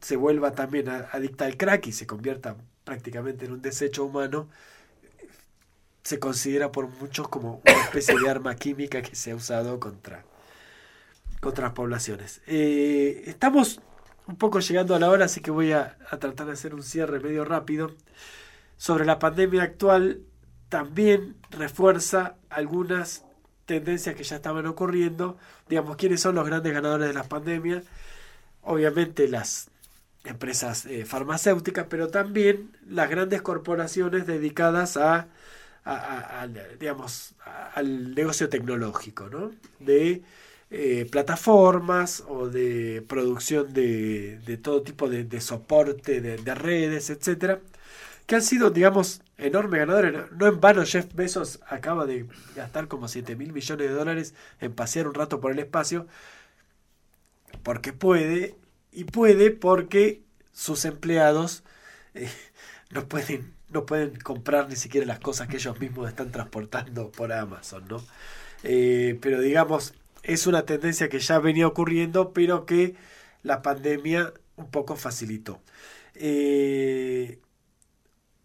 se 0.00 0.16
vuelva 0.16 0.52
también 0.52 0.88
adicta 0.88 1.44
al 1.44 1.56
crack 1.56 1.86
y 1.86 1.92
se 1.92 2.06
convierta 2.06 2.56
prácticamente 2.84 3.44
en 3.44 3.52
un 3.52 3.62
desecho 3.62 4.04
humano, 4.04 4.48
se 6.02 6.18
considera 6.18 6.72
por 6.72 6.88
muchos 6.88 7.28
como 7.28 7.62
una 7.64 7.84
especie 7.84 8.18
de 8.18 8.28
arma 8.28 8.56
química 8.56 9.02
que 9.02 9.14
se 9.14 9.30
ha 9.30 9.36
usado 9.36 9.78
contra, 9.78 10.24
contra 11.40 11.66
las 11.66 11.74
poblaciones. 11.74 12.40
Eh, 12.46 13.22
estamos 13.26 13.80
un 14.26 14.36
poco 14.36 14.60
llegando 14.60 14.94
a 14.94 14.98
la 14.98 15.10
hora, 15.10 15.26
así 15.26 15.40
que 15.40 15.50
voy 15.50 15.72
a, 15.72 15.96
tratar 16.20 16.46
de 16.46 16.52
hacer 16.52 16.74
un 16.74 16.82
cierre 16.82 17.20
medio 17.20 17.44
rápido. 17.44 17.92
Sobre 18.76 19.04
la 19.04 19.18
pandemia 19.18 19.62
actual, 19.62 20.22
también 20.68 21.36
refuerza 21.50 22.36
algunas 22.50 23.24
tendencias 23.66 24.14
que 24.14 24.24
ya 24.24 24.36
estaban 24.36 24.66
ocurriendo. 24.66 25.38
Digamos, 25.68 25.96
¿quiénes 25.96 26.20
son 26.20 26.34
los 26.34 26.46
grandes 26.46 26.72
ganadores 26.72 27.08
de 27.08 27.14
la 27.14 27.24
pandemia? 27.24 27.82
Obviamente 28.62 29.28
las 29.28 29.70
empresas 30.24 30.86
eh, 30.86 31.04
farmacéuticas, 31.04 31.86
pero 31.88 32.08
también 32.08 32.76
las 32.88 33.10
grandes 33.10 33.42
corporaciones 33.42 34.26
dedicadas 34.26 34.96
a 34.96 35.28
digamos, 36.78 37.34
al 37.74 38.14
negocio 38.14 38.48
tecnológico, 38.48 39.28
¿no? 39.28 39.50
De 39.80 40.22
eh, 40.74 41.06
plataformas 41.10 42.24
o 42.28 42.48
de 42.48 43.04
producción 43.06 43.74
de, 43.74 44.38
de 44.38 44.56
todo 44.56 44.82
tipo 44.82 45.10
de, 45.10 45.40
soporte 45.42 46.22
de, 46.22 46.54
redes, 46.54 47.10
etcétera, 47.10 47.60
que 48.26 48.36
han 48.36 48.42
sido, 48.42 48.70
digamos, 48.70 49.20
enormes 49.36 49.80
ganadores. 49.80 50.32
No 50.32 50.46
en 50.46 50.60
vano, 50.62 50.84
Jeff 50.86 51.12
Bezos 51.14 51.60
acaba 51.68 52.06
de 52.06 52.26
gastar 52.56 52.88
como 52.88 53.06
7 53.08 53.36
mil 53.36 53.52
millones 53.52 53.86
de 53.86 53.94
dólares 53.94 54.34
en 54.60 54.72
pasear 54.74 55.08
un 55.08 55.14
rato 55.14 55.40
por 55.40 55.52
el 55.52 55.58
espacio, 55.58 56.06
porque 57.62 57.92
puede, 57.92 58.56
y 58.92 59.04
puede 59.04 59.50
porque 59.50 60.22
sus 60.52 60.86
empleados 60.86 61.64
eh, 62.14 62.30
no 62.90 63.08
pueden 63.08 63.52
no 63.68 63.86
pueden 63.86 64.16
comprar 64.20 64.68
ni 64.68 64.76
siquiera 64.76 65.06
las 65.06 65.18
cosas 65.20 65.48
que 65.48 65.56
ellos 65.56 65.80
mismos 65.80 66.08
están 66.08 66.30
transportando 66.30 67.10
por 67.10 67.32
Amazon, 67.32 67.86
¿no? 67.88 68.02
Eh, 68.64 69.18
pero 69.22 69.40
digamos, 69.40 69.94
es 70.22 70.46
una 70.46 70.64
tendencia 70.66 71.08
que 71.08 71.20
ya 71.20 71.38
venía 71.38 71.66
ocurriendo, 71.66 72.32
pero 72.32 72.66
que 72.66 72.96
la 73.42 73.62
pandemia 73.62 74.32
un 74.56 74.70
poco 74.70 74.96
facilitó. 74.96 75.60
Eh, 76.14 77.40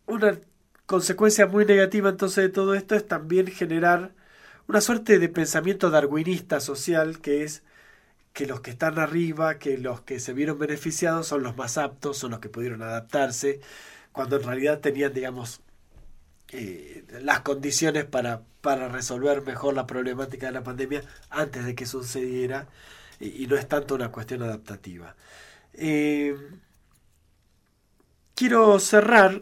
una 0.05 0.39
consecuencia 0.85 1.47
muy 1.47 1.65
negativa 1.65 2.09
entonces 2.09 2.45
de 2.45 2.49
todo 2.49 2.73
esto 2.75 2.95
es 2.95 3.07
también 3.07 3.47
generar 3.47 4.13
una 4.67 4.81
suerte 4.81 5.19
de 5.19 5.29
pensamiento 5.29 5.89
darwinista 5.89 6.59
social 6.61 7.19
que 7.21 7.43
es 7.43 7.63
que 8.33 8.45
los 8.47 8.61
que 8.61 8.71
están 8.71 8.99
arriba, 8.99 9.59
que 9.59 9.77
los 9.77 10.01
que 10.01 10.19
se 10.19 10.33
vieron 10.33 10.59
beneficiados 10.59 11.27
son 11.27 11.43
los 11.43 11.57
más 11.57 11.77
aptos, 11.77 12.17
son 12.19 12.31
los 12.31 12.39
que 12.39 12.49
pudieron 12.49 12.83
adaptarse, 12.83 13.61
cuando 14.11 14.37
en 14.37 14.43
realidad 14.43 14.79
tenían, 14.79 15.13
digamos, 15.13 15.61
eh, 16.51 17.05
las 17.21 17.41
condiciones 17.41 18.05
para, 18.05 18.41
para 18.61 18.87
resolver 18.87 19.41
mejor 19.41 19.73
la 19.73 19.85
problemática 19.85 20.47
de 20.47 20.53
la 20.53 20.63
pandemia 20.63 21.03
antes 21.29 21.65
de 21.65 21.75
que 21.75 21.85
sucediera 21.85 22.67
y, 23.19 23.47
no 23.47 23.55
es 23.55 23.67
tanto 23.67 23.95
una 23.95 24.11
cuestión 24.11 24.43
adaptativa. 24.43 25.15
Eh, 25.73 26.35
quiero 28.35 28.79
cerrar, 28.79 29.41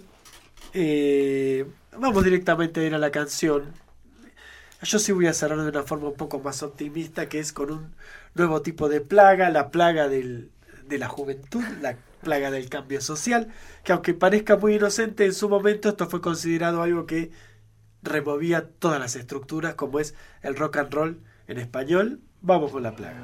eh, 0.74 1.66
vamos 1.98 2.24
directamente 2.24 2.82
a 2.82 2.84
ir 2.84 2.96
a 2.96 3.00
la 3.00 3.12
canción. 3.12 3.74
Yo 4.82 5.00
sí 5.00 5.12
voy 5.12 5.28
a 5.28 5.34
cerrar 5.34 5.60
de 5.62 5.70
una 5.70 5.84
forma 5.84 6.10
un 6.10 6.16
poco 6.16 6.40
más 6.40 6.64
optimista, 6.64 7.30
que 7.30 7.40
es 7.40 7.54
con 7.54 7.72
un 7.72 7.96
nuevo 8.34 8.62
tipo 8.62 8.90
de 8.90 9.02
plaga, 9.02 9.50
la 9.50 9.70
plaga 9.70 10.08
del, 10.08 10.52
de 10.88 10.98
la 10.98 11.08
juventud, 11.08 11.64
la 11.82 11.98
plaga 12.26 12.52
del 12.52 12.68
cambio 12.68 13.00
social, 13.00 13.48
que 13.86 13.94
aunque 13.94 14.14
parezca 14.14 14.58
muy 14.58 14.76
inocente 14.76 15.24
en 15.24 15.34
su 15.34 15.48
momento, 15.48 15.88
esto 15.88 16.10
fue 16.10 16.20
considerado 16.20 16.82
algo 16.82 17.06
que 17.06 17.32
removía 18.02 18.68
todas 18.68 19.00
las 19.00 19.16
estructuras, 19.16 19.76
como 19.76 20.02
es 20.02 20.16
el 20.42 20.58
rock 20.58 20.78
and 20.78 20.94
roll 20.94 21.22
en 21.48 21.60
español. 21.60 22.20
Vamos 22.42 22.72
con 22.72 22.84
la 22.84 22.96
plaga. 22.96 23.22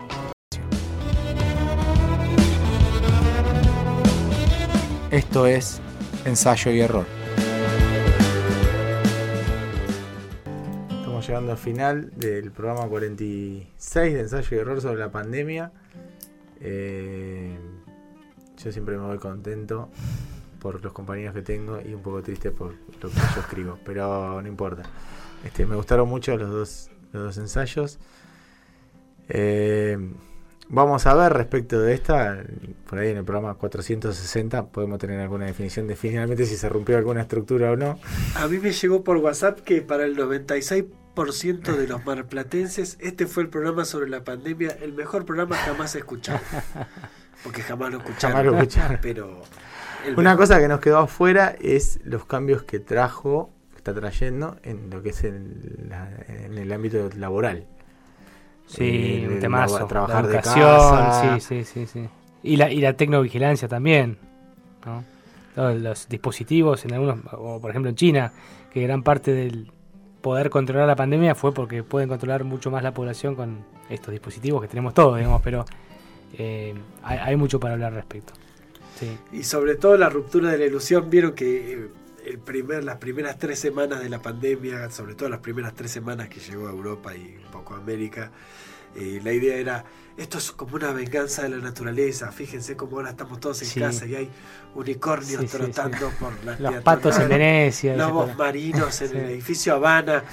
Esto 5.09 5.45
es 5.45 5.81
ensayo 6.23 6.71
y 6.71 6.79
error. 6.79 7.05
Estamos 10.89 11.27
llegando 11.27 11.51
al 11.51 11.57
final 11.57 12.11
del 12.15 12.51
programa 12.51 12.87
46 12.87 14.13
de 14.13 14.19
ensayo 14.21 14.57
y 14.57 14.59
error 14.59 14.79
sobre 14.79 14.99
la 14.99 15.11
pandemia. 15.11 15.71
Eh, 16.61 17.57
yo 18.63 18.71
siempre 18.71 18.97
me 18.97 19.05
voy 19.05 19.17
contento 19.17 19.89
por 20.59 20.83
los 20.83 20.93
compañeros 20.93 21.33
que 21.33 21.41
tengo 21.41 21.79
y 21.81 21.93
un 21.93 22.01
poco 22.01 22.21
triste 22.21 22.51
por 22.51 22.73
lo 23.01 23.09
que 23.09 23.15
yo 23.15 23.41
escribo, 23.41 23.79
pero 23.83 24.41
no 24.41 24.47
importa. 24.47 24.83
Este, 25.43 25.65
me 25.65 25.75
gustaron 25.75 26.07
mucho 26.07 26.37
los 26.37 26.49
dos, 26.51 26.91
los 27.13 27.23
dos 27.23 27.37
ensayos. 27.37 27.97
Eh, 29.27 29.97
vamos 30.69 31.07
a 31.07 31.15
ver 31.15 31.33
respecto 31.33 31.79
de 31.81 31.93
esta, 31.93 32.43
por 32.87 32.99
ahí 32.99 33.09
en 33.09 33.17
el 33.17 33.23
programa 33.23 33.55
460 33.55 34.67
podemos 34.67 34.99
tener 34.99 35.19
alguna 35.19 35.45
definición 35.45 35.87
de 35.87 35.95
finalmente 35.95 36.45
si 36.45 36.57
se 36.57 36.69
rompió 36.69 36.97
alguna 36.97 37.21
estructura 37.21 37.71
o 37.71 37.75
no. 37.75 37.99
A 38.35 38.47
mí 38.47 38.59
me 38.59 38.71
llegó 38.71 39.03
por 39.03 39.17
WhatsApp 39.17 39.61
que 39.61 39.81
para 39.81 40.05
el 40.05 40.15
96% 40.15 41.75
de 41.75 41.87
los 41.87 42.05
marplatenses 42.05 42.97
este 42.99 43.25
fue 43.25 43.43
el 43.43 43.49
programa 43.49 43.85
sobre 43.85 44.09
la 44.09 44.23
pandemia, 44.23 44.77
el 44.81 44.93
mejor 44.93 45.25
programa 45.25 45.55
jamás 45.55 45.95
escuchado. 45.95 46.39
porque 47.43 47.61
jamás 47.61 47.91
lo 47.91 47.97
escucharon. 47.99 48.99
Pero 49.01 49.41
Una 50.17 50.35
cosa 50.37 50.59
que 50.59 50.67
nos 50.67 50.79
quedó 50.79 50.99
afuera 50.99 51.55
es 51.61 51.99
los 52.03 52.25
cambios 52.25 52.63
que 52.63 52.79
trajo, 52.79 53.51
está 53.75 53.93
trayendo 53.93 54.57
en 54.63 54.89
lo 54.89 55.01
que 55.01 55.09
es 55.09 55.23
el, 55.23 55.87
la- 55.89 56.09
en 56.27 56.57
el 56.57 56.71
ámbito 56.71 57.09
laboral. 57.17 57.65
Sí, 58.67 59.21
Eh, 59.23 59.27
un 59.27 59.35
de 59.35 59.41
temazo. 59.41 59.75
labo- 59.79 59.87
trabajar 59.87 60.23
la 60.23 60.29
de 60.29 60.35
educación, 60.37 60.65
casa. 60.99 61.39
sí, 61.39 61.41
sí, 61.41 61.65
sí, 61.65 61.87
sí. 61.87 62.09
Y 62.43 62.55
la, 62.57 62.71
y 62.71 62.79
la 62.81 62.93
tecnovigilancia 62.93 63.67
también, 63.67 64.17
¿no? 64.85 65.03
Todos 65.55 65.79
los 65.81 66.07
dispositivos, 66.07 66.85
en 66.85 66.93
algunos, 66.93 67.19
o 67.33 67.59
por 67.59 67.69
ejemplo 67.71 67.89
en 67.89 67.95
China, 67.95 68.31
que 68.73 68.81
gran 68.81 69.03
parte 69.03 69.33
del 69.33 69.69
poder 70.21 70.49
controlar 70.49 70.87
la 70.87 70.95
pandemia 70.95 71.35
fue 71.35 71.53
porque 71.53 71.83
pueden 71.83 72.07
controlar 72.07 72.43
mucho 72.45 72.71
más 72.71 72.81
la 72.83 72.93
población 72.93 73.35
con 73.35 73.65
estos 73.89 74.11
dispositivos 74.11 74.61
que 74.61 74.67
tenemos 74.69 74.93
todos, 74.93 75.17
digamos, 75.17 75.41
pero 75.41 75.65
eh, 76.37 76.73
hay, 77.03 77.17
hay 77.17 77.35
mucho 77.35 77.59
para 77.59 77.73
hablar 77.73 77.89
al 77.93 77.95
respecto. 77.99 78.33
Sí. 78.99 79.17
Y 79.31 79.43
sobre 79.43 79.75
todo 79.75 79.97
la 79.97 80.09
ruptura 80.09 80.51
de 80.51 80.57
la 80.57 80.65
ilusión, 80.65 81.09
vieron 81.09 81.33
que 81.33 81.73
eh, 81.73 81.87
el 82.25 82.37
primer, 82.39 82.83
las 82.83 82.97
primeras 82.97 83.37
tres 83.39 83.57
semanas 83.59 83.99
de 84.01 84.09
la 84.09 84.21
pandemia, 84.21 84.89
sobre 84.91 85.15
todo 85.15 85.27
las 85.29 85.39
primeras 85.39 85.73
tres 85.73 85.91
semanas 85.91 86.29
que 86.29 86.39
llegó 86.39 86.67
a 86.67 86.71
Europa 86.71 87.15
y 87.15 87.37
un 87.43 87.51
poco 87.51 87.73
a 87.73 87.77
América, 87.77 88.31
eh, 88.95 89.19
la 89.23 89.31
idea 89.33 89.55
era, 89.55 89.85
esto 90.17 90.37
es 90.37 90.51
como 90.51 90.75
una 90.75 90.91
venganza 90.91 91.43
de 91.43 91.49
la 91.49 91.57
naturaleza, 91.57 92.31
fíjense 92.31 92.75
cómo 92.75 92.97
ahora 92.97 93.11
estamos 93.11 93.39
todos 93.39 93.61
en 93.61 93.67
Sí. 93.69 93.79
casa 93.79 94.05
y 94.05 94.15
hay 94.15 94.29
unicornios 94.75 95.41
Sí, 95.41 95.47
sí, 95.47 95.57
trotando 95.57 96.11
por 96.19 96.33
la 96.43 96.59
Los 96.59 96.83
patos 96.83 97.17
en 97.17 97.29
Venecia. 97.29 97.95
lobos 97.95 98.35
marinos 98.37 99.01
en 99.01 99.15
el 99.17 99.25
edificio 99.31 99.73
Habana. 99.73 100.23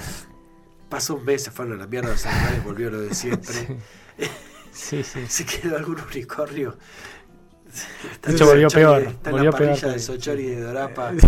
Pasó 0.89 1.15
un 1.15 1.25
mes, 1.25 1.43
se 1.43 1.51
fueron 1.51 1.75
a 1.75 1.77
la 1.77 1.87
mierda 1.87 2.09
los 2.09 2.25
animales, 2.25 2.63
volvió 2.63 2.89
lo 2.91 2.99
de 3.01 3.13
siempre. 3.15 3.53
Sí, 4.71 5.03
sí. 5.03 5.25
Se 5.27 5.45
quedó 5.45 5.77
algún 5.77 5.97
unicornio. 5.99 6.77
Está 8.11 8.29
De 8.29 8.35
hecho, 8.35 8.45
volvió 8.45 8.67
peor, 8.69 9.01
Está 9.03 9.29
en 9.29 9.35
volvió 9.35 9.51
la 9.51 9.57
peor 9.57 9.79
de. 9.79 9.99
Sochori 9.99 10.43
y 10.43 10.49
de 10.49 10.61
Dorapa. 10.61 11.13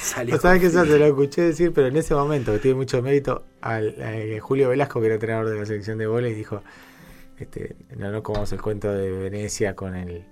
Salió 0.00 0.36
No 0.36 0.40
sabes 0.40 0.62
eso 0.62 0.84
te 0.84 0.98
lo 0.98 1.06
escuché 1.06 1.42
decir, 1.42 1.72
pero 1.72 1.88
en 1.88 1.96
ese 1.96 2.14
momento, 2.14 2.52
que 2.52 2.58
tiene 2.58 2.76
mucho 2.76 3.02
mérito, 3.02 3.44
al, 3.60 3.96
a 4.00 4.40
Julio 4.40 4.68
Velasco, 4.68 5.00
que 5.00 5.06
era 5.06 5.14
entrenador 5.16 5.48
de 5.48 5.58
la 5.58 5.66
selección 5.66 5.98
de 5.98 6.06
volei, 6.06 6.32
dijo, 6.34 6.62
este, 7.38 7.76
no 7.96 8.10
nos 8.10 8.22
comamos 8.22 8.50
el 8.52 8.62
cuento 8.62 8.92
de 8.92 9.10
Venecia 9.10 9.74
con 9.76 9.94
el 9.94 10.24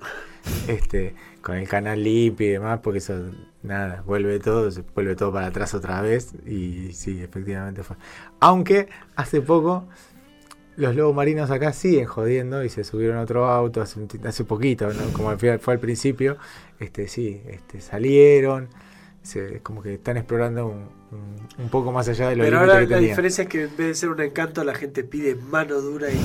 este 0.68 1.14
con 1.42 1.56
el 1.56 1.68
canal 1.68 2.02
limpio 2.02 2.46
y 2.46 2.50
demás, 2.50 2.80
porque 2.82 2.98
eso 2.98 3.30
nada, 3.62 4.02
vuelve 4.06 4.38
todo, 4.40 4.70
se 4.70 4.82
vuelve 4.94 5.14
todo 5.14 5.32
para 5.32 5.46
atrás 5.46 5.74
otra 5.74 6.00
vez, 6.00 6.32
y 6.46 6.92
sí, 6.92 7.22
efectivamente 7.22 7.82
fue. 7.82 7.96
Aunque 8.40 8.88
hace 9.16 9.40
poco 9.42 9.86
los 10.76 10.94
lobos 10.96 11.14
marinos 11.14 11.50
acá 11.50 11.72
siguen 11.72 12.06
jodiendo 12.06 12.64
y 12.64 12.68
se 12.68 12.84
subieron 12.84 13.16
a 13.18 13.22
otro 13.22 13.46
auto 13.46 13.80
hace, 13.82 14.00
un 14.00 14.08
hace 14.26 14.44
poquito, 14.44 14.88
¿no? 14.92 15.02
como 15.12 15.36
fue 15.38 15.74
al 15.74 15.80
principio, 15.80 16.36
este 16.80 17.06
sí, 17.08 17.40
este 17.46 17.80
salieron, 17.80 18.68
se, 19.22 19.60
como 19.62 19.82
que 19.82 19.94
están 19.94 20.16
explorando 20.16 20.66
un, 20.66 20.88
un- 21.12 21.44
un 21.64 21.68
poco 21.70 21.92
más 21.92 22.08
allá 22.08 22.28
de 22.30 22.36
lo 22.36 22.44
Pero 22.44 22.58
ahora 22.58 22.74
que 22.74 22.80
la 22.82 22.88
tenían. 22.96 23.10
diferencia 23.10 23.42
es 23.44 23.48
que 23.48 23.62
en 23.64 23.76
vez 23.76 23.86
de 23.86 23.94
ser 23.94 24.08
un 24.10 24.20
encanto, 24.20 24.64
la 24.64 24.74
gente 24.74 25.04
pide 25.04 25.34
mano 25.36 25.80
dura 25.80 26.08
y 26.10 26.18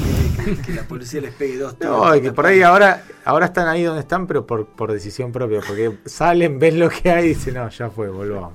que, 0.56 0.62
que 0.64 0.74
la 0.74 0.84
policía 0.84 1.22
les 1.22 1.34
pegue 1.34 1.58
dos. 1.60 1.76
No, 1.80 2.16
y 2.16 2.22
que 2.22 2.32
por 2.34 2.46
ahí 2.48 2.62
ahora, 2.64 3.04
ahora 3.24 3.46
están 3.46 3.68
ahí 3.68 3.84
donde 3.84 4.02
están, 4.02 4.26
pero 4.28 4.46
por, 4.48 4.66
por 4.66 4.92
decisión 4.92 5.32
propia, 5.32 5.62
porque 5.66 5.92
salen, 6.06 6.58
ven 6.60 6.80
lo 6.80 6.90
que 6.90 7.10
hay 7.12 7.26
y 7.26 7.30
dicen, 7.30 7.54
no, 7.54 7.70
ya 7.70 7.90
fue, 7.90 8.10
volvamos. 8.10 8.54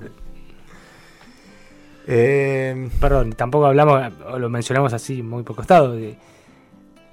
Eh, 2.07 2.89
Perdón, 2.99 3.33
tampoco 3.33 3.65
hablamos, 3.65 4.13
o 4.27 4.39
lo 4.39 4.49
mencionamos 4.49 4.93
así 4.93 5.23
muy 5.23 5.43
por 5.43 5.55
costado, 5.55 5.93
de 5.93 6.17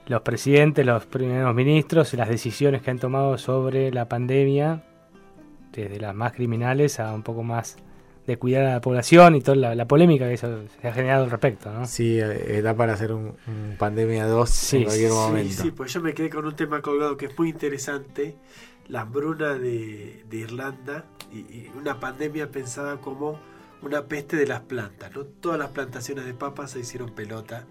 los 0.07 0.23
presidentes, 0.23 0.85
los 0.85 1.07
primeros 1.07 1.55
ministros 1.55 2.13
y 2.13 2.17
las 2.17 2.29
decisiones 2.29 2.83
que 2.83 2.91
han 2.91 2.99
tomado 2.99 3.39
sobre 3.39 3.91
la 3.93 4.09
pandemia, 4.09 4.83
desde 5.73 5.99
las 6.01 6.15
más 6.15 6.33
criminales 6.33 7.01
a 7.01 7.15
un 7.15 7.23
poco 7.23 7.43
más 7.43 7.77
de 8.27 8.37
cuidar 8.37 8.67
a 8.67 8.73
la 8.75 8.81
población 8.81 9.35
y 9.35 9.41
toda 9.41 9.57
la, 9.57 9.75
la 9.75 9.87
polémica 9.87 10.27
que 10.29 10.35
eso 10.35 10.63
se 10.81 10.89
ha 10.89 10.93
generado 10.93 11.25
al 11.25 11.31
respecto, 11.31 11.73
¿no? 11.73 11.87
sí, 11.87 12.21
eh, 12.21 12.61
da 12.63 12.75
para 12.75 12.93
hacer 12.93 13.13
un, 13.13 13.35
un 13.49 13.77
pandemia 13.79 14.27
2 14.27 14.49
Sí, 14.49 14.77
en 14.77 14.85
cualquier 14.85 15.11
sí, 15.11 15.17
momento. 15.17 15.53
Sí, 15.55 15.63
sí, 15.63 15.71
pues 15.73 15.93
yo 15.93 16.01
me 16.01 16.15
quedé 16.15 16.31
con 16.31 16.45
un 16.47 16.55
tema 16.55 16.81
colgado 16.83 17.17
que 17.17 17.27
es 17.27 17.37
muy 17.37 17.49
interesante, 17.49 18.37
la 18.87 19.01
hambruna 19.01 19.55
de, 19.55 20.25
de 20.29 20.37
Irlanda 20.37 21.07
y, 21.33 21.39
y 21.39 21.71
una 21.77 21.99
pandemia 21.99 22.49
pensada 22.51 22.99
como 22.99 23.41
una 23.83 24.03
peste 24.07 24.37
de 24.37 24.47
las 24.47 24.61
plantas, 24.61 25.15
¿no? 25.15 25.25
Todas 25.25 25.59
las 25.59 25.71
plantaciones 25.71 26.25
de 26.25 26.35
papas 26.35 26.71
se 26.73 26.81
hicieron 26.81 27.11
pelota. 27.11 27.65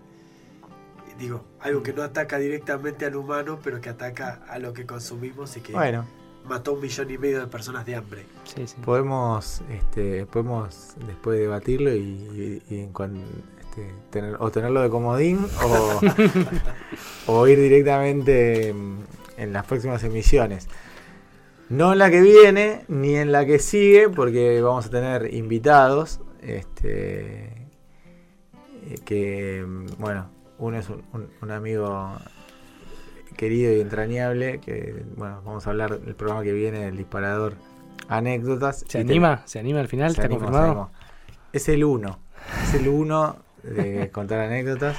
Digo, 1.20 1.44
algo 1.60 1.84
que 1.84 1.94
no 1.94 2.02
ataca 2.04 2.38
directamente 2.40 3.06
al 3.06 3.16
humano, 3.16 3.60
pero 3.64 3.80
que 3.80 3.90
ataca 3.90 4.42
a 4.48 4.58
lo 4.60 4.74
que 4.74 4.86
consumimos 4.86 5.56
y 5.58 5.62
que 5.62 5.74
Bueno, 5.74 6.06
mató 6.48 6.74
un 6.74 6.82
millón 6.82 7.12
y 7.12 7.18
medio 7.18 7.40
de 7.42 7.48
personas 7.48 7.86
de 7.86 7.96
hambre. 7.96 8.26
Sí, 8.46 8.66
sí. 8.66 8.76
podemos 8.84 9.62
este, 9.70 10.26
podemos 10.26 10.96
después 11.06 11.38
debatirlo 11.40 11.94
y, 11.94 12.00
y- 12.00 12.64
y 12.70 12.80
en 12.80 12.92
este, 13.60 13.94
tener, 14.10 14.36
o 14.40 14.50
tenerlo 14.52 14.82
de 14.82 14.90
comodín 14.90 15.46
o, 15.64 16.02
o 17.28 17.48
ir 17.48 17.60
directamente 17.60 18.70
en, 18.70 19.06
en 19.38 19.54
las 19.54 19.66
próximas 19.66 20.04
emisiones. 20.04 20.68
No 21.72 21.94
en 21.94 22.00
la 22.00 22.10
que 22.12 22.22
viene 22.22 22.82
ni 22.88 23.16
en 23.16 23.32
la 23.32 23.46
que 23.46 23.58
sigue, 23.60 24.10
porque 24.10 24.62
vamos 24.62 24.86
a 24.88 24.90
tener 24.90 25.34
invitados. 25.34 26.20
Este, 26.42 27.46
eh, 27.46 28.96
que, 29.06 29.66
bueno, 29.98 30.30
uno 30.58 30.78
es 30.78 30.90
un, 30.90 31.04
un- 31.14 31.30
un 31.42 31.52
amigo 31.52 32.12
querido 33.38 33.74
y 33.76 33.80
entrañable. 33.80 34.60
Que, 34.60 35.04
bueno, 35.16 35.42
vamos 35.46 35.66
a 35.66 35.70
hablar 35.70 36.00
del 36.00 36.16
programa 36.16 36.44
que 36.44 36.52
viene, 36.54 36.88
el 36.88 36.98
disparador 36.98 37.54
Anécdotas. 38.10 38.80
¿Se 38.80 38.86
te- 38.86 39.00
anima? 39.00 39.44
¿Se 39.46 39.60
anima 39.60 39.80
al 39.80 39.88
final? 39.88 40.12
¿Está 40.12 40.28
confirmado? 40.28 40.92
Es 41.54 41.70
el 41.70 41.84
uno. 41.86 42.20
Es 42.64 42.74
el 42.74 42.88
uno 42.90 43.38
de 43.64 44.10
contar 44.12 44.40
anécdotas 44.42 44.98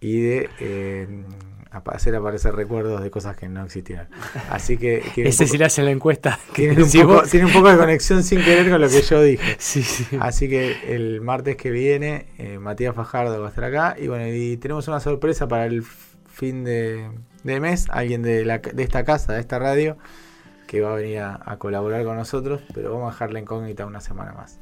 y 0.00 0.20
de 0.20 0.48
eh, 0.60 1.24
hacer 1.70 2.14
aparecer 2.14 2.54
recuerdos 2.54 3.02
de 3.02 3.10
cosas 3.10 3.36
que 3.36 3.48
no 3.48 3.64
existieron. 3.64 4.08
Así 4.50 4.76
que 4.76 5.02
Ese 5.16 5.46
sí 5.46 5.58
le 5.58 5.64
hace 5.64 5.82
la 5.82 5.90
encuesta. 5.90 6.38
tiene, 6.54 6.82
un 6.82 6.90
poco, 6.90 7.22
tiene 7.22 7.46
un 7.46 7.52
poco 7.52 7.70
de 7.70 7.76
conexión 7.76 8.22
sin 8.22 8.42
querer 8.42 8.70
con 8.70 8.80
lo 8.80 8.88
que 8.88 9.02
yo 9.02 9.22
dije. 9.22 9.56
Sí, 9.58 9.82
sí. 9.82 10.04
Así 10.20 10.48
que 10.48 10.94
el 10.94 11.20
martes 11.20 11.56
que 11.56 11.70
viene, 11.70 12.28
eh, 12.38 12.58
Matías 12.58 12.94
Fajardo 12.94 13.40
va 13.40 13.46
a 13.46 13.50
estar 13.50 13.64
acá. 13.64 13.96
Y 13.98 14.08
bueno, 14.08 14.26
y 14.28 14.56
tenemos 14.56 14.88
una 14.88 15.00
sorpresa 15.00 15.48
para 15.48 15.66
el 15.66 15.82
fin 15.82 16.64
de, 16.64 17.10
de 17.44 17.60
mes. 17.60 17.86
Alguien 17.90 18.22
de, 18.22 18.44
la, 18.44 18.58
de 18.58 18.82
esta 18.82 19.04
casa, 19.04 19.34
de 19.34 19.40
esta 19.40 19.58
radio, 19.58 19.98
que 20.66 20.80
va 20.80 20.92
a 20.92 20.96
venir 20.96 21.18
a, 21.20 21.40
a 21.44 21.58
colaborar 21.58 22.04
con 22.04 22.16
nosotros. 22.16 22.62
Pero 22.74 22.92
vamos 22.92 23.08
a 23.08 23.12
dejar 23.12 23.32
la 23.32 23.40
incógnita 23.40 23.86
una 23.86 24.00
semana 24.00 24.32
más. 24.32 24.60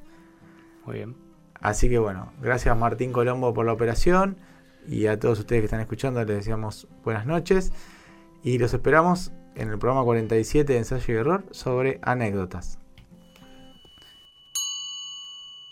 Muy 0.84 0.96
bien. 0.96 1.16
Así 1.60 1.88
que 1.88 1.98
bueno, 1.98 2.32
gracias 2.40 2.76
Martín 2.76 3.12
Colombo 3.12 3.54
por 3.54 3.66
la 3.66 3.72
operación. 3.72 4.36
Y 4.88 5.06
a 5.06 5.18
todos 5.18 5.38
ustedes 5.38 5.62
que 5.62 5.66
están 5.66 5.80
escuchando 5.80 6.24
les 6.24 6.36
deseamos 6.36 6.88
buenas 7.04 7.26
noches. 7.26 7.72
Y 8.42 8.58
los 8.58 8.72
esperamos 8.72 9.32
en 9.54 9.70
el 9.70 9.78
programa 9.78 10.04
47 10.04 10.72
de 10.72 10.78
Ensayo 10.78 11.14
y 11.14 11.16
Error 11.16 11.44
sobre 11.50 11.98
anécdotas. 12.02 12.78